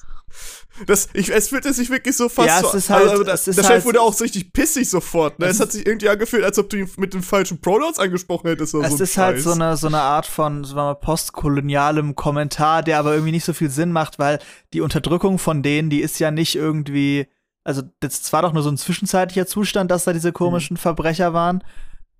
Das, 0.86 1.08
ich, 1.12 1.30
es 1.30 1.48
fühlte 1.48 1.74
sich 1.74 1.90
wirklich 1.90 2.16
so 2.16 2.30
fast 2.30 2.48
Ja, 2.48 2.60
es 2.60 2.70
so. 2.72 2.78
ist 2.78 2.88
halt- 2.88 3.08
also, 3.08 3.22
der, 3.22 3.34
es 3.34 3.46
ist 3.46 3.56
der 3.58 3.64
Chef 3.64 3.70
halt- 3.72 3.84
wurde 3.84 4.00
auch 4.00 4.14
so 4.14 4.24
richtig 4.24 4.52
pissig 4.54 4.88
sofort. 4.88 5.38
Ne? 5.38 5.44
Es 5.46 5.56
Es 5.56 5.60
hat 5.60 5.72
sich 5.72 5.86
irgendwie 5.86 6.08
angefühlt, 6.08 6.42
als 6.42 6.58
ob 6.58 6.70
du 6.70 6.78
ihn 6.78 6.90
mit 6.96 7.12
den 7.12 7.22
falschen 7.22 7.60
Pronouns 7.60 7.98
angesprochen 7.98 8.48
hättest. 8.48 8.74
Oder 8.74 8.86
Es 8.88 8.96
so 8.96 9.02
ist 9.04 9.18
halt 9.18 9.36
Scheiß. 9.36 9.44
so 9.44 9.50
eine, 9.52 9.76
so 9.76 9.88
eine 9.88 10.00
Art 10.00 10.24
von 10.24 10.64
sagen 10.64 10.76
wir 10.76 10.82
mal, 10.84 10.94
postkolonialem 10.94 12.14
Kommentar, 12.16 12.82
der 12.82 12.98
aber 12.98 13.12
irgendwie 13.12 13.32
nicht 13.32 13.44
so 13.44 13.52
viel 13.52 13.68
Sinn 13.68 13.92
macht, 13.92 14.18
weil 14.18 14.38
die 14.72 14.80
Unterdrückung 14.80 15.38
von 15.38 15.62
denen, 15.62 15.90
die 15.90 16.00
ist 16.00 16.18
ja 16.18 16.30
nicht 16.30 16.54
irgendwie, 16.56 17.26
also 17.70 17.82
das 18.00 18.32
war 18.32 18.42
doch 18.42 18.52
nur 18.52 18.64
so 18.64 18.68
ein 18.68 18.76
zwischenzeitlicher 18.76 19.46
Zustand, 19.46 19.92
dass 19.92 20.04
da 20.04 20.12
diese 20.12 20.32
komischen 20.32 20.76
Verbrecher 20.76 21.32
waren, 21.32 21.62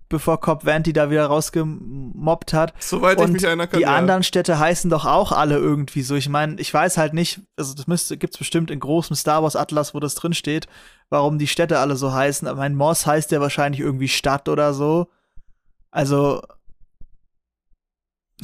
bevor 0.07 0.39
Cop 0.39 0.65
Vanty 0.65 0.93
da 0.93 1.09
wieder 1.09 1.25
rausgemobbt 1.25 2.53
hat. 2.53 2.73
Soweit 2.79 3.17
ich 3.19 3.25
Und 3.25 3.33
mich 3.33 3.43
erinnern 3.43 3.69
kann. 3.69 3.77
die 3.77 3.83
ja. 3.83 3.93
anderen 3.93 4.23
Städte 4.23 4.59
heißen 4.59 4.89
doch 4.89 5.05
auch 5.05 5.33
alle 5.33 5.57
irgendwie 5.57 6.03
so. 6.03 6.15
Ich 6.15 6.29
meine, 6.29 6.57
ich 6.61 6.73
weiß 6.73 6.97
halt 6.97 7.13
nicht, 7.13 7.41
also 7.57 7.73
das 7.73 7.87
müsste, 7.87 8.15
gibt's 8.17 8.37
bestimmt 8.37 8.71
in 8.71 8.79
großem 8.79 9.13
Star 9.17 9.43
Wars 9.43 9.57
Atlas, 9.57 9.93
wo 9.93 9.99
das 9.99 10.15
drin 10.15 10.33
steht, 10.33 10.67
warum 11.09 11.37
die 11.37 11.47
Städte 11.47 11.79
alle 11.79 11.97
so 11.97 12.13
heißen. 12.13 12.47
Aber 12.47 12.59
mein 12.59 12.75
Moss 12.75 13.05
heißt 13.05 13.31
ja 13.31 13.41
wahrscheinlich 13.41 13.81
irgendwie 13.81 14.07
Stadt 14.07 14.47
oder 14.47 14.73
so. 14.73 15.09
Also 15.91 16.41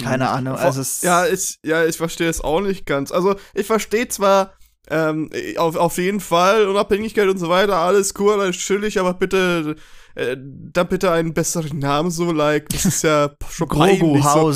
keine 0.03 0.29
Ahnung. 0.29 0.57
Also 0.57 0.81
es, 0.81 1.01
Ja, 1.01 1.25
ich, 1.25 1.57
ja, 1.63 1.85
ich 1.85 1.95
verstehe 1.95 2.29
es 2.29 2.41
auch 2.41 2.59
nicht 2.59 2.85
ganz. 2.85 3.11
Also, 3.11 3.35
ich 3.53 3.65
verstehe 3.65 4.07
zwar 4.09 4.51
ähm, 4.89 5.29
auf, 5.57 5.75
auf 5.75 5.97
jeden 5.97 6.19
Fall 6.19 6.67
Unabhängigkeit 6.67 7.27
und 7.27 7.37
so 7.37 7.49
weiter, 7.49 7.75
alles 7.77 8.13
cool, 8.19 8.39
alles 8.39 8.57
chillig, 8.57 8.99
aber 8.99 9.13
bitte, 9.13 9.75
äh, 10.15 10.35
da 10.39 10.83
bitte 10.83 11.11
einen 11.11 11.33
besseren 11.33 11.79
Namen 11.79 12.11
so, 12.11 12.31
like, 12.31 12.69
das 12.69 12.85
ist 12.85 13.03
ja 13.03 13.31
schon 13.49 13.67
peinlich. 13.67 14.23
So. 14.23 14.53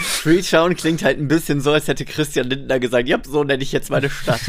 Freetown 0.00 0.74
klingt 0.76 1.04
halt 1.04 1.18
ein 1.18 1.28
bisschen 1.28 1.60
so, 1.60 1.70
als 1.72 1.86
hätte 1.86 2.04
Christian 2.04 2.48
Lindner 2.48 2.80
gesagt, 2.80 3.08
ja, 3.08 3.18
so 3.24 3.44
nenne 3.44 3.62
ich 3.62 3.70
jetzt 3.72 3.88
meine 3.90 4.10
Stadt. 4.10 4.40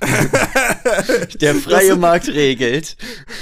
Der 1.40 1.54
freie 1.54 1.88
Das- 1.90 1.98
Markt 1.98 2.28
regelt. 2.28 2.96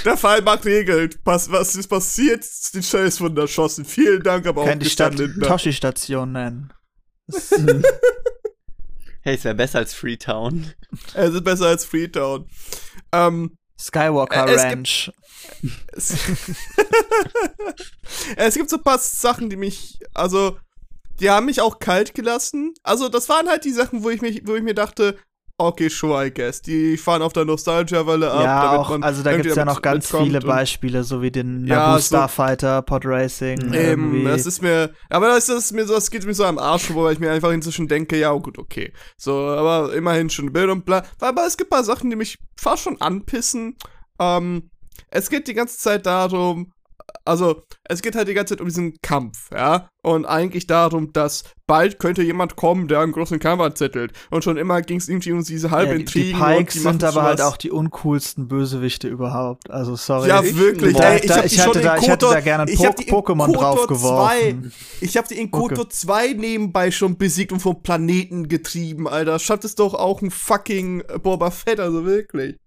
Der 0.05 0.15
Fall 0.15 0.41
mag 0.41 0.63
regelt. 0.63 1.19
Was, 1.25 1.51
was 1.51 1.75
ist 1.75 1.87
passiert? 1.87 2.45
Die 2.73 2.81
Scheiß 2.81 3.17
von 3.17 3.35
erschossen. 3.35 3.83
Vielen 3.83 4.23
Dank, 4.23 4.47
aber 4.47 4.61
auch 4.61 4.65
Kann 4.65 4.79
die 4.79 4.85
Christian 4.85 5.11
Stadt 5.13 5.19
Lindner. 5.27 5.47
Toshi-Station 5.47 6.31
nennen. 6.31 6.73
Hey, 9.25 9.35
es 9.35 9.43
wäre 9.43 9.55
besser 9.55 9.79
als 9.79 9.95
Freetown. 9.95 10.71
Es 11.15 11.33
ist 11.33 11.43
besser 11.43 11.65
als 11.65 11.83
Freetown. 11.83 12.47
Ähm, 13.11 13.57
Skywalker 13.77 14.47
Äh, 14.47 14.53
es 14.53 14.63
Ranch. 14.63 15.11
es, 15.93 16.13
es 18.37 18.53
gibt 18.53 18.69
so 18.69 18.77
ein 18.77 18.83
paar 18.83 18.99
Sachen, 18.99 19.49
die 19.49 19.55
mich, 19.55 19.97
also, 20.13 20.59
die 21.19 21.31
haben 21.31 21.47
mich 21.47 21.59
auch 21.59 21.79
kalt 21.79 22.13
gelassen. 22.13 22.75
Also, 22.83 23.09
das 23.09 23.27
waren 23.27 23.49
halt 23.49 23.65
die 23.65 23.71
Sachen, 23.71 24.03
wo 24.03 24.11
ich 24.11 24.21
mich, 24.21 24.43
wo 24.45 24.55
ich 24.55 24.63
mir 24.63 24.75
dachte, 24.75 25.17
okay, 25.57 25.89
sure, 25.89 26.25
I 26.27 26.31
guess. 26.33 26.61
Die 26.61 26.97
fahren 26.97 27.21
auf 27.21 27.33
der 27.33 27.45
Nostalgia-Welle 27.45 28.31
ab. 28.31 28.43
ja, 28.43 28.63
damit 28.63 28.79
auch, 28.79 28.89
man 28.89 29.03
also 29.03 29.23
da 29.23 29.31
irgendwie 29.31 29.43
gibt's 29.49 29.57
ja 29.57 29.65
noch 29.65 29.81
ganz 29.81 30.09
viele 30.09 30.39
Beispiele, 30.41 31.03
so 31.03 31.21
wie 31.21 31.31
den 31.31 31.65
Ja, 31.65 31.75
Naboo 31.87 31.99
so- 31.99 32.07
Starfighter, 32.07 32.81
Pod 32.81 33.03
Racing. 33.05 33.73
Eben, 33.73 34.25
das 34.25 34.45
ist 34.45 34.61
mir, 34.61 34.91
aber 35.09 35.27
das 35.27 35.49
ist 35.49 35.71
mir 35.71 35.85
so, 35.85 35.93
das 35.95 36.11
geht 36.11 36.25
mir 36.25 36.33
so 36.33 36.45
am 36.45 36.57
Arsch, 36.57 36.93
wo 36.93 37.09
ich 37.09 37.19
mir 37.19 37.31
einfach 37.31 37.51
inzwischen 37.51 37.87
denke, 37.87 38.17
ja, 38.17 38.31
gut, 38.33 38.57
okay. 38.57 38.91
So, 39.17 39.33
aber 39.33 39.93
immerhin 39.93 40.29
schon 40.29 40.51
Bild 40.51 40.69
und 40.69 40.85
bla. 40.85 41.03
Aber 41.21 41.45
es 41.45 41.57
gibt 41.57 41.69
ein 41.71 41.75
paar 41.75 41.83
Sachen, 41.83 42.09
die 42.09 42.15
mich 42.15 42.37
fast 42.57 42.83
schon 42.83 42.99
anpissen. 43.01 43.75
Ähm, 44.19 44.69
es 45.09 45.29
geht 45.29 45.47
die 45.47 45.53
ganze 45.53 45.77
Zeit 45.77 46.05
darum, 46.05 46.71
also, 47.25 47.63
es 47.83 48.01
geht 48.01 48.15
halt 48.15 48.27
die 48.27 48.33
ganze 48.33 48.53
Zeit 48.53 48.61
um 48.61 48.67
diesen 48.67 48.97
Kampf, 49.01 49.49
ja? 49.51 49.89
Und 50.03 50.25
eigentlich 50.25 50.67
darum, 50.67 51.11
dass 51.13 51.43
bald 51.65 51.97
könnte 51.97 52.21
jemand 52.21 52.55
kommen, 52.55 52.87
der 52.87 52.99
einen 52.99 53.11
großen 53.11 53.39
Kampf 53.39 53.59
anzettelt. 53.61 54.13
Und 54.29 54.43
schon 54.43 54.55
immer 54.57 54.83
ging 54.83 54.97
es 54.99 55.09
irgendwie 55.09 55.31
um 55.31 55.43
diese 55.43 55.71
halben 55.71 55.91
ja, 55.93 55.97
die, 55.97 56.05
die 56.05 56.29
Intrigen. 56.31 56.57
Pikes 56.57 56.73
die 56.75 56.79
sind 56.81 57.03
aber 57.03 57.23
halt 57.23 57.41
auch 57.41 57.57
die 57.57 57.71
uncoolsten 57.71 58.47
Bösewichte 58.47 59.07
überhaupt. 59.07 59.71
Also 59.71 59.95
sorry. 59.95 60.29
Ja, 60.29 60.43
ich- 60.43 60.55
wirklich. 60.55 60.95
Ey, 60.99 61.21
ich, 61.21 61.25
da- 61.25 61.37
hab 61.37 61.45
ich 61.45 61.59
hatte 61.59 61.81
da- 61.81 61.97
ich 61.97 62.07
hatte 62.09 62.25
da 62.29 62.39
gerne 62.39 62.71
ich 62.71 62.85
hab 62.85 62.95
die 62.95 63.05
in 63.07 63.15
Pokémon 63.15 63.51
draufgeworfen. 63.51 64.71
2 64.71 64.71
Ich 65.01 65.17
hab 65.17 65.27
die 65.27 65.39
in 65.39 65.49
Okay. 65.51 65.69
Kotor 65.75 65.89
2 65.89 66.33
nebenbei 66.33 66.91
schon 66.91 67.17
besiegt 67.17 67.51
und 67.51 67.59
vom 67.61 67.81
Planeten 67.81 68.47
getrieben, 68.47 69.07
Alter. 69.07 69.39
Schafft 69.39 69.65
es 69.65 69.73
doch 69.73 69.95
auch 69.95 70.21
ein 70.21 70.29
fucking 70.29 71.01
Boba 71.23 71.49
Fett, 71.49 71.79
also 71.79 72.05
wirklich. 72.05 72.57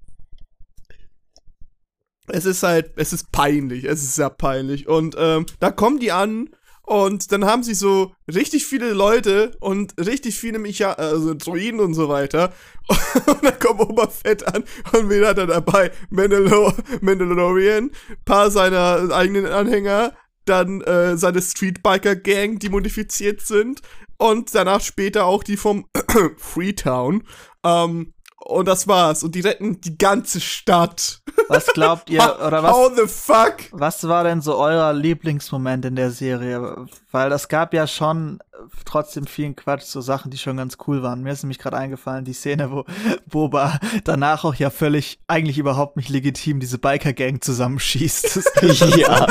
Es 2.30 2.44
ist 2.44 2.62
halt, 2.62 2.92
es 2.96 3.12
ist 3.12 3.32
peinlich, 3.32 3.84
es 3.84 4.02
ist 4.02 4.14
sehr 4.14 4.30
peinlich. 4.30 4.88
Und 4.88 5.16
ähm, 5.18 5.46
da 5.60 5.70
kommen 5.70 5.98
die 5.98 6.12
an 6.12 6.50
und 6.88 7.32
dann 7.32 7.44
haben 7.44 7.62
sie 7.62 7.74
so 7.74 8.12
richtig 8.32 8.64
viele 8.64 8.94
Leute 8.94 9.50
und 9.60 9.92
richtig 9.98 10.38
viele 10.38 10.58
Mecha 10.58 10.92
also 10.94 11.34
Droiden 11.34 11.80
und 11.80 11.92
so 11.92 12.08
weiter. 12.08 12.52
Und 13.26 13.44
dann 13.44 13.58
kommt 13.58 13.80
Boba 13.80 14.08
Fett 14.08 14.46
an 14.54 14.64
und 14.94 15.10
wen 15.10 15.26
hat 15.26 15.36
er 15.36 15.46
dabei? 15.46 15.90
Mandalor 16.08 16.74
Mandalorian, 17.02 17.90
paar 18.24 18.50
seiner 18.50 19.10
eigenen 19.12 19.44
Anhänger, 19.44 20.14
dann 20.46 20.80
äh, 20.80 21.18
seine 21.18 21.42
Streetbiker-Gang, 21.42 22.58
die 22.58 22.70
modifiziert 22.70 23.42
sind 23.42 23.82
und 24.16 24.54
danach 24.54 24.80
später 24.80 25.26
auch 25.26 25.42
die 25.42 25.58
vom 25.58 25.86
Freetown. 26.38 27.24
Ähm, 27.62 28.14
und 28.48 28.66
das 28.66 28.88
war's. 28.88 29.22
Und 29.22 29.34
die 29.34 29.40
retten 29.40 29.80
die 29.80 29.98
ganze 29.98 30.40
Stadt. 30.40 31.20
Was 31.48 31.66
glaubt 31.66 32.08
ihr, 32.08 32.22
oder 32.46 32.62
was, 32.62 32.72
How 32.72 32.90
the 32.96 33.06
fuck? 33.06 33.56
was 33.72 34.08
war 34.08 34.24
denn 34.24 34.40
so 34.40 34.56
euer 34.56 34.92
Lieblingsmoment 34.94 35.84
in 35.84 35.96
der 35.96 36.10
Serie? 36.10 36.86
Weil 37.10 37.28
das 37.28 37.48
gab 37.48 37.74
ja 37.74 37.86
schon 37.86 38.40
äh, 38.52 38.56
trotzdem 38.86 39.26
vielen 39.26 39.54
Quatsch, 39.54 39.82
so 39.82 40.00
Sachen, 40.00 40.30
die 40.30 40.38
schon 40.38 40.56
ganz 40.56 40.78
cool 40.86 41.02
waren. 41.02 41.22
Mir 41.22 41.32
ist 41.32 41.42
nämlich 41.42 41.58
gerade 41.58 41.76
eingefallen, 41.76 42.24
die 42.24 42.32
Szene, 42.32 42.70
wo 42.70 42.84
Boba 43.26 43.78
danach 44.04 44.44
auch 44.44 44.54
ja 44.54 44.70
völlig, 44.70 45.20
eigentlich 45.26 45.58
überhaupt 45.58 45.98
nicht 45.98 46.08
legitim 46.08 46.58
diese 46.58 46.78
Biker-Gang 46.78 47.42
zusammenschießt. 47.42 48.40
Das, 48.62 48.80
ja. 48.96 49.26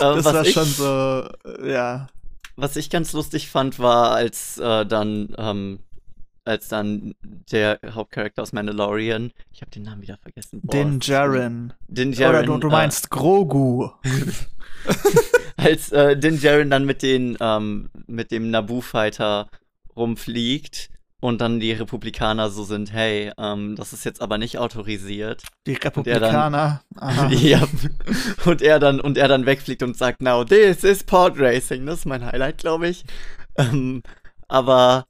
Das 0.00 0.24
was 0.24 0.34
war 0.34 0.42
ich, 0.42 0.52
schon 0.52 0.66
so, 0.66 1.28
ja. 1.64 2.08
Was 2.56 2.74
ich 2.74 2.90
ganz 2.90 3.12
lustig 3.12 3.48
fand, 3.48 3.78
war, 3.78 4.10
als 4.10 4.58
äh, 4.58 4.84
dann, 4.86 5.34
ähm, 5.38 5.78
als 6.46 6.68
dann 6.68 7.14
der 7.50 7.78
Hauptcharakter 7.90 8.42
aus 8.42 8.52
Mandalorian, 8.52 9.32
ich 9.52 9.60
habe 9.60 9.70
den 9.70 9.82
Namen 9.82 10.02
wieder 10.02 10.16
vergessen. 10.18 10.60
Boah, 10.62 10.72
Din 10.72 11.00
Djarin. 11.00 11.72
Din 11.88 12.08
Oder 12.08 12.16
Djarin. 12.16 12.46
du, 12.46 12.58
du 12.58 12.68
äh, 12.68 12.70
meinst 12.70 13.10
Grogu. 13.10 13.90
als 15.56 15.90
äh, 15.92 16.16
Din 16.16 16.38
Djarin 16.38 16.70
dann 16.70 16.84
mit 16.84 17.02
den 17.02 17.36
ähm, 17.40 17.90
mit 18.06 18.30
dem 18.30 18.50
Naboo 18.50 18.80
Fighter 18.80 19.48
rumfliegt 19.96 20.90
und 21.20 21.40
dann 21.40 21.60
die 21.60 21.72
Republikaner 21.72 22.50
so 22.50 22.62
sind, 22.62 22.92
hey, 22.92 23.32
ähm, 23.38 23.74
das 23.74 23.92
ist 23.92 24.04
jetzt 24.04 24.20
aber 24.20 24.38
nicht 24.38 24.58
autorisiert. 24.58 25.42
Die 25.66 25.72
er 25.72 25.80
dann- 25.80 25.92
Republikaner. 25.92 26.82
Aha. 26.96 27.28
ja. 27.30 27.66
Und 28.44 28.62
er 28.62 28.78
dann 28.78 29.00
und 29.00 29.16
er 29.18 29.28
dann 29.28 29.46
wegfliegt 29.46 29.82
und 29.82 29.96
sagt, 29.96 30.20
now 30.22 30.44
this 30.44 30.84
is 30.84 31.02
Pod 31.02 31.38
Racing. 31.38 31.86
Das 31.86 32.00
ist 32.00 32.06
mein 32.06 32.24
Highlight, 32.24 32.58
glaube 32.58 32.88
ich. 32.88 33.04
Ähm, 33.56 34.02
aber 34.48 35.06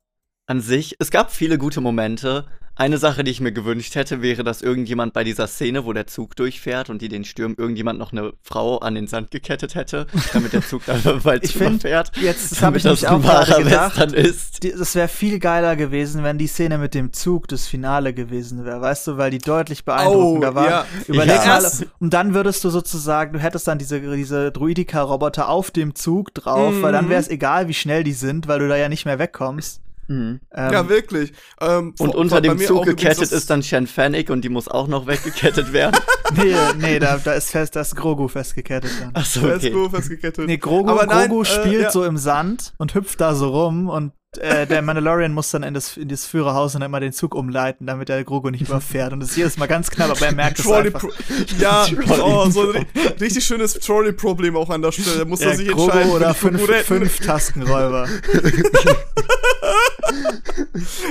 an 0.47 0.61
sich, 0.61 0.97
es 0.99 1.11
gab 1.11 1.33
viele 1.33 1.59
gute 1.59 1.81
Momente. 1.81 2.45
Eine 2.79 2.99
Sache, 2.99 3.25
die 3.25 3.31
ich 3.31 3.41
mir 3.41 3.53
gewünscht 3.53 3.95
hätte, 3.95 4.21
wäre, 4.21 4.45
dass 4.45 4.61
irgendjemand 4.61 5.15
bei 5.15 5.25
dieser 5.25 5.47
Szene, 5.47 5.87
wo 5.87 5.95
der 5.95 6.07
Zug 6.07 6.37
durchfährt 6.37 6.91
und 6.91 7.01
die 7.01 7.09
den 7.09 7.25
stürmen, 7.25 7.57
irgendjemand 7.57 7.99
noch 7.99 8.13
eine 8.13 8.35
Frau 8.43 8.77
an 8.81 8.95
den 8.95 9.07
Sand 9.07 9.31
gekettet 9.31 9.75
hätte, 9.75 10.07
damit 10.35 10.53
der 10.53 10.61
Zug 10.61 10.83
da 10.85 10.95
weiter 11.25 11.43
Ich 11.43 11.55
find, 11.55 11.71
überfährt. 11.85 12.13
Jetzt, 12.21 12.53
das 12.53 12.61
habe 12.61 12.77
ich 12.77 12.83
das 12.83 13.03
auch 13.07 13.19
gerade 13.23 13.65
gedacht. 13.65 14.13
Ist. 14.13 14.63
Die, 14.63 14.73
das 14.73 14.95
wäre 14.95 15.09
viel 15.09 15.39
geiler 15.39 15.75
gewesen, 15.75 16.23
wenn 16.23 16.37
die 16.37 16.49
Szene 16.49 16.77
mit 16.77 16.93
dem 16.93 17.15
Zug 17.15 17.49
das 17.49 17.67
Finale 17.67 18.13
gewesen 18.13 18.67
wäre, 18.67 18.83
weißt 18.83 19.07
du, 19.07 19.17
weil 19.17 19.31
die 19.31 19.39
deutlich 19.39 19.87
beeindruckender 19.87 20.51
Oh, 20.53 20.55
war. 20.57 20.69
ja. 20.71 20.87
Überleg 21.09 21.35
Ja. 21.47 21.59
mal, 21.59 21.71
und 21.99 22.13
dann 22.13 22.35
würdest 22.35 22.63
du 22.63 22.69
sozusagen, 22.69 23.33
du 23.33 23.39
hättest 23.39 23.67
dann 23.67 23.79
diese, 23.79 24.03
diese 24.15 24.53
Druidika-Roboter 24.53 25.49
auf 25.49 25.71
dem 25.71 25.95
Zug 25.95 26.35
drauf, 26.35 26.75
weil 26.83 26.93
dann 26.93 27.07
Mhm. 27.07 27.11
wäre 27.11 27.21
es 27.23 27.29
egal, 27.29 27.69
wie 27.69 27.75
schnell 27.75 28.05
die 28.05 28.13
sind, 28.13 28.49
weil 28.49 28.59
du 28.59 28.69
da 28.69 28.77
ja 28.77 28.91
nicht 28.91 29.07
mehr 29.07 29.19
wegkommst. 29.19 29.81
Mhm. 30.09 30.41
Ähm, 30.55 30.73
ja, 30.73 30.89
wirklich. 30.89 31.33
Ähm, 31.61 31.95
Und 31.99 32.13
vor- 32.13 32.15
unter 32.17 32.41
dem 32.41 32.59
Zug 32.59 32.85
gekettet 32.85 33.23
das- 33.23 33.33
ist 33.33 33.51
dann 33.51 33.63
Shen 33.63 33.87
Fennec 33.87 34.31
und 34.31 34.43
die 34.43 34.49
muss 34.49 34.69
auch 34.69 34.87
noch 34.89 35.07
weggekettet 35.07 35.73
werden. 35.73 35.97
nee, 36.37 36.55
nee, 36.79 36.99
da, 36.99 37.19
da 37.19 37.33
ist 37.33 37.51
fest, 37.51 37.75
da 37.77 37.81
ist 37.81 37.97
Grogu 37.97 38.29
festgekettet 38.29 38.91
dann. 39.01 39.11
Achso, 39.15 39.41
Da 39.41 39.55
ist 39.55 39.65
okay. 39.65 39.71
Grogu 39.73 39.91
festgekettet. 39.97 40.47
Nee, 40.47 40.59
Grogu, 40.59 40.89
Aber 40.91 41.07
nein, 41.07 41.29
Grogu 41.29 41.43
äh, 41.43 41.45
spielt 41.47 41.83
ja. 41.83 41.91
so 41.91 42.05
im 42.05 42.17
Sand 42.17 42.73
und 42.79 42.95
hüpft 42.95 43.21
da 43.21 43.35
so 43.35 43.49
rum 43.51 43.89
und 43.89 44.13
äh, 44.39 44.67
der 44.67 44.83
Mandalorian 44.83 45.33
muss 45.33 45.51
dann 45.51 45.63
in 45.63 45.75
das, 45.75 45.97
in 45.97 46.09
das 46.09 46.27
Führerhaus 46.27 46.75
und 46.75 46.81
dann 46.81 46.91
immer 46.91 47.01
den 47.01 47.13
Zug 47.13 47.35
umleiten, 47.35 47.87
damit 47.87 48.09
der 48.09 48.23
Grogu 48.25 48.51
nicht 48.51 48.63
überfährt. 48.63 49.13
Und 49.13 49.21
das 49.21 49.31
ist 49.31 49.37
jedes 49.37 49.57
Mal 49.59 49.67
ganz 49.67 49.91
knapp, 49.91 50.11
aber 50.11 50.27
er 50.27 50.35
merkt 50.35 50.59
es 50.59 50.71
einfach. 50.71 51.01
Pro 51.01 51.11
ja, 51.59 51.87
oh, 52.23 52.49
so 52.51 52.71
ein 52.73 52.85
ri- 52.95 53.21
richtig 53.21 53.45
schönes 53.45 53.75
Trolley-Problem 53.75 54.57
auch 54.57 54.71
an 54.71 54.83
der 54.83 54.93
Stelle. 54.93 55.19
Da 55.19 55.25
muss 55.25 55.41
Ja, 55.41 55.51
er 55.51 55.57
sich 55.57 55.69
Grogu 55.69 55.85
entscheiden. 55.91 56.11
oder 56.13 56.35
fünf, 56.35 56.63
fünf 56.85 57.21
Taskenräuber. 57.21 58.09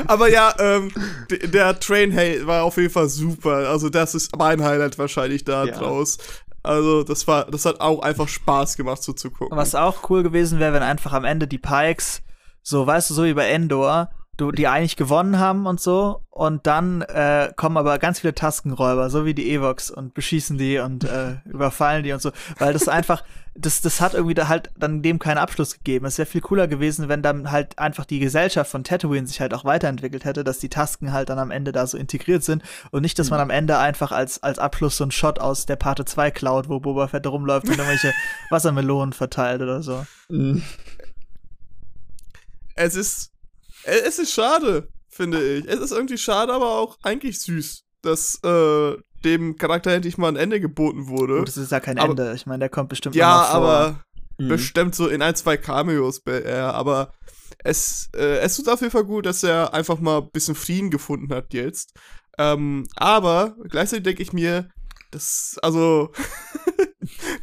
Aber 0.07 0.29
ja, 0.29 0.53
ähm, 0.59 0.91
der 1.45 1.79
Train, 1.79 2.11
hey, 2.11 2.45
war 2.45 2.63
auf 2.63 2.77
jeden 2.77 2.89
Fall 2.91 3.09
super. 3.09 3.69
Also 3.69 3.89
das 3.89 4.15
ist 4.15 4.35
mein 4.38 4.63
Highlight 4.63 4.97
wahrscheinlich 4.97 5.43
da 5.43 5.65
Ja. 5.65 5.73
draus. 5.77 6.17
Also 6.63 7.03
das 7.03 7.27
war, 7.27 7.45
das 7.45 7.65
hat 7.65 7.79
auch 7.79 8.01
einfach 8.01 8.27
Spaß 8.27 8.75
gemacht 8.77 9.03
so 9.03 9.13
zu 9.13 9.29
gucken. 9.29 9.55
Was 9.55 9.75
auch 9.75 10.09
cool 10.09 10.23
gewesen 10.23 10.59
wäre, 10.59 10.73
wenn 10.73 10.81
einfach 10.83 11.13
am 11.13 11.23
Ende 11.23 11.47
die 11.47 11.59
Pikes, 11.59 12.21
so, 12.67 12.88
weißt 12.88 13.12
du, 13.12 13.13
so 13.13 13.23
wie 13.25 13.36
bei 13.36 13.47
Endor, 13.47 14.10
du, 14.38 14.51
die 14.51 14.67
eigentlich 14.67 14.95
gewonnen 14.97 15.38
haben 15.38 15.67
und 15.67 15.80
so, 15.80 16.21
und 16.32 16.65
dann 16.65 17.04
äh, 17.04 17.54
kommen 17.56 17.78
aber 17.78 17.99
ganz 17.99 18.19
viele 18.21 18.34
Taskenräuber, 18.34 19.12
so 19.12 19.23
wie 19.23 19.36
die 19.36 19.54
Evox, 19.54 19.91
und 19.91 20.15
beschießen 20.15 20.58
die 20.58 20.80
und 20.80 21.04
äh, 21.04 21.36
überfallen 21.45 22.04
die 22.04 22.12
und 22.12 22.21
so, 22.23 22.32
weil 22.58 22.73
das 22.73 22.88
einfach, 22.88 23.23
das, 23.54 23.82
das 23.82 24.01
hat 24.01 24.15
irgendwie 24.15 24.34
da 24.34 24.47
halt 24.47 24.71
dann 24.78 25.04
dem 25.04 25.19
keinen 25.19 25.38
Abschluss 25.38 25.75
gegeben. 25.75 26.08
Es 26.08 26.17
wäre 26.17 26.25
viel 26.25 26.41
cooler 26.41 26.67
gewesen, 26.67 27.08
wenn 27.08 27.21
dann 27.21 27.51
halt 27.51 27.78
einfach 27.78 28.04
die 28.04 28.19
Gesellschaft 28.19 28.71
von 28.71 28.84
Tatooine 28.84 29.28
sich 29.28 29.39
halt 29.39 29.54
auch 29.54 29.63
weiterentwickelt 29.63 30.25
hätte, 30.25 30.43
dass 30.43 30.58
die 30.58 30.69
Tasken 30.69 31.13
halt 31.13 31.30
dann 31.30 31.38
am 31.38 31.51
Ende 31.51 31.71
da 31.71 31.86
so 31.86 31.95
integriert 31.95 32.43
sind 32.43 32.63
und 32.89 33.04
nicht, 33.04 33.19
dass 33.19 33.30
man 33.30 33.39
am 33.39 33.51
Ende 33.51 33.78
einfach 33.78 34.12
als, 34.12 34.41
als 34.41 34.58
Abschluss 34.58 34.97
so 34.97 35.04
einen 35.04 35.12
Shot 35.12 35.39
aus 35.39 35.67
der 35.67 35.75
Parte 35.75 36.04
2 36.04 36.32
klaut, 36.32 36.67
wo 36.67 36.80
Boba 36.80 37.08
Fett 37.08 37.28
rumläuft 37.28 37.67
und 37.67 37.78
irgendwelche 37.78 38.12
Wassermelonen 38.49 39.13
verteilt 39.13 39.62
oder 39.62 39.84
so. 39.84 40.04
Es 42.75 42.95
ist, 42.95 43.31
äh, 43.83 43.99
es 44.05 44.19
ist 44.19 44.31
schade, 44.33 44.89
finde 45.09 45.41
ich. 45.57 45.65
Es 45.67 45.79
ist 45.79 45.91
irgendwie 45.91 46.17
schade, 46.17 46.53
aber 46.53 46.71
auch 46.77 46.97
eigentlich 47.03 47.39
süß, 47.41 47.83
dass 48.01 48.39
äh, 48.43 48.95
dem 49.23 49.57
Charakter 49.57 49.91
endlich 49.91 50.17
mal 50.17 50.27
ein 50.29 50.35
Ende 50.35 50.59
geboten 50.59 51.07
wurde. 51.07 51.39
Gut, 51.39 51.47
das 51.47 51.57
ist 51.57 51.71
ja 51.71 51.79
kein 51.79 51.97
Aber- 51.97 52.11
Ende. 52.11 52.33
Ich 52.35 52.45
meine, 52.45 52.59
der 52.59 52.69
kommt 52.69 52.89
bestimmt 52.89 53.15
ja, 53.15 53.38
noch 53.39 53.45
vor. 53.47 53.55
aber 53.55 54.03
Mhm. 54.38 54.49
bestimmt 54.49 54.93
so 54.95 55.07
in 55.07 55.21
ein, 55.21 55.33
zwei 55.35 55.55
Cameos, 55.57 56.19
be- 56.19 56.43
äh, 56.43 56.57
aber 56.59 57.13
es, 57.63 58.09
äh, 58.15 58.39
es 58.39 58.57
tut 58.57 58.67
auf 58.67 58.81
jeden 58.81 58.91
Fall 58.91 59.05
gut, 59.05 59.25
dass 59.25 59.43
er 59.43 59.73
einfach 59.73 59.99
mal 59.99 60.17
ein 60.19 60.29
bisschen 60.31 60.55
Frieden 60.55 60.91
gefunden 60.91 61.33
hat 61.33 61.53
jetzt. 61.53 61.93
Ähm, 62.38 62.85
aber 62.97 63.55
gleichzeitig 63.69 64.03
denke 64.03 64.21
ich 64.21 64.33
mir, 64.33 64.67
das, 65.11 65.57
also, 65.61 66.11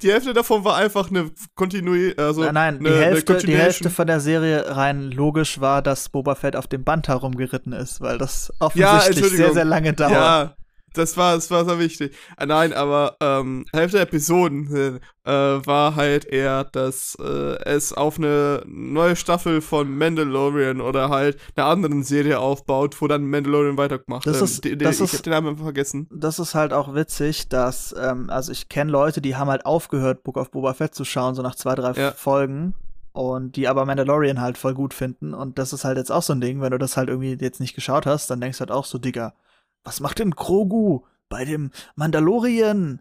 die 0.02 0.12
Hälfte 0.12 0.32
davon 0.32 0.64
war 0.64 0.76
einfach 0.76 1.10
eine 1.10 1.30
Kontinuität, 1.54 2.18
also 2.18 2.42
nein, 2.42 2.54
nein, 2.54 2.78
eine, 2.78 2.88
die, 2.88 2.94
Hälfte, 2.94 3.36
die. 3.38 3.56
Hälfte 3.56 3.90
von 3.90 4.06
der 4.06 4.20
Serie 4.20 4.76
rein 4.76 5.10
logisch 5.10 5.60
war, 5.60 5.82
dass 5.82 6.08
Boba 6.08 6.34
Fett 6.34 6.56
auf 6.56 6.66
dem 6.66 6.84
Band 6.84 7.08
herumgeritten 7.08 7.72
ist, 7.72 8.00
weil 8.00 8.18
das 8.18 8.52
offensichtlich 8.58 9.02
sehr, 9.02 9.24
Entschuldigung. 9.24 9.54
sehr 9.54 9.64
lange 9.64 9.92
dauert. 9.92 10.12
Ja, 10.12 10.56
das 10.94 11.16
war, 11.16 11.34
das 11.34 11.50
war 11.50 11.64
sehr 11.64 11.78
wichtig. 11.78 12.14
Ah, 12.36 12.46
nein, 12.46 12.72
aber 12.72 13.16
ähm, 13.20 13.64
Hälfte 13.72 13.96
der 13.98 14.06
Episoden 14.06 15.00
äh, 15.24 15.30
war 15.30 15.94
halt 15.96 16.24
eher, 16.24 16.64
dass 16.64 17.16
äh, 17.20 17.56
es 17.64 17.92
auf 17.92 18.18
eine 18.18 18.62
neue 18.66 19.16
Staffel 19.16 19.60
von 19.60 19.96
Mandalorian 19.96 20.80
oder 20.80 21.08
halt 21.10 21.38
einer 21.56 21.66
anderen 21.66 22.02
Serie 22.02 22.38
aufbaut, 22.40 23.00
wo 23.00 23.06
dann 23.08 23.28
Mandalorian 23.28 23.76
weitergemacht. 23.78 24.26
Das 24.26 24.38
ähm, 24.38 24.44
ist- 24.44 24.64
die- 24.64 24.70
die- 24.70 24.84
das 24.84 24.96
ich 24.96 25.02
ist- 25.04 25.14
hab 25.14 25.22
den 25.22 25.32
Namen 25.32 25.48
einfach 25.48 25.64
vergessen. 25.64 26.08
Das 26.12 26.38
ist 26.38 26.54
halt 26.54 26.72
auch 26.72 26.94
witzig, 26.94 27.48
dass, 27.48 27.94
ähm, 27.98 28.30
also 28.30 28.52
ich 28.52 28.68
kenne 28.68 28.90
Leute, 28.90 29.20
die 29.20 29.36
haben 29.36 29.48
halt 29.50 29.66
aufgehört, 29.66 30.22
Book 30.24 30.36
of 30.36 30.50
Boba 30.50 30.74
Fett 30.74 30.94
zu 30.94 31.04
schauen, 31.04 31.34
so 31.34 31.42
nach 31.42 31.54
zwei, 31.54 31.74
drei 31.74 31.92
Ja. 31.92 32.12
Folgen. 32.12 32.74
Und 33.14 33.56
die 33.56 33.68
aber 33.68 33.84
Mandalorian 33.84 34.40
halt 34.40 34.56
voll 34.56 34.72
gut 34.72 34.94
finden. 34.94 35.34
Und 35.34 35.58
das 35.58 35.74
ist 35.74 35.84
halt 35.84 35.98
jetzt 35.98 36.10
auch 36.10 36.22
so 36.22 36.32
ein 36.32 36.40
Ding, 36.40 36.62
wenn 36.62 36.70
du 36.70 36.78
das 36.78 36.96
halt 36.96 37.10
irgendwie 37.10 37.36
jetzt 37.38 37.60
nicht 37.60 37.74
geschaut 37.74 38.06
hast, 38.06 38.30
dann 38.30 38.40
denkst 38.40 38.56
du 38.56 38.60
halt 38.60 38.70
auch 38.70 38.86
so, 38.86 38.96
Digga, 38.96 39.34
was 39.84 40.00
macht 40.00 40.18
denn 40.18 40.30
Grogu 40.32 41.02
bei 41.28 41.44
dem 41.44 41.70
Mandalorian? 41.94 43.00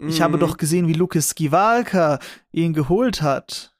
Ich 0.00 0.20
habe 0.20 0.36
Mhm. 0.36 0.40
doch 0.40 0.56
gesehen, 0.56 0.86
wie 0.88 0.92
Lucas 0.92 1.30
Skywalker 1.30 2.18
ihn 2.52 2.72
geholt 2.72 3.22
hat. 3.22 3.74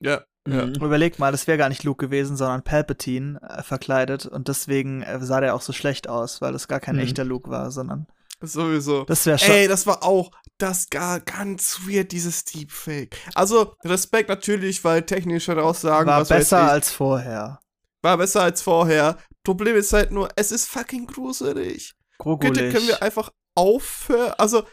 Ja, 0.00 0.22
ja. 0.46 0.66
Mhm. 0.66 0.74
Überleg 0.74 1.18
mal, 1.18 1.32
das 1.32 1.46
wäre 1.46 1.58
gar 1.58 1.68
nicht 1.68 1.84
Luke 1.84 2.04
gewesen, 2.06 2.36
sondern 2.36 2.62
Palpatine 2.62 3.40
äh, 3.42 3.62
verkleidet. 3.62 4.26
Und 4.26 4.48
deswegen 4.48 5.02
äh, 5.02 5.18
sah 5.24 5.40
der 5.40 5.54
auch 5.54 5.62
so 5.62 5.72
schlecht 5.72 6.08
aus, 6.08 6.40
weil 6.42 6.52
das 6.52 6.68
gar 6.68 6.80
kein 6.80 6.96
Mhm. 6.96 7.02
echter 7.02 7.24
Luke 7.24 7.50
war, 7.50 7.70
sondern 7.70 8.06
Sowieso. 8.42 9.04
das 9.04 9.24
wäre 9.26 9.38
schon. 9.38 9.50
Ey, 9.54 9.68
das 9.68 9.86
war 9.86 10.02
auch 10.02 10.30
das 10.58 10.90
gar 10.90 11.18
ganz 11.20 11.80
weird, 11.88 12.12
dieses 12.12 12.44
Deepfake. 12.44 13.16
Also, 13.34 13.74
Respekt 13.84 14.28
natürlich, 14.28 14.84
weil 14.84 15.02
technisch 15.02 15.48
heraussagen, 15.48 16.06
war 16.08 16.20
was 16.20 16.30
weiß 16.30 16.38
besser 16.40 16.64
ich, 16.66 16.70
als 16.70 16.90
vorher. 16.92 17.60
war 18.02 18.18
besser 18.18 18.42
als 18.42 18.60
vorher. 18.62 19.16
Problem 19.44 19.76
ist 19.76 19.92
halt 19.92 20.10
nur, 20.10 20.28
es 20.36 20.50
ist 20.50 20.68
fucking 20.68 21.06
gruselig. 21.06 21.94
Gruselig. 22.18 22.52
Bitte 22.52 22.72
können 22.72 22.88
wir 22.88 23.02
einfach 23.02 23.30
aufhören. 23.54 24.32
Also, 24.38 24.64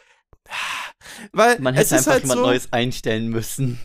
weil 1.34 1.60
Man 1.60 1.76
hätte 1.76 1.96
einfach 1.96 2.14
halt 2.14 2.24
jemand 2.24 2.40
so, 2.40 2.46
Neues 2.46 2.74
einstellen 2.74 3.28
müssen. 3.28 3.80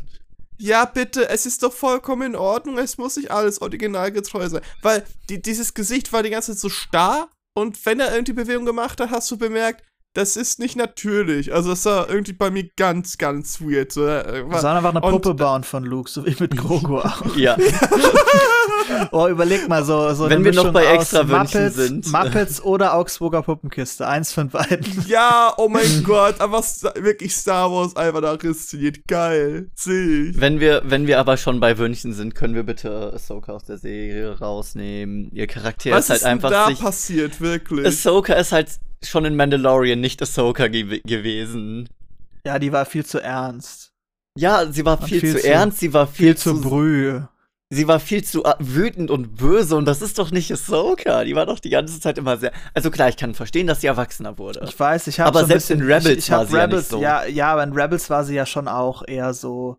ja 0.59 0.85
bitte, 0.85 1.29
es 1.29 1.44
ist 1.44 1.62
doch 1.62 1.72
vollkommen 1.72 2.35
in 2.35 2.37
Ordnung, 2.37 2.79
es 2.79 2.99
muss 2.99 3.16
nicht 3.16 3.31
alles 3.31 3.61
originalgetreu 3.61 4.49
sein. 4.49 4.62
Weil 4.83 5.05
die, 5.29 5.42
dieses 5.42 5.75
Gesicht 5.75 6.12
war 6.12 6.22
die 6.22 6.31
ganze 6.31 6.53
Zeit 6.53 6.61
so 6.61 6.68
starr 6.68 7.29
und 7.55 7.85
wenn 7.85 8.01
er 8.01 8.12
irgendwie 8.14 8.33
Bewegung 8.33 8.64
gemacht 8.64 9.01
hat, 9.01 9.11
hast 9.11 9.31
du 9.31 9.37
bemerkt, 9.37 9.85
das 10.17 10.37
ist 10.37 10.59
nicht 10.59 10.77
natürlich. 10.77 11.53
Also 11.53 11.71
das 11.71 11.85
war 11.85 12.09
irgendwie 12.09 12.33
bei 12.33 12.51
mir 12.51 12.69
ganz, 12.77 13.19
ganz 13.19 13.61
weird. 13.61 13.93
So, 13.93 14.07
äh, 14.07 14.45
Wir 14.49 14.59
sollen 14.61 14.77
einfach 14.77 14.91
eine 14.95 15.01
und- 15.01 15.11
Puppe 15.13 15.35
bauen 15.35 15.65
von 15.65 15.85
Luke, 15.85 16.11
so 16.11 16.25
wie 16.27 16.37
mit 16.39 16.57
Grogu 16.57 16.99
auch. 17.01 17.37
Ja. 17.37 17.57
Oh, 19.11 19.27
überleg 19.29 19.69
mal 19.69 19.85
so, 19.85 20.13
so 20.15 20.31
Wenn 20.31 20.45
wir 20.45 20.53
noch 20.55 20.73
bei 20.73 20.87
extra 20.87 21.29
Wünschen 21.29 21.61
Muppets, 21.65 21.77
sind. 21.77 22.13
Muppets 22.13 22.63
oder 22.63 22.95
Augsburger 22.95 23.43
Puppenkiste, 23.43 24.07
eins 24.07 24.33
von 24.33 24.49
beiden. 24.49 25.05
Ja, 25.09 25.53
oh 25.57 25.69
mein 25.69 26.05
Gott, 26.05 26.41
einfach 26.41 26.63
Sta- 26.63 26.95
wirklich 26.97 27.35
Star 27.35 27.71
Wars 27.71 27.97
einfach 27.97 28.21
nachinszeniert. 28.21 29.07
Geil. 29.09 29.71
Sehe 29.75 30.31
ich. 30.31 30.41
Wenn 30.41 30.61
wir, 30.61 30.83
wenn 30.85 31.07
wir 31.07 31.19
aber 31.19 31.37
schon 31.37 31.59
bei 31.61 31.79
Wünschen 31.79 32.13
sind, 32.13 32.35
können 32.35 32.55
wir 32.55 32.63
bitte 32.63 33.13
Ahsoka 33.13 33.53
aus 33.53 33.65
der 33.65 33.79
Serie 33.79 34.39
rausnehmen. 34.39 35.31
Ihr 35.33 35.47
Charakter 35.49 35.91
Was 35.91 36.05
ist 36.05 36.11
halt 36.11 36.21
ist 36.21 36.27
einfach 36.27 36.51
da 36.51 36.67
sich. 36.69 36.81
passiert, 36.81 37.41
wirklich? 37.41 37.87
Ahsoka 37.87 38.35
ist 38.35 38.53
halt 38.53 38.69
schon 39.05 39.25
in 39.25 39.37
Mandalorian 39.37 40.01
nicht 40.01 40.21
Ahsoka 40.23 40.69
ge 40.69 41.01
gewesen. 41.07 41.89
Ja, 42.47 42.59
die 42.59 42.73
war 42.73 42.87
viel 42.87 43.05
zu 43.05 43.21
ernst. 43.21 43.93
Ja, 44.39 44.71
sie 44.71 44.85
war 44.85 45.01
viel, 45.01 45.21
viel 45.21 45.33
zu 45.37 45.41
zu- 45.41 45.49
ernst, 45.49 45.79
sie 45.81 45.93
war 45.95 46.07
viel, 46.07 46.27
Viel 46.29 46.37
zu 46.37 46.55
zu, 46.55 46.61
brühe. 46.61 47.29
sie 47.71 47.89
war 47.89 47.99
viel 48.01 48.23
zu 48.23 48.45
äh, 48.45 48.55
wütend 48.59 49.11
und 49.11 49.35
böse 49.37 49.75
und 49.77 49.87
das 49.87 50.03
ist 50.03 50.19
doch 50.19 50.31
nicht 50.31 50.53
Ahsoka. 50.53 51.25
Die 51.25 51.35
war 51.35 51.47
doch 51.47 51.59
die 51.59 51.71
ganze 51.71 51.99
Zeit 52.01 52.19
immer 52.19 52.37
sehr. 52.37 52.53
Also 52.75 52.91
klar, 52.91 53.09
ich 53.09 53.17
kann 53.17 53.35
verstehen, 53.35 53.67
dass 53.67 53.81
sie 53.81 53.87
erwachsener 53.89 54.37
wurde. 54.39 54.61
Ich 54.65 54.79
weiß, 54.79 55.07
ich 55.09 55.19
habe 55.21 55.31
Aber 55.31 55.41
so 55.41 55.47
selbst 55.47 55.69
bisschen, 55.69 55.81
in 55.81 55.87
Rebels 55.87 56.07
ich, 56.07 56.19
ich 56.19 56.31
war 56.31 56.47
sie 56.47 56.55
ja 56.57 56.67
nicht 56.67 56.73
Rebels, 56.75 56.89
so. 56.91 57.01
Ja, 57.03 57.25
ja, 57.25 57.53
aber 57.53 57.65
in 57.65 57.73
Rebels 57.73 58.11
war 58.11 58.25
sie 58.25 58.35
ja 58.35 58.47
schon 58.47 58.69
auch 58.69 59.03
eher 59.09 59.33
so, 59.35 59.79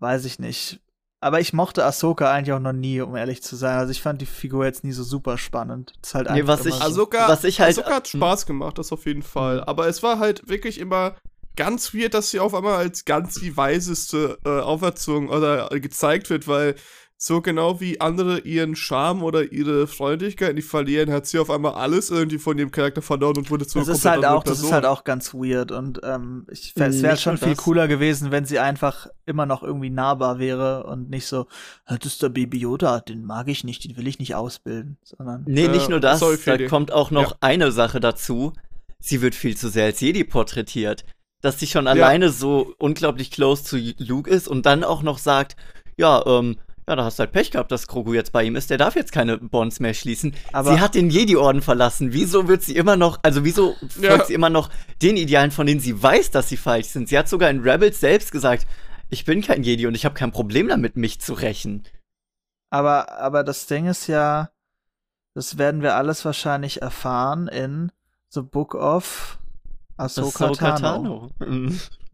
weiß 0.00 0.24
ich 0.26 0.38
nicht. 0.38 0.80
Aber 1.22 1.38
ich 1.40 1.52
mochte 1.52 1.84
Ahsoka 1.84 2.30
eigentlich 2.32 2.52
auch 2.52 2.58
noch 2.58 2.72
nie, 2.72 3.00
um 3.00 3.14
ehrlich 3.16 3.42
zu 3.42 3.54
sein. 3.56 3.78
Also 3.78 3.92
ich 3.92 4.02
fand 4.02 4.20
die 4.20 4.26
Figur 4.26 4.64
jetzt 4.64 4.82
nie 4.82 4.90
so 4.92 5.04
super 5.04 5.38
spannend. 5.38 5.92
Das 6.02 6.10
ist 6.10 6.14
halt 6.16 6.30
Nee, 6.30 6.40
einfach 6.40 6.58
was 6.58 6.66
ich- 6.66 6.74
so. 6.74 6.80
Ahsoka, 6.82 7.28
Was 7.28 7.44
ich 7.44 7.60
halt- 7.60 7.78
Ahsoka 7.78 7.94
hat 7.94 8.08
Spaß 8.08 8.44
gemacht, 8.46 8.76
das 8.78 8.90
auf 8.92 9.06
jeden 9.06 9.22
Fall. 9.22 9.58
Mhm. 9.58 9.62
Aber 9.64 9.86
es 9.86 10.02
war 10.02 10.18
halt 10.18 10.48
wirklich 10.48 10.80
immer 10.80 11.14
ganz 11.54 11.94
weird, 11.94 12.14
dass 12.14 12.30
sie 12.30 12.40
auf 12.40 12.54
einmal 12.54 12.74
als 12.76 13.04
ganz 13.04 13.34
die 13.34 13.56
weiseste 13.56 14.38
äh, 14.44 14.48
auferzogen 14.60 15.28
oder 15.28 15.70
äh, 15.70 15.80
gezeigt 15.80 16.28
wird, 16.28 16.48
weil 16.48 16.74
so 17.24 17.40
genau 17.40 17.78
wie 17.80 18.00
andere 18.00 18.40
ihren 18.40 18.74
Charme 18.74 19.22
oder 19.22 19.52
ihre 19.52 19.86
Freundlichkeit 19.86 20.56
nicht 20.56 20.66
verlieren, 20.66 21.12
hat 21.12 21.24
sie 21.24 21.38
auf 21.38 21.50
einmal 21.50 21.74
alles 21.74 22.10
irgendwie 22.10 22.38
von 22.38 22.58
ihrem 22.58 22.72
Charakter 22.72 23.00
verloren 23.00 23.36
und 23.36 23.48
wurde 23.48 23.64
zu 23.64 23.78
Das 23.78 23.86
einer 23.86 23.96
ist 23.96 24.04
halt 24.04 24.18
auch, 24.24 24.28
anderen 24.30 24.42
das 24.44 24.52
ist 24.54 24.60
Person. 24.62 24.74
halt 24.74 24.86
auch 24.86 25.04
ganz 25.04 25.32
weird 25.32 25.70
und 25.70 26.00
ähm, 26.02 26.48
ich, 26.50 26.72
es 26.74 26.94
Nicht 26.94 27.02
wäre 27.04 27.16
schon 27.16 27.38
viel 27.38 27.50
das. 27.54 27.58
cooler 27.58 27.86
gewesen, 27.86 28.32
wenn 28.32 28.44
sie 28.44 28.58
einfach 28.58 29.06
immer 29.24 29.46
noch 29.46 29.62
irgendwie 29.62 29.88
nahbar 29.90 30.40
wäre 30.40 30.82
und 30.82 31.10
nicht 31.10 31.26
so, 31.26 31.46
"Ah, 31.84 31.96
das 31.96 32.14
ist 32.14 32.22
der 32.24 32.30
Baby 32.30 32.58
Yoda, 32.58 32.98
den 32.98 33.24
mag 33.24 33.46
ich 33.46 33.62
nicht, 33.62 33.84
den 33.84 33.96
will 33.96 34.08
ich 34.08 34.18
nicht 34.18 34.34
ausbilden, 34.34 34.98
sondern 35.04 35.44
Nee, 35.46 35.66
Äh, 35.66 35.68
nicht 35.68 35.88
nur 35.88 36.00
das, 36.00 36.18
sorry, 36.18 36.38
da 36.44 36.58
kommt 36.66 36.90
auch 36.90 37.12
noch 37.12 37.30
Ja. 37.30 37.36
eine 37.40 37.70
Sache 37.70 38.00
dazu. 38.00 38.52
Sie 38.98 39.22
wird 39.22 39.36
viel 39.36 39.56
zu 39.56 39.68
sehr 39.68 39.84
als 39.84 40.00
Jedi 40.00 40.24
porträtiert. 40.24 41.04
Dass 41.40 41.60
sie 41.60 41.68
schon 41.68 41.86
alleine 41.86 42.30
so 42.30 42.74
unglaublich 42.78 43.30
close 43.30 43.62
zu 43.62 43.76
Luke 43.98 44.28
ist 44.28 44.48
und 44.48 44.66
dann 44.66 44.82
auch 44.82 45.04
noch 45.04 45.18
sagt, 45.18 45.54
ja, 45.96 46.20
ähm, 46.26 46.56
ja, 46.88 46.96
da 46.96 47.04
hast 47.04 47.18
du 47.18 47.20
halt 47.20 47.32
Pech 47.32 47.50
gehabt, 47.52 47.70
dass 47.70 47.86
Grogu 47.86 48.12
jetzt 48.14 48.32
bei 48.32 48.42
ihm 48.44 48.56
ist. 48.56 48.68
Der 48.70 48.78
darf 48.78 48.96
jetzt 48.96 49.12
keine 49.12 49.38
Bonds 49.38 49.78
mehr 49.80 49.94
schließen. 49.94 50.34
Aber- 50.52 50.74
sie 50.74 50.80
hat 50.80 50.94
den 50.94 51.10
Jedi-Orden 51.10 51.62
verlassen. 51.62 52.12
Wieso 52.12 52.48
wird 52.48 52.62
sie 52.62 52.74
immer 52.76 52.96
noch, 52.96 53.18
also 53.22 53.44
wieso 53.44 53.74
folgt 53.88 54.00
Ja. 54.02 54.24
sie 54.24 54.34
immer 54.34 54.50
noch 54.50 54.68
den 55.00 55.16
Idealen, 55.16 55.50
von 55.52 55.66
denen 55.66 55.80
sie 55.80 56.02
weiß, 56.02 56.30
dass 56.32 56.48
sie 56.48 56.56
falsch 56.56 56.88
sind? 56.88 57.08
Sie 57.08 57.16
hat 57.18 57.28
sogar 57.28 57.50
in 57.50 57.60
Rebels 57.60 58.00
selbst 58.00 58.32
gesagt, 58.32 58.66
ich 59.10 59.24
bin 59.24 59.42
kein 59.42 59.62
Jedi 59.62 59.86
und 59.86 59.94
ich 59.94 60.04
habe 60.04 60.14
kein 60.14 60.32
Problem 60.32 60.68
damit, 60.68 60.96
mich 60.96 61.20
zu 61.20 61.34
rächen. 61.34 61.84
Aber, 62.70 63.12
aber 63.18 63.44
das 63.44 63.66
Ding 63.66 63.86
ist 63.86 64.06
ja, 64.06 64.50
das 65.34 65.58
werden 65.58 65.82
wir 65.82 65.94
alles 65.96 66.24
wahrscheinlich 66.24 66.82
erfahren 66.82 67.46
in 67.48 67.92
The 68.30 68.40
Book 68.42 68.74
of 68.74 69.38
Ahsoka, 69.98 70.46
Ahsoka 70.46 70.72
Tano. 70.78 71.30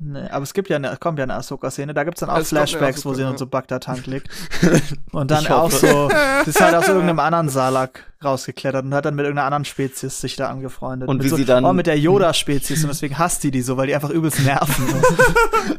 Nee, 0.00 0.28
aber 0.30 0.44
es 0.44 0.54
gibt 0.54 0.68
ja 0.68 0.76
eine, 0.76 0.96
kommt 0.96 1.18
ja 1.18 1.24
eine 1.24 1.34
Ahsoka-Szene, 1.34 1.92
da 1.92 2.04
gibt's 2.04 2.20
dann 2.20 2.30
auch 2.30 2.38
Es 2.38 2.50
Flashbacks, 2.50 3.04
wo 3.04 3.14
sie 3.14 3.22
in 3.22 3.30
ja. 3.32 3.36
so 3.38 3.46
Bagdad-Tank 3.46 4.06
liegt. 4.06 4.28
Und 5.12 5.30
dann 5.30 5.44
auch 5.48 5.72
so, 5.72 6.08
sie 6.44 6.50
ist 6.50 6.60
halt 6.60 6.76
aus 6.76 6.86
irgendeinem 6.88 7.18
anderen 7.18 7.48
Salak 7.48 8.04
rausgeklettert 8.24 8.84
und 8.84 8.94
hat 8.94 9.04
dann 9.04 9.14
mit 9.14 9.24
irgendeiner 9.24 9.46
anderen 9.46 9.64
Spezies 9.64 10.20
sich 10.20 10.34
da 10.34 10.48
angefreundet. 10.48 11.08
Und 11.08 11.18
mit 11.18 11.24
wie 11.26 11.28
so, 11.28 11.36
sie 11.36 11.44
dann- 11.44 11.64
Oh, 11.64 11.72
mit 11.72 11.86
der 11.86 11.98
Yoda-Spezies 11.98 12.82
und 12.82 12.88
deswegen 12.88 13.16
hasst 13.16 13.44
die 13.44 13.52
die 13.52 13.62
so, 13.62 13.76
weil 13.76 13.86
die 13.86 13.94
einfach 13.94 14.10
übelst 14.10 14.40
nerven. 14.44 14.86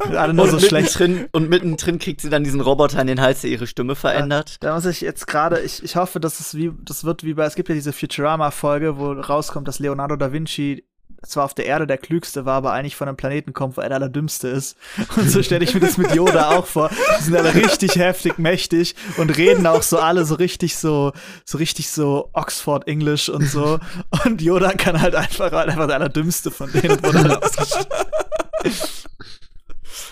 Und 0.05 0.15
alle 0.15 0.33
nur 0.33 0.45
und, 0.45 0.51
so 0.51 0.59
schlecht. 0.59 0.99
und 1.33 1.49
mittendrin 1.49 1.99
kriegt 1.99 2.21
sie 2.21 2.29
dann 2.29 2.43
diesen 2.43 2.61
Roboter 2.61 3.01
in 3.01 3.07
den 3.07 3.21
Hals, 3.21 3.41
der 3.41 3.49
ihre 3.51 3.67
Stimme 3.67 3.95
verändert. 3.95 4.55
Da 4.61 4.73
muss 4.73 4.85
ich 4.85 5.01
jetzt 5.01 5.27
gerade, 5.27 5.59
ich, 5.59 5.83
ich 5.83 5.97
hoffe, 5.97 6.19
dass 6.19 6.39
es 6.39 6.55
wie, 6.55 6.71
das 6.83 7.03
wird 7.03 7.23
wie 7.23 7.33
bei, 7.33 7.45
es 7.45 7.55
gibt 7.55 7.69
ja 7.69 7.75
diese 7.75 7.93
Futurama-Folge, 7.93 8.97
wo 8.97 9.11
rauskommt, 9.11 9.67
dass 9.67 9.79
Leonardo 9.79 10.15
da 10.15 10.31
Vinci 10.31 10.85
zwar 11.25 11.45
auf 11.45 11.53
der 11.53 11.65
Erde 11.65 11.85
der 11.87 11.97
Klügste 11.97 12.45
war, 12.45 12.55
aber 12.55 12.71
eigentlich 12.71 12.95
von 12.95 13.07
einem 13.07 13.17
Planeten 13.17 13.53
kommt, 13.53 13.77
wo 13.77 13.81
er 13.81 13.89
der 13.89 13.97
Allerdümmste 13.97 14.47
ist. 14.47 14.77
Und 15.17 15.29
so 15.29 15.43
stelle 15.43 15.63
ich 15.63 15.73
mir 15.73 15.79
das 15.81 15.97
mit 15.97 16.13
Yoda 16.15 16.51
auch 16.57 16.65
vor. 16.65 16.89
Die 17.19 17.23
sind 17.23 17.35
alle 17.35 17.53
richtig 17.53 17.95
heftig 17.95 18.37
mächtig 18.39 18.95
und 19.17 19.35
reden 19.37 19.67
auch 19.67 19.81
so 19.83 19.99
alle 19.99 20.25
so 20.25 20.35
richtig 20.35 20.77
so, 20.77 21.11
so 21.45 21.57
richtig 21.57 21.89
so 21.89 22.29
Oxford 22.33 22.87
English 22.87 23.29
und 23.29 23.45
so. 23.45 23.79
Und 24.25 24.41
Yoda 24.41 24.71
kann 24.73 25.01
halt 25.01 25.15
einfach, 25.15 25.51
halt 25.51 25.69
einfach 25.69 25.87
der 25.87 25.97
Allerdümmste 25.97 26.51
von 26.51 26.71
denen. 26.71 26.97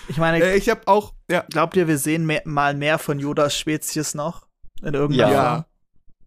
ich 0.08 0.16
meine, 0.16 0.42
Äh, 0.42 0.56
ich 0.56 0.68
habe 0.68 0.82
auch, 0.86 1.12
ja, 1.30 1.44
glaubt 1.50 1.76
ihr, 1.76 1.88
wir 1.88 1.98
sehen 1.98 2.26
mehr, 2.26 2.42
mal 2.44 2.74
mehr 2.74 2.98
von 2.98 3.18
Yodas 3.18 3.56
Spezies 3.56 4.14
noch? 4.14 4.46
In 4.82 4.94
irgendeiner 4.94 5.32
Ja. 5.32 5.50
Form? 5.54 5.64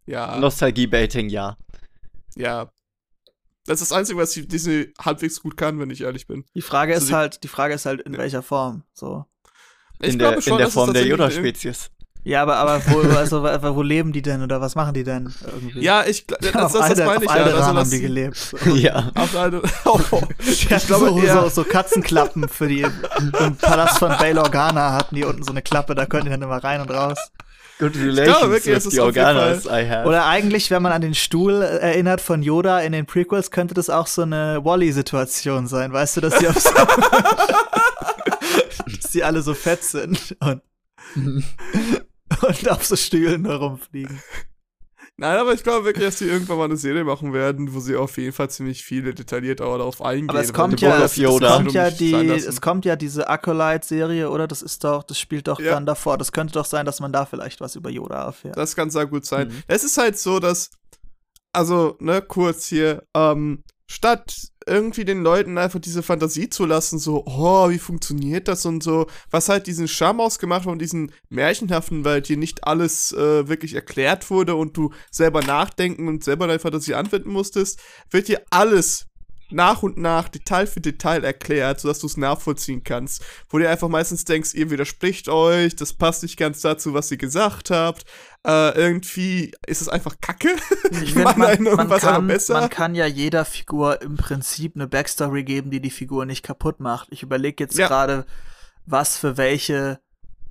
ja, 0.07 0.33
ja, 0.33 0.39
Nostalgie-Baiting, 0.39 1.29
ja. 1.29 1.57
ja. 2.35 2.69
Das 3.65 3.81
ist 3.81 3.91
das 3.91 3.97
Einzige, 3.97 4.17
was 4.19 4.33
Disney 4.33 4.91
halbwegs 4.99 5.41
gut 5.41 5.55
kann, 5.57 5.79
wenn 5.79 5.89
ich 5.91 6.01
ehrlich 6.01 6.27
bin. 6.27 6.45
Die 6.55 6.61
Frage 6.61 6.93
Also 6.93 7.03
ist 7.03 7.09
die- 7.09 7.15
halt, 7.15 7.43
die 7.43 7.47
Frage 7.47 7.73
ist 7.75 7.85
halt, 7.85 8.01
in 8.01 8.17
welcher 8.17 8.41
Form, 8.41 8.83
so. 8.93 9.25
Ich 9.99 10.13
In 10.13 10.19
der, 10.19 10.29
glaube 10.29 10.41
schon, 10.41 10.53
in 10.53 10.57
der 10.59 10.69
Form 10.69 10.93
der 10.93 11.05
Yoda-Spezies. 11.05 11.91
Ja, 12.23 12.43
aber, 12.43 12.57
aber 12.57 12.81
wo, 12.87 12.99
also, 13.17 13.43
wo 13.43 13.81
leben 13.81 14.11
die 14.13 14.21
denn 14.21 14.43
oder 14.43 14.61
was 14.61 14.75
machen 14.75 14.93
die 14.93 15.03
denn 15.03 15.33
irgendwie? 15.45 15.79
Ja, 15.81 16.03
ich 16.05 16.25
gl- 16.27 16.37
das, 16.39 16.51
das, 16.53 16.75
auf 16.75 16.89
das 16.89 16.97
meine 16.99 17.23
ich 17.23 17.29
auf 17.29 17.35
ja. 17.35 17.43
Also, 17.43 17.63
haben 17.65 17.89
die 17.89 17.99
gelebt. 17.99 18.35
So. 18.63 18.75
ja. 18.75 19.11
Auf 19.15 19.35
eine, 19.35 19.61
oh, 19.85 19.99
Ich 20.39 20.69
ich 20.69 20.87
glaube, 20.87 21.09
so, 21.09 21.19
eher, 21.19 21.41
so, 21.43 21.49
so 21.49 21.63
Katzenklappen 21.63 22.47
für 22.47 22.67
die 22.67 22.81
im 22.81 23.55
Palast 23.57 23.97
von 23.99 24.09
Bail 24.17 24.37
Organa 24.37 24.93
hatten 24.93 25.15
die 25.15 25.23
unten 25.23 25.43
so 25.43 25.51
eine 25.51 25.61
Klappe, 25.63 25.95
da 25.95 26.05
können 26.05 26.25
die 26.25 26.29
dann 26.31 26.41
immer 26.43 26.63
rein 26.63 26.81
und 26.81 26.91
raus. 26.91 27.17
Good 27.81 27.93
glaube 27.93 28.05
relations 28.05 28.51
wirklich, 28.51 28.85
with 28.85 28.91
the 28.91 28.99
Organas 28.99 29.65
I 29.65 29.89
have. 29.89 30.07
Oder 30.07 30.27
eigentlich, 30.27 30.69
wenn 30.69 30.83
man 30.83 30.91
an 30.91 31.01
den 31.01 31.15
Stuhl 31.15 31.63
äh, 31.63 31.79
erinnert 31.79 32.21
von 32.21 32.43
Yoda 32.43 32.79
in 32.81 32.91
den 32.91 33.07
Prequels, 33.07 33.49
könnte 33.49 33.73
das 33.73 33.89
auch 33.89 34.05
so 34.05 34.21
eine 34.21 34.63
Wally-Situation 34.63 35.65
sein, 35.65 35.91
weißt 35.91 36.17
du, 36.17 36.21
dass 36.21 36.37
die 36.37 36.47
auf 36.49 36.59
so 36.59 36.69
dass 38.85 39.11
die 39.11 39.23
alle 39.23 39.41
so 39.41 39.55
fett 39.55 39.83
sind 39.83 40.37
und, 40.41 40.61
und 41.15 42.69
auf 42.69 42.85
so 42.85 42.95
Stühlen 42.95 43.45
herumfliegen. 43.45 44.21
Nein, 45.21 45.37
aber 45.37 45.53
ich 45.53 45.61
glaube 45.61 45.85
wirklich, 45.85 46.03
dass 46.03 46.15
die 46.17 46.25
irgendwann 46.25 46.57
mal 46.57 46.63
eine 46.65 46.77
Serie 46.77 47.03
machen 47.03 47.31
werden, 47.31 47.75
wo 47.75 47.79
sie 47.79 47.95
auf 47.95 48.17
jeden 48.17 48.33
Fall 48.33 48.49
ziemlich 48.49 48.83
viele 48.83 49.13
detailliert 49.13 49.61
auch 49.61 49.77
darauf 49.77 50.01
eingehen. 50.01 50.31
Aber 50.31 50.41
es 50.41 50.51
kommt 50.51 50.81
ja, 50.81 50.97
es, 50.97 51.11
es 51.11 51.17
Yoda. 51.17 51.57
kommt 51.57 51.73
ja 51.73 51.91
die, 51.91 52.11
es 52.31 52.59
kommt 52.59 52.85
ja 52.85 52.95
diese 52.95 53.29
Acolyte-Serie, 53.29 54.31
oder? 54.31 54.47
Das 54.47 54.63
ist 54.63 54.83
doch, 54.83 55.03
das 55.03 55.19
spielt 55.19 55.47
doch 55.47 55.59
Ja. 55.59 55.73
dann 55.73 55.85
davor. 55.85 56.17
Das 56.17 56.31
könnte 56.31 56.53
doch 56.53 56.65
sein, 56.65 56.87
dass 56.87 56.99
man 57.01 57.13
da 57.13 57.27
vielleicht 57.27 57.61
was 57.61 57.75
über 57.75 57.91
Yoda 57.91 58.25
erfährt. 58.25 58.57
Das 58.57 58.75
kann 58.75 58.89
sehr 58.89 59.05
gut 59.05 59.23
sein. 59.27 59.49
Mhm. 59.49 59.61
Es 59.67 59.83
ist 59.83 59.95
halt 59.99 60.17
so, 60.17 60.39
dass, 60.39 60.71
also, 61.53 61.97
ne, 61.99 62.23
kurz 62.23 62.65
hier, 62.65 63.03
ähm, 63.15 63.63
statt 63.91 64.51
irgendwie 64.65 65.05
den 65.05 65.21
Leuten 65.21 65.57
einfach 65.57 65.79
diese 65.79 66.03
Fantasie 66.03 66.49
zu 66.49 66.65
lassen, 66.65 66.97
so, 66.97 67.23
oh, 67.25 67.69
wie 67.69 67.79
funktioniert 67.79 68.47
das 68.47 68.65
und 68.65 68.81
so, 68.83 69.07
was 69.29 69.49
halt 69.49 69.67
diesen 69.67 69.87
Charme 69.87 70.21
ausgemacht 70.21 70.61
hat 70.61 70.71
und 70.71 70.79
diesen 70.79 71.11
märchenhaften, 71.29 72.05
weil 72.05 72.21
dir 72.21 72.37
nicht 72.37 72.63
alles 72.65 73.11
äh, 73.11 73.47
wirklich 73.47 73.73
erklärt 73.73 74.29
wurde 74.29 74.55
und 74.55 74.77
du 74.77 74.91
selber 75.09 75.41
nachdenken 75.41 76.07
und 76.07 76.23
selber 76.23 76.47
deine 76.47 76.59
Fantasie 76.59 76.93
anwenden 76.93 77.31
musstest, 77.31 77.79
wird 78.09 78.27
dir 78.27 78.43
alles 78.49 79.07
nach 79.51 79.83
und 79.83 79.97
nach 79.97 80.29
Detail 80.29 80.67
für 80.67 80.81
Detail 80.81 81.23
erklärt, 81.23 81.79
sodass 81.79 81.99
du 81.99 82.07
es 82.07 82.17
nachvollziehen 82.17 82.83
kannst. 82.83 83.23
Wo 83.49 83.57
du 83.57 83.69
einfach 83.69 83.89
meistens 83.89 84.25
denkst, 84.25 84.53
ihr 84.53 84.69
widerspricht 84.69 85.29
euch, 85.29 85.75
das 85.75 85.93
passt 85.93 86.23
nicht 86.23 86.37
ganz 86.37 86.61
dazu, 86.61 86.93
was 86.93 87.11
ihr 87.11 87.17
gesagt 87.17 87.69
habt. 87.71 88.03
Äh, 88.45 88.75
irgendwie 88.77 89.51
ist 89.67 89.81
es 89.81 89.89
einfach 89.89 90.15
Kacke. 90.21 90.49
Ich 91.03 91.15
meine, 91.15 91.25
man, 91.37 91.37
man, 91.37 91.65
irgendwas 91.65 92.03
aber 92.03 92.13
kann, 92.13 92.27
besser. 92.27 92.53
man 92.59 92.69
kann 92.69 92.95
ja 92.95 93.05
jeder 93.05 93.45
Figur 93.45 94.01
im 94.01 94.17
Prinzip 94.17 94.75
eine 94.75 94.87
Backstory 94.87 95.43
geben, 95.43 95.69
die 95.71 95.79
die 95.81 95.91
Figur 95.91 96.25
nicht 96.25 96.43
kaputt 96.43 96.79
macht. 96.79 97.07
Ich 97.11 97.23
überlege 97.23 97.63
jetzt 97.63 97.77
Ja. 97.77 97.87
gerade, 97.87 98.25
was 98.85 99.17
für 99.17 99.37
welche 99.37 99.99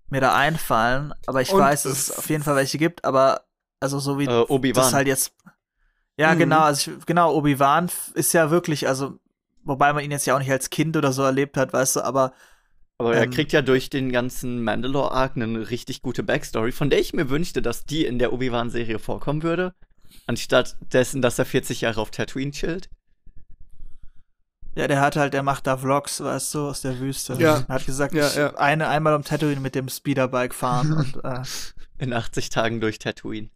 mir 0.08 0.20
da 0.20 0.34
einfallen, 0.34 1.12
aber 1.26 1.40
ich 1.40 1.52
Und 1.52 1.60
weiß, 1.60 1.84
dass 1.84 1.92
es 1.92 2.10
auf 2.18 2.28
jeden 2.30 2.42
Fall 2.42 2.56
welche 2.56 2.78
gibt, 2.78 3.04
aber 3.04 3.42
also 3.80 3.98
so 3.98 4.18
wie 4.18 4.26
Äh, 4.26 4.72
das 4.72 4.92
halt 4.92 5.06
jetzt. 5.06 5.32
Ja, 6.20 6.34
Mhm. 6.34 6.38
genau, 6.38 6.60
also 6.60 6.90
ich, 6.90 7.06
genau, 7.06 7.34
Obi-Wan 7.34 7.90
ist 8.14 8.32
ja 8.34 8.50
wirklich, 8.50 8.86
also, 8.86 9.18
wobei 9.64 9.92
man 9.92 10.04
ihn 10.04 10.10
jetzt 10.10 10.26
ja 10.26 10.34
auch 10.34 10.38
nicht 10.38 10.50
als 10.50 10.68
Kind 10.70 10.96
oder 10.96 11.12
so 11.12 11.22
erlebt 11.22 11.56
hat, 11.56 11.72
weißt 11.72 11.96
du, 11.96 12.00
aber 12.04 12.32
Aber 12.98 13.16
er 13.16 13.24
ähm, 13.24 13.30
kriegt 13.30 13.52
ja 13.52 13.62
durch 13.62 13.88
den 13.90 14.12
ganzen 14.12 14.62
Mandalore-Arc 14.62 15.36
eine 15.36 15.70
richtig 15.70 16.02
gute 16.02 16.22
Backstory, 16.22 16.72
von 16.72 16.90
der 16.90 17.00
ich 17.00 17.14
mir 17.14 17.30
wünschte, 17.30 17.62
dass 17.62 17.84
die 17.86 18.04
in 18.04 18.18
der 18.18 18.32
Obi-Wan-Serie 18.34 18.98
vorkommen 18.98 19.42
würde. 19.42 19.74
Anstatt 20.26 20.76
dessen, 20.92 21.22
dass 21.22 21.38
er 21.38 21.46
40 21.46 21.80
Jahre 21.80 22.00
auf 22.02 22.10
Tatooine 22.10 22.50
chillt. 22.52 22.90
Ja, 24.76 24.86
der 24.86 25.00
hat 25.00 25.16
halt, 25.16 25.34
der 25.34 25.42
macht 25.42 25.66
da 25.66 25.76
Vlogs, 25.76 26.22
weißt 26.22 26.54
du, 26.54 26.68
aus 26.68 26.82
der 26.82 26.98
Wüste. 27.00 27.34
Ja. 27.38 27.64
Er 27.66 27.74
hat 27.74 27.86
gesagt, 27.86 28.14
Ja, 28.14 28.28
ich 28.28 28.36
ja. 28.36 28.54
eine 28.56 28.88
einmal 28.88 29.14
um 29.14 29.24
Tatooine 29.24 29.60
mit 29.60 29.74
dem 29.74 29.88
Speederbike 29.88 30.54
fahren 30.54 30.92
und 30.92 31.24
äh, 31.24 31.42
In 31.98 32.12
80 32.12 32.48
Tagen 32.50 32.80
durch 32.80 32.98
Tatooine. 32.98 33.50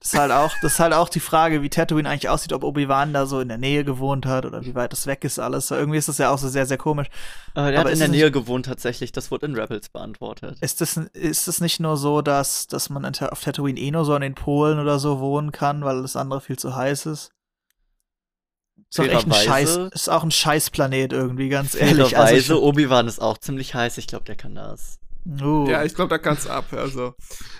Das 0.00 0.12
ist 0.12 0.18
halt 0.18 0.32
auch, 0.32 0.52
das 0.62 0.74
ist 0.74 0.80
halt 0.80 0.92
auch 0.92 1.08
die 1.08 1.20
Frage, 1.20 1.62
wie 1.62 1.70
Tatooine 1.70 2.08
eigentlich 2.08 2.28
aussieht, 2.28 2.52
ob 2.52 2.62
Obi-Wan 2.64 3.12
da 3.12 3.26
so 3.26 3.40
in 3.40 3.48
der 3.48 3.58
Nähe 3.58 3.84
gewohnt 3.84 4.26
hat 4.26 4.44
oder 4.44 4.64
wie 4.64 4.74
weit 4.74 4.92
das 4.92 5.06
weg 5.06 5.24
ist 5.24 5.38
alles. 5.38 5.70
Irgendwie 5.70 5.98
ist 5.98 6.08
das 6.08 6.18
ja 6.18 6.30
auch 6.30 6.38
so 6.38 6.48
sehr, 6.48 6.66
sehr 6.66 6.78
komisch. 6.78 7.08
Aber 7.54 7.70
der 7.70 7.80
Aber 7.80 7.88
hat 7.88 7.94
in 7.94 8.00
der 8.00 8.08
es 8.08 8.12
Nähe 8.12 8.30
gewohnt 8.30 8.66
tatsächlich. 8.66 9.12
Das 9.12 9.30
wurde 9.30 9.46
in 9.46 9.54
Rebels 9.54 9.88
beantwortet. 9.88 10.58
Ist 10.60 10.80
das, 10.80 10.96
ist 10.96 11.48
das 11.48 11.60
nicht 11.60 11.80
nur 11.80 11.96
so, 11.96 12.22
dass, 12.22 12.66
dass 12.66 12.90
man 12.90 13.04
auf 13.04 13.40
Tatooine 13.40 13.78
eh 13.78 13.90
nur 13.90 14.04
so 14.04 14.14
in 14.14 14.22
den 14.22 14.34
Polen 14.34 14.78
oder 14.78 14.98
so 14.98 15.20
wohnen 15.20 15.52
kann, 15.52 15.84
weil 15.84 16.02
das 16.02 16.16
andere 16.16 16.40
viel 16.40 16.58
zu 16.58 16.76
heiß 16.76 17.06
ist? 17.06 17.30
Ist 18.90 18.98
doch 18.98 19.06
echt 19.06 19.26
ein 19.26 19.32
Scheiß, 19.32 19.76
ist 19.92 20.08
auch 20.08 20.22
ein 20.22 20.30
Scheißplanet 20.30 21.12
irgendwie, 21.12 21.48
ganz 21.48 21.74
ehrlich. 21.74 22.16
Also 22.16 22.62
Obi-Wan 22.62 23.08
ist 23.08 23.20
auch 23.20 23.38
ziemlich 23.38 23.74
heiß. 23.74 23.98
Ich 23.98 24.06
glaube, 24.06 24.24
der 24.24 24.36
kann 24.36 24.54
das. 24.54 24.98
uh, 25.42 25.66
Ja, 25.68 25.82
ich 25.82 25.94
glaube, 25.94 26.10
da 26.10 26.18
kann's 26.18 26.46
ab. 26.46 26.66
Also, 26.72 27.14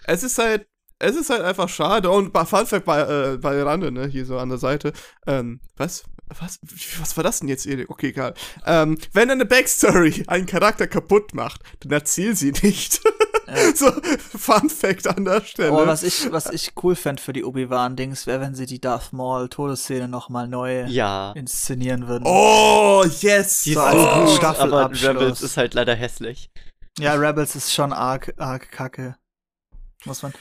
es 0.05 0.23
ist 0.23 0.39
halt, 0.39 0.69
es 0.99 1.17
ist 1.17 1.31
halt 1.31 1.43
einfach 1.43 1.69
schade. 1.69 2.11
Und 2.11 2.33
bei 2.33 2.45
Fun 2.45 2.67
Fact 2.67 2.85
bei, 2.85 3.01
äh, 3.01 3.37
bei 3.39 3.63
Rande, 3.63 3.91
ne, 3.93 4.07
hier 4.07 4.25
so 4.27 4.39
an 4.39 4.49
der 4.49 4.59
Seite. 4.59 4.93
Ähm, 5.27 5.61
was? 5.77 6.05
Was, 6.41 6.59
was 7.01 7.17
war 7.19 7.23
das 7.25 7.41
denn 7.41 7.49
jetzt? 7.49 7.67
Erik? 7.67 7.91
Okay, 7.91 8.09
egal. 8.09 8.33
Ähm, 8.65 8.97
wenn 9.13 9.31
eine 9.31 9.45
Backstory 9.45 10.25
einen 10.27 10.47
Charakter 10.47 10.87
kaputt 10.87 11.35
macht, 11.35 11.61
dann 11.81 11.93
erzähl 11.93 12.35
sie 12.35 12.53
nicht. 12.63 13.01
Ja. 13.47 13.75
so, 13.75 13.93
Fun 14.39 14.71
Fact 14.71 15.07
an 15.07 15.27
der 15.27 15.43
Stelle. 15.43 15.69
Aber 15.71 15.87
was 15.87 16.03
ich, 16.03 16.33
was 16.33 16.47
ich 16.51 16.73
cool 16.83 16.97
fände 16.97 17.21
für 17.21 17.35
die 17.35 17.45
Obi-Wan-Dings, 17.45 18.27
wäre, 18.27 18.41
wenn 18.41 18.55
sie 18.55 18.65
die 18.65 18.81
Darth 18.81 19.13
Maul-Todesszene 19.13 20.09
nochmal 20.09 20.49
neu 20.49 20.85
Ja. 20.87 21.33
inszenieren 21.33 22.09
würden. 22.09 22.25
oh, 22.27 23.05
yes! 23.21 23.61
Die 23.65 23.73
ist 23.73 23.75
So 23.75 23.81
so 23.81 23.81
als 23.83 23.97
gut, 23.97 24.07
aber 24.09 24.29
Staffelabschluss. 24.37 25.09
Rebels 25.11 25.43
ist 25.43 25.57
halt 25.59 25.75
leider 25.75 25.95
hässlich. 25.95 26.51
Ja, 26.99 27.13
Rebels 27.17 27.55
ist 27.55 27.71
schon 27.75 27.93
arg, 27.93 28.33
arg 28.39 28.71
kacke. 28.73 29.17
Muss 30.07 30.23
man 30.23 30.33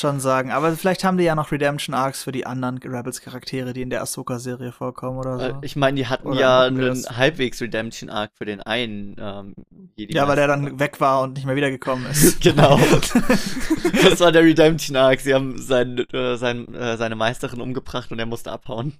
schon 0.00 0.20
sagen. 0.20 0.50
Aber 0.50 0.72
vielleicht 0.72 1.04
haben 1.04 1.18
die 1.18 1.24
ja 1.24 1.34
noch 1.34 1.52
Redemption 1.52 1.94
Arcs 1.94 2.22
für 2.22 2.32
die 2.32 2.46
anderen 2.46 2.78
Rebels-Charaktere, 2.78 3.72
die 3.72 3.82
in 3.82 3.90
der 3.90 4.02
Ahsoka-Serie 4.02 4.72
vorkommen 4.72 5.18
oder 5.18 5.38
so. 5.38 5.44
Äh, 5.44 5.54
Ich 5.62 5.76
meine, 5.76 5.96
die 5.96 6.06
hatten 6.06 6.28
Oder 6.28 6.40
ja 6.40 6.62
einen 6.62 7.04
halbwegs 7.04 7.60
Redemption-Arc 7.60 8.32
für 8.34 8.44
den 8.44 8.60
einen 8.60 9.16
ähm, 9.20 9.54
Jedi 9.94 10.14
ja, 10.14 10.26
weil 10.26 10.36
der 10.36 10.48
dann 10.48 10.80
weg 10.80 11.00
war 11.00 11.20
und 11.22 11.34
nicht 11.34 11.46
mehr 11.46 11.56
wiedergekommen 11.56 12.06
ist. 12.10 12.40
Genau. 12.40 12.78
das 14.02 14.20
war 14.20 14.32
der 14.32 14.42
Redemption 14.42 14.96
Arc. 14.96 15.20
Sie 15.20 15.34
haben 15.34 15.58
sein, 15.58 15.98
äh, 16.12 16.36
sein, 16.36 16.74
äh, 16.74 16.96
seine 16.96 17.16
Meisterin 17.16 17.60
umgebracht 17.60 18.10
und 18.10 18.18
er 18.18 18.26
musste 18.26 18.50
abhauen. 18.50 18.94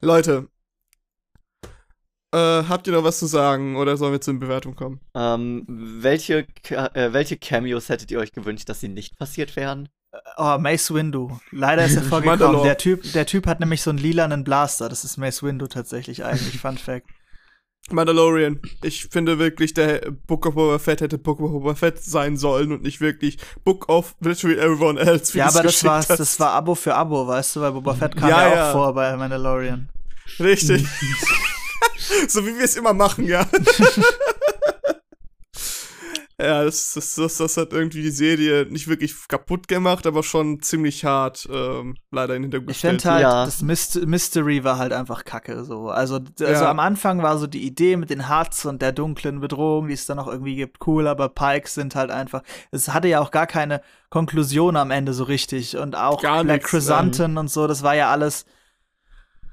Leute. 0.00 0.48
Äh, 2.34 2.64
habt 2.68 2.88
ihr 2.88 2.92
noch 2.92 3.04
was 3.04 3.20
zu 3.20 3.26
sagen 3.26 3.76
oder 3.76 3.96
sollen 3.96 4.10
wir 4.10 4.20
zur 4.20 4.34
Bewertung 4.34 4.74
kommen? 4.74 5.00
Ähm, 5.14 5.64
welche, 5.68 6.46
äh, 6.68 7.12
welche 7.12 7.36
Cameos 7.36 7.88
hättet 7.88 8.10
ihr 8.10 8.18
euch 8.18 8.32
gewünscht, 8.32 8.68
dass 8.68 8.80
sie 8.80 8.88
nicht 8.88 9.16
passiert 9.16 9.54
wären? 9.54 9.88
Oh, 10.36 10.58
Mace 10.58 10.92
Windu. 10.92 11.38
Leider 11.52 11.84
ist 11.84 11.94
er 11.94 12.02
vorgekommen. 12.04 12.64
Der 12.64 12.76
Typ, 12.76 13.12
der 13.12 13.26
Typ 13.26 13.46
hat 13.46 13.60
nämlich 13.60 13.82
so 13.82 13.90
einen 13.90 14.00
lilanen 14.00 14.42
Blaster. 14.42 14.88
Das 14.88 15.04
ist 15.04 15.16
Mace 15.16 15.44
Windu 15.44 15.68
tatsächlich 15.68 16.24
eigentlich. 16.24 16.60
Fun 16.60 16.76
Fact. 16.76 17.06
Mandalorian. 17.90 18.60
Ich 18.82 19.04
finde 19.04 19.38
wirklich, 19.38 19.74
der 19.74 20.10
Book 20.26 20.46
of 20.46 20.54
Boba 20.54 20.78
Fett 20.80 21.02
hätte 21.02 21.18
Book 21.18 21.38
of 21.40 21.50
Boba 21.52 21.74
Fett 21.76 22.02
sein 22.02 22.36
sollen 22.36 22.72
und 22.72 22.82
nicht 22.82 23.00
wirklich 23.00 23.38
Book 23.62 23.88
of 23.88 24.16
literally 24.20 24.56
everyone 24.58 24.98
else. 24.98 25.34
wie 25.34 25.38
ja, 25.38 25.48
aber 25.48 25.62
das 25.62 25.84
war, 25.84 26.02
das 26.02 26.40
war 26.40 26.50
Abo 26.52 26.74
für 26.74 26.94
Abo, 26.94 27.28
weißt 27.28 27.56
du, 27.56 27.60
weil 27.60 27.72
Boba 27.72 27.94
Fett 27.94 28.16
kam 28.16 28.28
Ja, 28.28 28.48
ja, 28.48 28.54
ja. 28.54 28.68
auch 28.68 28.72
vor 28.72 28.94
bei 28.94 29.14
Mandalorian. 29.16 29.88
Richtig. 30.40 30.84
so 32.28 32.44
wie 32.46 32.56
wir 32.56 32.64
es 32.64 32.76
immer 32.76 32.92
machen, 32.92 33.24
ja. 33.26 33.46
ja, 36.40 36.64
das, 36.64 36.92
das, 36.94 37.14
das, 37.14 37.36
das 37.36 37.56
hat 37.56 37.72
irgendwie 37.72 38.02
die 38.02 38.10
Serie 38.10 38.66
nicht 38.68 38.88
wirklich 38.88 39.14
kaputt 39.28 39.68
gemacht, 39.68 40.04
aber 40.04 40.24
schon 40.24 40.60
ziemlich 40.62 41.04
hart 41.04 41.48
ähm, 41.50 41.94
leider 42.10 42.34
in 42.34 42.42
den 42.42 42.50
Hintergrund 42.50 42.70
Ich 42.72 42.78
finde 42.78 43.04
halt, 43.08 43.22
Ja. 43.22 43.44
das 43.44 43.62
Myst 43.62 44.04
Mystery 44.04 44.64
war 44.64 44.76
halt 44.78 44.92
einfach 44.92 45.24
kacke. 45.24 45.62
So. 45.64 45.90
Also, 45.90 46.18
d- 46.18 46.42
Ja. 46.42 46.48
also 46.50 46.64
am 46.66 46.80
Anfang 46.80 47.22
war 47.22 47.38
so 47.38 47.46
die 47.46 47.62
Idee 47.64 47.96
mit 47.96 48.10
den 48.10 48.28
Huts 48.28 48.66
und 48.66 48.82
der 48.82 48.90
dunklen 48.90 49.40
Bedrohung, 49.40 49.86
die 49.86 49.94
es 49.94 50.06
dann 50.06 50.16
noch 50.16 50.26
irgendwie 50.26 50.56
gibt, 50.56 50.84
cool, 50.88 51.06
aber 51.06 51.28
Pikes 51.28 51.74
sind 51.74 51.94
halt 51.94 52.10
einfach. 52.10 52.42
Es 52.72 52.88
hatte 52.88 53.06
ja 53.06 53.20
auch 53.20 53.30
gar 53.30 53.46
keine 53.46 53.80
Konklusion 54.10 54.76
am 54.76 54.90
Ende 54.90 55.14
so 55.14 55.22
richtig. 55.24 55.76
Und 55.76 55.94
auch 55.94 56.20
Gar 56.20 56.42
Black 56.42 56.62
nix, 56.62 56.70
Chrysanthemum 56.70 57.36
und 57.36 57.48
so, 57.48 57.68
das 57.68 57.84
war 57.84 57.94
ja 57.94 58.10
alles 58.10 58.44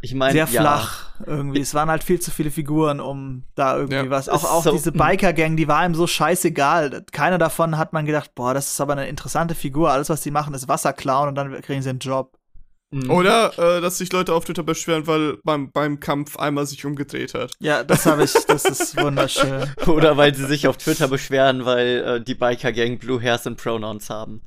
Ich 0.04 0.16
meine, 0.16 0.34
sehr 0.34 0.48
ja, 0.52 0.62
flach 0.62 1.10
irgendwie. 1.28 1.60
Es 1.62 1.74
waren 1.76 1.90
halt 1.90 2.04
viel 2.04 2.20
zu 2.20 2.32
viele 2.32 2.50
Figuren, 2.50 3.00
um 3.00 3.44
da 3.56 3.76
irgendwie 3.78 3.96
Ja. 3.96 4.10
was. 4.10 4.30
Auch, 4.30 4.44
auch 4.44 4.64
so- 4.64 4.72
diese 4.72 4.92
Biker-Gang, 4.92 5.56
die 5.58 5.68
war 5.68 5.86
ihm 5.86 5.94
so 5.94 6.08
scheißegal. 6.08 7.06
Keiner 7.12 7.38
davon 7.38 7.78
hat 7.78 7.94
man 7.94 8.06
gedacht, 8.08 8.34
boah, 8.34 8.54
das 8.56 8.72
ist 8.72 8.82
aber 8.82 8.94
eine 8.94 9.08
interessante 9.08 9.54
Figur. 9.54 9.92
Alles, 9.92 10.10
was 10.10 10.22
die 10.22 10.32
machen, 10.32 10.54
ist 10.56 10.68
Wasser 10.68 10.94
klauen 10.94 11.28
und 11.30 11.36
dann 11.36 11.62
kriegen 11.62 11.82
sie 11.84 11.90
einen 11.90 12.00
Job. 12.00 12.36
Mhm. 12.94 13.10
Oder, 13.12 13.58
äh, 13.58 13.80
dass 13.80 14.00
sich 14.00 14.12
Leute 14.12 14.34
auf 14.34 14.44
Twitter 14.44 14.64
beschweren, 14.64 15.08
weil 15.08 15.38
beim, 15.46 15.72
beim 15.72 16.00
Kampf 16.02 16.36
einmal 16.38 16.66
sich 16.66 16.84
umgedreht 16.86 17.34
hat. 17.36 17.54
Ja, 17.60 17.84
das 17.84 18.06
habe 18.06 18.24
ich, 18.26 18.34
das 18.48 18.66
ist 18.66 18.98
wunderschön. 19.02 19.70
Oder 19.86 20.18
weil 20.18 20.36
sie 20.36 20.46
sich 20.46 20.68
auf 20.68 20.76
Twitter 20.78 21.08
beschweren, 21.08 21.64
weil 21.64 21.88
äh, 22.04 22.22
die 22.24 22.36
Biker 22.36 22.72
Gang 22.74 23.00
Blue 23.00 23.22
Hairs 23.22 23.46
and 23.48 23.56
Pronouns 23.58 24.10
haben. 24.10 24.42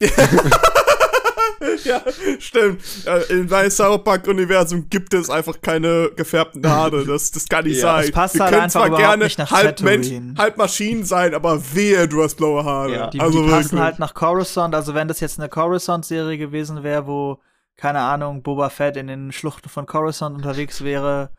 ja, 1.84 2.02
stimmt. 2.38 2.80
Ja, 3.04 3.16
Im 3.18 3.48
Cyberpunk-Universum 3.48 4.88
gibt 4.88 5.14
es 5.14 5.30
einfach 5.30 5.60
keine 5.60 6.10
gefärbten 6.16 6.66
Haare. 6.68 7.04
Das, 7.12 7.30
das 7.30 7.48
kann 7.48 7.64
nicht 7.64 7.76
Ja, 7.78 7.94
sein. 7.96 8.04
es 8.04 8.12
passt 8.12 8.34
Wir 8.36 8.44
halt 8.44 8.54
können 8.54 8.70
zwar 8.70 8.90
gerne 8.90 9.24
nicht 9.24 9.38
nach 9.38 9.50
halb. 9.50 9.80
Mensch, 9.80 10.08
halb 10.38 10.56
Maschinen 10.56 11.04
sein, 11.04 11.34
aber 11.34 11.60
wehe, 11.74 12.06
du 12.08 12.22
hast 12.22 12.36
blaue 12.36 12.64
Haare. 12.64 12.92
Ja. 12.92 13.06
Die, 13.08 13.20
also 13.20 13.42
die 13.44 13.50
passen 13.50 13.80
halt 13.80 13.98
nach 13.98 14.14
Coruscant. 14.14 14.74
Also 14.74 14.94
wenn 14.94 15.08
das 15.08 15.20
jetzt 15.20 15.38
eine 15.38 15.48
Coruscant-Serie 15.48 16.38
gewesen 16.38 16.82
wäre, 16.82 17.06
wo, 17.06 17.38
keine 17.76 18.00
Ahnung, 18.00 18.42
Boba 18.42 18.68
Fett 18.70 18.96
in 18.96 19.06
den 19.08 19.32
Schluchten 19.32 19.68
von 19.68 19.86
Coruscant 19.86 20.36
unterwegs 20.36 20.82
wäre. 20.84 21.30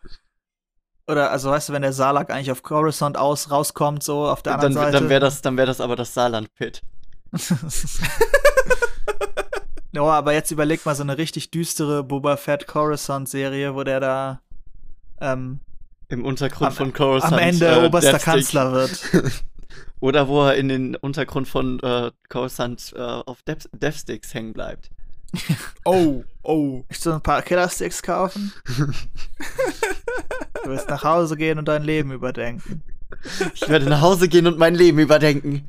Oder, 1.08 1.32
also 1.32 1.50
weißt 1.52 1.70
du, 1.70 1.74
wenn 1.74 1.82
der 1.82 1.94
Salak 1.94 2.30
eigentlich 2.30 2.52
auf 2.52 2.64
Coruscant 2.64 3.18
aus, 3.18 3.52
rauskommt, 3.52 4.04
so 4.04 4.26
auf 4.26 4.42
der 4.42 4.54
anderen 4.56 4.74
Dann, 4.76 4.84
Seite. 4.86 4.98
dann 5.00 5.10
wäre 5.10 5.20
das, 5.22 5.42
dann 5.42 5.58
wär 5.58 5.66
das 5.66 5.82
aber 5.82 5.96
das 5.96 6.14
Saarland-Pit. 6.14 6.82
Ja, 9.94 10.04
aber 10.04 10.34
jetzt 10.34 10.52
überleg 10.52 10.86
mal 10.86 10.96
so 10.96 11.04
eine 11.04 11.18
richtig 11.18 11.52
düstere 11.52 12.04
Boba 12.04 12.36
Fett 12.36 12.66
Coruscant-Serie, 12.68 13.76
wo 13.76 13.84
der 13.84 14.00
da 14.00 14.42
ähm, 15.22 15.60
Im 16.10 16.26
Untergrund 16.26 16.72
Am- 16.72 16.76
von 16.76 16.94
Coruscant. 16.94 17.34
am 17.34 17.40
Ende 17.40 17.68
äh, 17.68 17.86
oberster 17.86 18.12
Deathstick. 18.14 18.34
Kanzler 18.34 18.72
wird. 18.74 19.04
Oder 20.00 20.28
wo 20.28 20.44
er 20.48 20.56
in 20.56 20.68
den 20.68 20.96
Untergrund 20.96 21.48
von 21.48 21.80
äh, 21.80 22.12
Coruscant 22.28 22.94
äh, 22.96 23.00
auf 23.00 23.42
Death 23.44 23.70
Deathsticks 23.72 24.34
hängen 24.34 24.54
bleibt. 24.54 24.90
Oh, 25.86 26.24
oh. 26.44 26.84
Ich 26.90 27.00
so 27.00 27.12
ein 27.12 27.22
paar 27.22 27.42
Killersticks 27.42 28.02
kaufen. 28.04 28.54
du 30.64 30.70
wirst 30.70 30.90
nach 30.90 31.04
Hause 31.04 31.36
gehen 31.38 31.58
und 31.60 31.68
dein 31.68 31.84
Leben 31.84 32.12
überdenken. 32.12 32.84
Ich 33.54 33.68
werde 33.68 33.90
nach 33.90 34.02
Hause 34.02 34.28
gehen 34.30 34.48
und 34.48 34.58
mein 34.58 34.76
Leben 34.76 35.00
überdenken. 35.00 35.68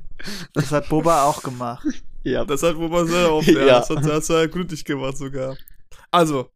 Das 0.53 0.71
hat 0.71 0.89
Boba 0.89 1.25
auch 1.25 1.43
gemacht. 1.43 1.87
Ja. 2.25 2.45
Das 2.45 2.63
hat 2.63 2.75
Boba 2.75 3.05
sehr 3.05 3.33
oft, 3.33 3.47
ja. 3.49 3.61
Ja. 3.67 3.79
Das 3.81 3.91
hat 3.91 4.05
er 4.07 4.21
sehr 4.21 4.49
gründlich 4.49 4.85
gemacht 4.85 5.17
sogar. 5.17 5.57
Also, 6.11 6.49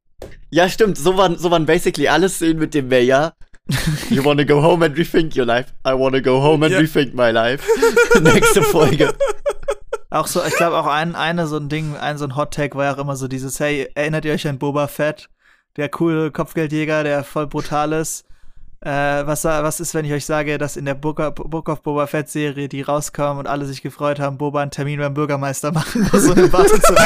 Ja, 0.51 0.69
stimmt. 0.69 0.99
So 0.99 1.17
waren, 1.17 1.39
so 1.39 1.51
waren 1.51 1.67
basically 1.67 2.09
alle 2.09 2.29
Szenen 2.29 2.59
mit 2.59 2.75
dem 2.75 2.89
Mayor. 2.89 3.35
You 4.11 4.25
wanna 4.25 4.45
go 4.45 4.63
home 4.63 4.85
and 4.85 4.97
rethink 4.97 5.37
your 5.37 5.45
life. 5.45 5.73
I 5.87 5.91
wanna 5.93 6.21
go 6.21 6.41
home 6.43 6.65
and 6.65 6.73
Ja. 6.73 6.81
rethink 6.81 7.15
my 7.15 7.31
life. 7.31 7.63
Nächste 8.23 8.63
Folge. 8.63 9.13
Auch 10.11 10.27
so, 10.27 10.43
ich 10.43 10.55
glaube 10.57 10.77
auch 10.79 10.87
ein, 10.87 11.15
eine 11.15 11.47
so 11.47 11.59
ein 11.59 11.69
Ding, 11.69 11.95
ein 11.97 12.17
so 12.17 12.25
ein 12.25 12.35
Hot 12.35 12.53
Take 12.55 12.77
war 12.77 12.87
ja 12.87 12.95
auch 12.95 12.99
immer 12.99 13.15
so 13.17 13.29
dieses, 13.29 13.61
hey, 13.61 13.91
erinnert 13.95 14.25
ihr 14.25 14.33
euch 14.33 14.49
an 14.49 14.59
Boba 14.59 14.87
Fett? 14.89 15.29
Der 15.77 15.91
coole 15.91 16.31
Kopfgeldjäger, 16.31 17.05
der 17.05 17.23
voll 17.25 17.47
brutal 17.47 17.93
ist. 17.93 18.25
Äh, 18.81 19.27
was, 19.27 19.43
was 19.45 19.81
ist, 19.81 19.93
wenn 19.95 20.05
ich 20.05 20.13
euch 20.13 20.25
sage, 20.25 20.57
dass 20.57 20.77
in 20.77 20.85
der 20.85 20.95
Book 20.95 21.19
of, 21.19 21.35
Book 21.35 21.69
of 21.69 21.83
Boba 21.83 22.07
Fett 22.07 22.29
Serie, 22.29 22.69
die 22.69 22.83
rauskam 22.83 23.39
und 23.39 23.49
alle 23.49 23.65
sich 23.65 23.83
gefreut 23.83 24.21
haben, 24.21 24.39
Boba 24.39 24.63
einen 24.63 24.71
Termin 24.71 25.01
beim 25.01 25.15
Bürgermeister 25.15 25.73
machen 25.73 26.09
muss 26.13 26.29
und 26.29 26.39
im 26.39 26.53
Wartezimmer 26.53 27.01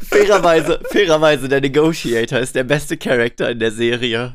Fairerweise, 0.00 0.80
fairerweise, 0.90 1.48
der 1.48 1.60
Negotiator 1.60 2.38
ist 2.38 2.54
der 2.54 2.64
beste 2.64 2.96
Charakter 2.96 3.50
in 3.50 3.58
der 3.58 3.72
Serie. 3.72 4.32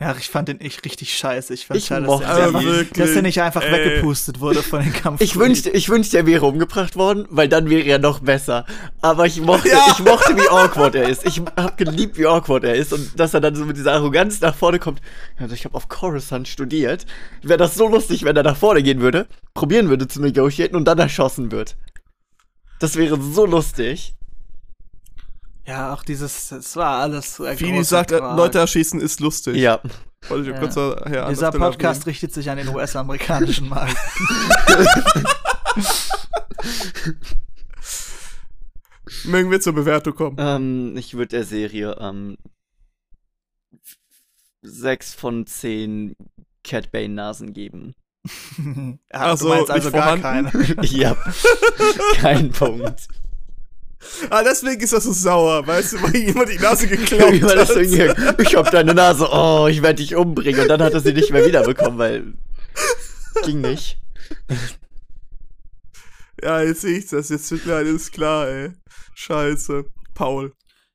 Ja, 0.00 0.14
ich 0.18 0.28
fand 0.28 0.48
den 0.48 0.60
echt 0.60 0.84
richtig 0.84 1.16
scheiße. 1.16 1.54
Ich 1.54 1.66
fand 1.66 1.78
Ich 1.78 1.86
schade, 1.86 2.06
dass 2.06 2.18
der, 2.18 2.48
ihn. 2.48 2.56
einfach, 2.56 2.92
dass 2.94 3.12
der 3.12 3.22
nicht 3.22 3.40
einfach 3.40 3.62
ey. 3.62 3.72
weggepustet 3.72 4.40
wurde 4.40 4.60
von 4.62 4.82
den 4.82 4.92
Kampf. 5.02 5.20
Ich 5.20 5.36
wünschte, 5.36 5.70
ich 5.70 5.88
wünschte, 5.88 6.16
er 6.18 6.26
wäre 6.26 6.46
umgebracht 6.46 6.96
worden, 6.96 7.26
weil 7.30 7.48
dann 7.48 7.70
wäre 7.70 7.84
er 7.84 8.00
noch 8.00 8.18
besser. 8.18 8.66
Aber 9.02 9.24
ich 9.26 9.40
mochte, 9.40 9.68
Ja. 9.68 9.86
ich 9.92 10.00
mochte, 10.04 10.36
wie 10.36 10.48
awkward 10.48 10.96
er 10.96 11.08
ist. 11.08 11.24
Ich 11.24 11.40
hab 11.56 11.78
geliebt, 11.78 12.18
wie 12.18 12.26
awkward 12.26 12.64
er 12.64 12.74
ist 12.74 12.92
und 12.92 13.18
dass 13.20 13.34
er 13.34 13.40
dann 13.40 13.54
so 13.54 13.64
mit 13.64 13.76
dieser 13.76 13.92
Arroganz 13.92 14.40
nach 14.40 14.56
vorne 14.56 14.80
kommt. 14.80 15.00
Also 15.38 15.54
ich 15.54 15.64
habe 15.64 15.76
auf 15.76 15.88
Coruscant 15.88 16.48
studiert. 16.48 17.06
Wäre 17.42 17.58
das 17.58 17.76
so 17.76 17.86
lustig, 17.86 18.24
wenn 18.24 18.36
er 18.36 18.42
nach 18.42 18.56
vorne 18.56 18.82
gehen 18.82 19.00
würde, 19.00 19.28
probieren 19.54 19.88
würde 19.90 20.08
zu 20.08 20.20
negotiaten 20.20 20.74
und 20.74 20.86
dann 20.86 20.98
erschossen 20.98 21.52
wird. 21.52 21.76
Das 22.80 22.96
wäre 22.96 23.16
so 23.22 23.46
lustig. 23.46 24.16
Ja, 25.66 25.94
auch 25.94 26.04
dieses, 26.04 26.52
es 26.52 26.76
war 26.76 27.00
alles 27.00 27.40
Fini 27.56 27.82
sagt, 27.84 28.12
äh, 28.12 28.18
Quark. 28.18 28.36
Leute 28.36 28.58
erschießen 28.58 29.00
ist 29.00 29.20
lustig. 29.20 29.56
Ja. 29.56 29.80
Wollte 30.28 30.50
ich 30.50 30.54
Ja. 30.54 30.60
kurz 30.60 30.76
an 30.76 31.28
Dieser 31.30 31.52
Podcast 31.52 32.06
richtet 32.06 32.32
sich 32.34 32.50
an 32.50 32.58
den 32.58 32.68
US-amerikanischen 32.68 33.68
Markt. 33.68 33.96
erwähnen. 34.68 35.26
Mögen 39.24 39.50
wir 39.50 39.60
zur 39.60 39.74
Bewertung 39.74 40.14
kommen. 40.14 40.36
Ähm, 40.38 40.96
ich 40.96 41.14
würde 41.14 41.28
der 41.28 41.44
Serie 41.44 41.96
ähm, 42.00 42.36
sechs 44.62 45.14
von 45.14 45.46
zehn 45.46 46.16
Cat 46.62 46.90
Bane 46.90 47.14
Nasen 47.14 47.52
geben. 47.52 47.94
ja, 49.12 49.12
Ach 49.12 49.36
so, 49.36 49.48
du 49.48 49.54
meinst 49.54 49.70
also 49.70 49.88
nicht 49.90 49.94
gar 49.96 50.18
vorhanden? 50.18 50.50
keine. 50.52 50.86
ja. 50.86 51.16
Kein 52.16 52.50
Punkt. 52.50 53.08
Ah, 54.30 54.42
deswegen 54.42 54.80
ist 54.82 54.92
das 54.92 55.04
so 55.04 55.12
sauer, 55.12 55.66
weißt 55.66 55.94
du, 55.94 56.02
weil 56.02 56.16
jemand 56.16 56.48
die 56.48 56.58
Nase 56.58 56.86
geklaut 56.86 57.20
hat. 57.42 58.40
Ich 58.40 58.56
hab 58.56 58.70
deine 58.70 58.94
Nase, 58.94 59.28
oh, 59.30 59.66
ich 59.68 59.82
werde 59.82 60.02
dich 60.02 60.14
umbringen. 60.14 60.62
Und 60.62 60.68
dann 60.68 60.82
hat 60.82 60.94
er 60.94 61.00
sie 61.00 61.12
nicht 61.12 61.30
mehr 61.30 61.46
wiederbekommen, 61.46 61.98
weil 61.98 62.34
ging 63.44 63.60
nicht. 63.60 63.98
Ja, 66.42 66.62
jetzt 66.62 66.82
sehe 66.82 66.98
ich 66.98 67.06
das. 67.06 67.28
Jetzt 67.28 67.50
wird 67.50 67.66
mir 67.66 67.74
alles 67.74 68.10
klar, 68.10 68.48
ey. 68.48 68.70
Scheiße. 69.14 69.84
Paul. 70.14 70.52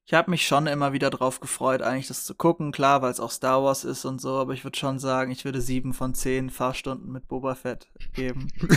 Ich 0.09 0.15
habe 0.15 0.31
mich 0.31 0.47
schon 0.47 0.65
immer 0.65 0.91
wieder 0.91 1.11
drauf 1.11 1.39
gefreut, 1.39 1.83
eigentlich 1.83 2.07
das 2.07 2.25
zu 2.25 2.33
gucken, 2.33 2.71
klar, 2.71 3.03
weil 3.03 3.11
es 3.11 3.19
auch 3.19 3.29
Star 3.29 3.63
Wars 3.63 3.83
ist 3.83 4.05
und 4.05 4.19
so, 4.19 4.37
aber 4.39 4.53
ich 4.55 4.63
würde 4.63 4.75
schon 4.75 4.97
sagen, 4.97 5.29
ich 5.29 5.45
würde 5.45 5.61
sieben 5.61 5.93
von 5.93 6.15
zehn 6.15 6.49
Fahrstunden 6.49 7.11
mit 7.11 7.27
Boba 7.27 7.53
Fett 7.53 7.85
geben. 8.15 8.47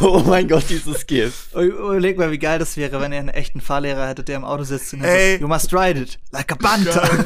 Oh 0.00 0.22
mein 0.26 0.48
Gott, 0.48 0.64
dieses 0.68 1.06
GIF. 1.06 1.48
U- 1.54 1.60
Überleg 1.60 2.18
mal, 2.18 2.30
wie 2.32 2.38
geil 2.38 2.58
das 2.58 2.76
wäre, 2.76 3.00
wenn 3.00 3.12
ihr 3.12 3.18
einen 3.20 3.28
echten 3.28 3.60
Fahrlehrer 3.60 4.08
hättet, 4.08 4.26
der 4.28 4.34
im 4.36 4.44
Auto 4.44 4.64
sitzt 4.64 4.92
und 4.94 5.02
er 5.02 5.14
Ey. 5.14 5.36
so, 5.36 5.42
You 5.42 5.48
must 5.48 5.72
ride 5.72 6.00
it, 6.00 6.18
like 6.32 6.50
a. 6.50 6.56
Geil. 6.56 7.24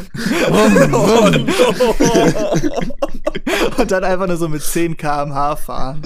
Oh, 0.53 0.67
und 3.81 3.91
dann 3.91 4.05
einfach 4.05 4.27
nur 4.27 4.37
so 4.37 4.49
mit 4.51 4.63
10 4.63 4.99
km/h 4.99 5.57
fahren. 5.57 6.03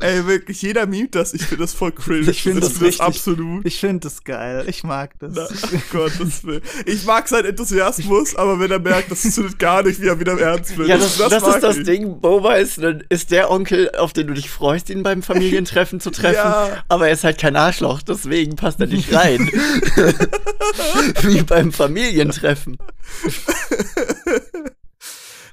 Ey, 0.00 0.26
wirklich, 0.26 0.62
jeder 0.62 0.86
mimt 0.86 1.14
das. 1.14 1.32
Ich 1.34 1.42
finde 1.42 1.64
das 1.64 1.74
voll 1.74 1.92
cringe. 1.92 2.30
Ich 2.30 2.42
find 2.42 2.62
das 2.62 2.72
das 2.74 2.82
richtig- 2.82 3.00
absolut. 3.00 3.64
Ich 3.66 3.78
finde 3.78 4.00
das 4.00 4.24
geil, 4.24 4.64
ich 4.66 4.82
mag 4.84 5.12
das. 5.20 5.32
Na, 5.34 5.46
oh 5.74 5.80
Gott, 5.92 6.12
das 6.18 6.44
will. 6.44 6.60
Ich 6.86 7.04
mag 7.04 7.28
seinen 7.28 7.46
Enthusiasmus, 7.46 8.34
aber 8.34 8.58
wenn 8.58 8.70
er 8.70 8.78
merkt, 8.80 9.10
das 9.10 9.22
zündet 9.22 9.58
gar 9.58 9.82
nicht, 9.82 10.00
wie 10.00 10.08
er 10.08 10.18
wieder 10.18 10.32
im 10.32 10.38
Ernst 10.38 10.76
wird. 10.76 10.88
Ja, 10.88 10.96
das, 10.98 11.18
das, 11.18 11.42
mag 11.42 11.54
ist 11.54 11.62
das 11.62 11.76
ich. 11.78 11.84
Ding. 11.84 12.20
Boba 12.20 12.54
ist, 12.54 12.78
ist 13.08 13.30
der 13.30 13.50
Onkel, 13.50 13.90
auf 13.96 14.12
den 14.12 14.26
du 14.26 14.34
dich 14.34 14.50
freust, 14.50 14.90
ihn 14.90 15.02
beim 15.02 15.22
Familientreffen 15.22 16.00
zu 16.00 16.10
treffen. 16.10 16.34
Ja. 16.34 16.84
Aber 16.88 17.06
er 17.06 17.12
ist 17.12 17.24
halt 17.24 17.38
kein 17.38 17.54
Arschloch, 17.56 18.02
deswegen 18.02 18.56
passt 18.56 18.80
er 18.80 18.86
nicht 18.88 19.12
rein. 19.14 19.50
Wie 21.22 21.42
beim 21.42 21.72
Familientreffen. 21.72 22.78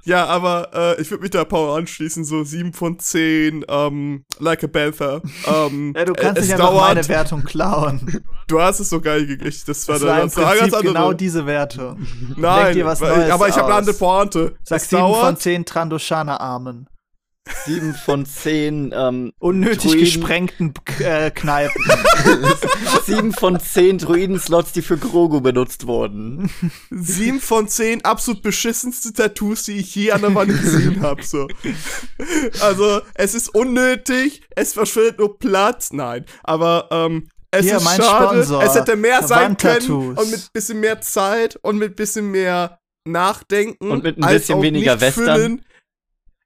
Ja, 0.09 0.25
aber 0.25 0.69
äh, 0.73 1.01
ich 1.01 1.11
würde 1.11 1.21
mich 1.21 1.29
da 1.29 1.45
Paul 1.45 1.77
anschließen, 1.77 2.25
so 2.25 2.43
7 2.43 2.73
von 2.73 2.97
10, 2.97 3.63
ähm, 3.69 4.25
like 4.39 4.63
a 4.63 4.67
Panther. 4.67 5.21
Ähm, 5.45 5.93
Ja, 5.95 6.03
du 6.05 6.13
kannst 6.13 6.41
es 6.41 6.47
nicht 6.47 6.53
einfach 6.55 6.69
dauert, 6.71 6.95
meine 6.95 7.07
Wertung 7.07 7.43
klauen. 7.43 8.23
Du 8.47 8.59
hast 8.59 8.79
es 8.79 8.89
so 8.89 9.01
geil 9.01 9.27
gekriegt. 9.27 9.67
Das 9.67 9.87
war, 9.87 9.99
Das 9.99 10.03
war 10.07 10.21
im 10.23 10.35
war 10.35 10.43
ganz 10.45 10.59
Prinzip 10.61 10.77
andere. 10.79 10.93
genau 10.93 11.13
diese 11.13 11.45
Wertung. 11.45 12.07
Nein, 12.35 12.75
Neues 12.75 13.01
aber 13.03 13.47
ich 13.49 13.55
habe 13.55 13.65
eine 13.67 13.75
andere 13.75 13.95
Pointe. 13.95 14.55
Sag 14.63 14.81
es 14.81 14.89
7 14.89 14.99
von 14.99 15.11
dauert, 15.11 15.41
10 15.41 15.65
Trandoshana-Armen. 15.65 16.87
Sieben 17.65 17.93
von 17.93 18.25
zehn 18.25 18.93
ähm, 18.95 19.33
Unnötig 19.39 19.91
Druiden- 19.91 19.99
gesprengten 19.99 20.73
äh, 20.99 21.31
Kneipen. 21.31 21.83
Sieben 23.05 23.33
von 23.33 23.59
zehn 23.59 23.97
Druiden-Slots, 23.97 24.71
die 24.73 24.81
für 24.81 24.97
Grogu 24.97 25.41
benutzt 25.41 25.87
wurden. 25.87 26.49
7 26.91 27.39
von 27.39 27.67
10 27.67 28.05
absolut 28.05 28.41
beschissenste 28.41 29.13
Tattoos, 29.13 29.63
die 29.63 29.77
ich 29.77 29.93
je 29.95 30.11
an 30.11 30.21
der 30.21 30.35
Wand 30.35 30.49
gesehen 30.49 31.01
habe. 31.01 31.23
So. 31.23 31.47
Also, 32.61 33.01
es 33.15 33.33
ist 33.35 33.49
unnötig, 33.49 34.41
es 34.55 34.73
verschwindet 34.73 35.19
nur 35.19 35.37
Platz. 35.39 35.91
Nein, 35.91 36.25
aber 36.43 36.87
ähm, 36.91 37.27
es 37.51 37.65
Hier, 37.65 37.77
ist 37.77 37.83
mein 37.83 37.97
schade. 38.01 38.43
Sponsor, 38.43 38.63
es 38.63 38.75
hätte 38.75 38.95
mehr 38.95 39.23
sein 39.27 39.57
können 39.57 39.89
und 40.15 40.29
mit 40.31 40.53
bisschen 40.53 40.79
mehr 40.79 41.01
Zeit 41.01 41.57
und 41.61 41.77
mit 41.77 41.95
bisschen 41.95 42.29
mehr 42.31 42.79
Nachdenken 43.05 43.89
Und 43.91 44.03
mit 44.03 44.17
ein 44.17 44.23
als 44.23 44.41
bisschen 44.41 44.59
auch 44.59 44.61
weniger 44.61 44.93
nicht 44.95 45.01
Western. 45.01 45.35
füllen. 45.35 45.65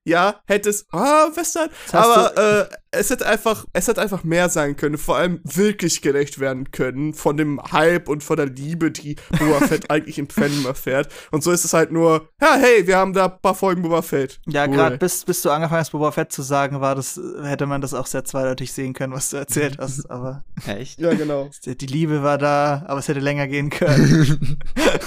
Ja, 0.05 0.41
hätte 0.47 0.69
es. 0.69 0.85
Ah, 0.91 1.27
Western. 1.33 1.69
Aber 1.93 2.37
äh, 2.37 2.75
es 2.91 3.09
hätte 3.09 3.25
einfach, 3.25 3.65
es 3.71 3.87
hätte 3.87 4.01
einfach 4.01 4.25
mehr 4.25 4.49
sein 4.49 4.75
können, 4.75 4.97
vor 4.97 5.15
allem 5.15 5.39
wirklich 5.45 6.01
gerecht 6.01 6.39
werden 6.39 6.71
können 6.71 7.13
von 7.13 7.37
dem 7.37 7.61
Hype 7.71 8.09
und 8.09 8.21
von 8.21 8.35
der 8.35 8.47
Liebe, 8.47 8.91
die 8.91 9.15
Boba 9.39 9.59
Fett 9.67 9.89
eigentlich 9.89 10.17
im 10.19 10.27
Fandom 10.29 10.65
erfährt. 10.65 11.07
Und 11.31 11.41
so 11.43 11.51
ist 11.51 11.63
es 11.63 11.71
halt 11.73 11.93
nur, 11.93 12.27
ja, 12.41 12.55
hey, 12.59 12.85
wir 12.85 12.97
haben 12.97 13.13
da 13.13 13.25
ein 13.27 13.41
paar 13.41 13.55
Folgen 13.55 13.81
Boba 13.81 14.01
Fett. 14.01 14.41
Ja, 14.45 14.65
Cool. 14.67 14.75
gerade 14.75 14.97
bis, 14.97 15.23
bis 15.23 15.41
du 15.41 15.49
angefangen 15.51 15.79
hast, 15.79 15.91
Boba 15.91 16.11
Fett 16.11 16.33
zu 16.33 16.41
sagen, 16.41 16.81
war 16.81 16.95
das, 16.95 17.17
hätte 17.41 17.65
man 17.65 17.79
das 17.79 17.93
auch 17.93 18.05
sehr 18.07 18.25
zweideutig 18.25 18.73
sehen 18.73 18.93
können, 18.93 19.13
was 19.13 19.29
du 19.29 19.37
erzählt 19.37 19.77
hast. 19.79 20.05
Aber 20.11 20.43
Echt? 20.67 20.99
Ja, 20.99 21.13
genau. 21.13 21.49
die 21.65 21.85
Liebe 21.85 22.23
war 22.23 22.37
da, 22.37 22.83
aber 22.87 22.99
es 22.99 23.07
hätte 23.07 23.21
länger 23.21 23.47
gehen 23.47 23.69
können. 23.69 24.57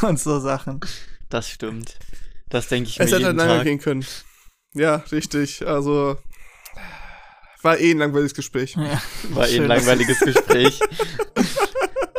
Und 0.01 0.19
so 0.19 0.41
Sachen. 0.41 0.81
Das 1.29 1.49
stimmt. 1.51 1.99
Das 2.49 2.69
denke 2.69 2.89
ich 2.89 2.99
Es 2.99 3.11
mir 3.11 3.17
hätte 3.19 3.27
jeden 3.27 3.37
länger 3.39 3.57
Tag. 3.57 3.65
gehen 3.65 3.79
können. 3.79 4.07
Ja, 4.77 5.03
richtig. 5.11 5.67
Also 5.67 6.17
war 7.63 7.79
eh 7.81 7.91
ein 7.91 7.99
langweiliges 7.99 8.35
Gespräch. 8.35 8.77
Ja. 8.77 9.01
War 9.31 9.49
eh 9.49 9.59
ein 9.59 9.67
langweiliges 9.67 10.21
Gespräch. 10.21 10.81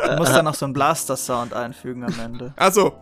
Du 0.07 0.15
musst 0.15 0.31
dann 0.31 0.45
noch 0.45 0.55
so 0.55 0.63
einen 0.63 0.73
Blaster-Sound 0.73 1.53
einfügen 1.53 2.05
am 2.05 2.17
Ende. 2.17 2.53
Also, 2.55 2.97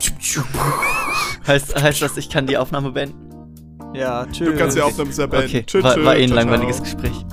heißt, 1.45 1.79
heißt 1.79 2.01
das, 2.01 2.17
ich 2.17 2.31
kann 2.31 2.47
die 2.47 2.57
Aufnahme 2.57 2.91
beenden? 2.91 3.93
Ja, 3.93 4.25
tschüss. 4.25 4.47
du 4.47 4.57
kannst 4.57 4.75
die 4.75 4.81
Aufnahme 4.81 5.11
sehr 5.11 5.27
beenden. 5.27 5.49
Okay, 5.49 5.63
Tschüss, 5.67 5.83
war, 5.83 6.03
war 6.03 6.15
eh 6.15 6.23
ein 6.23 6.31
langweiliges 6.31 6.81
Gespräch. 6.81 7.23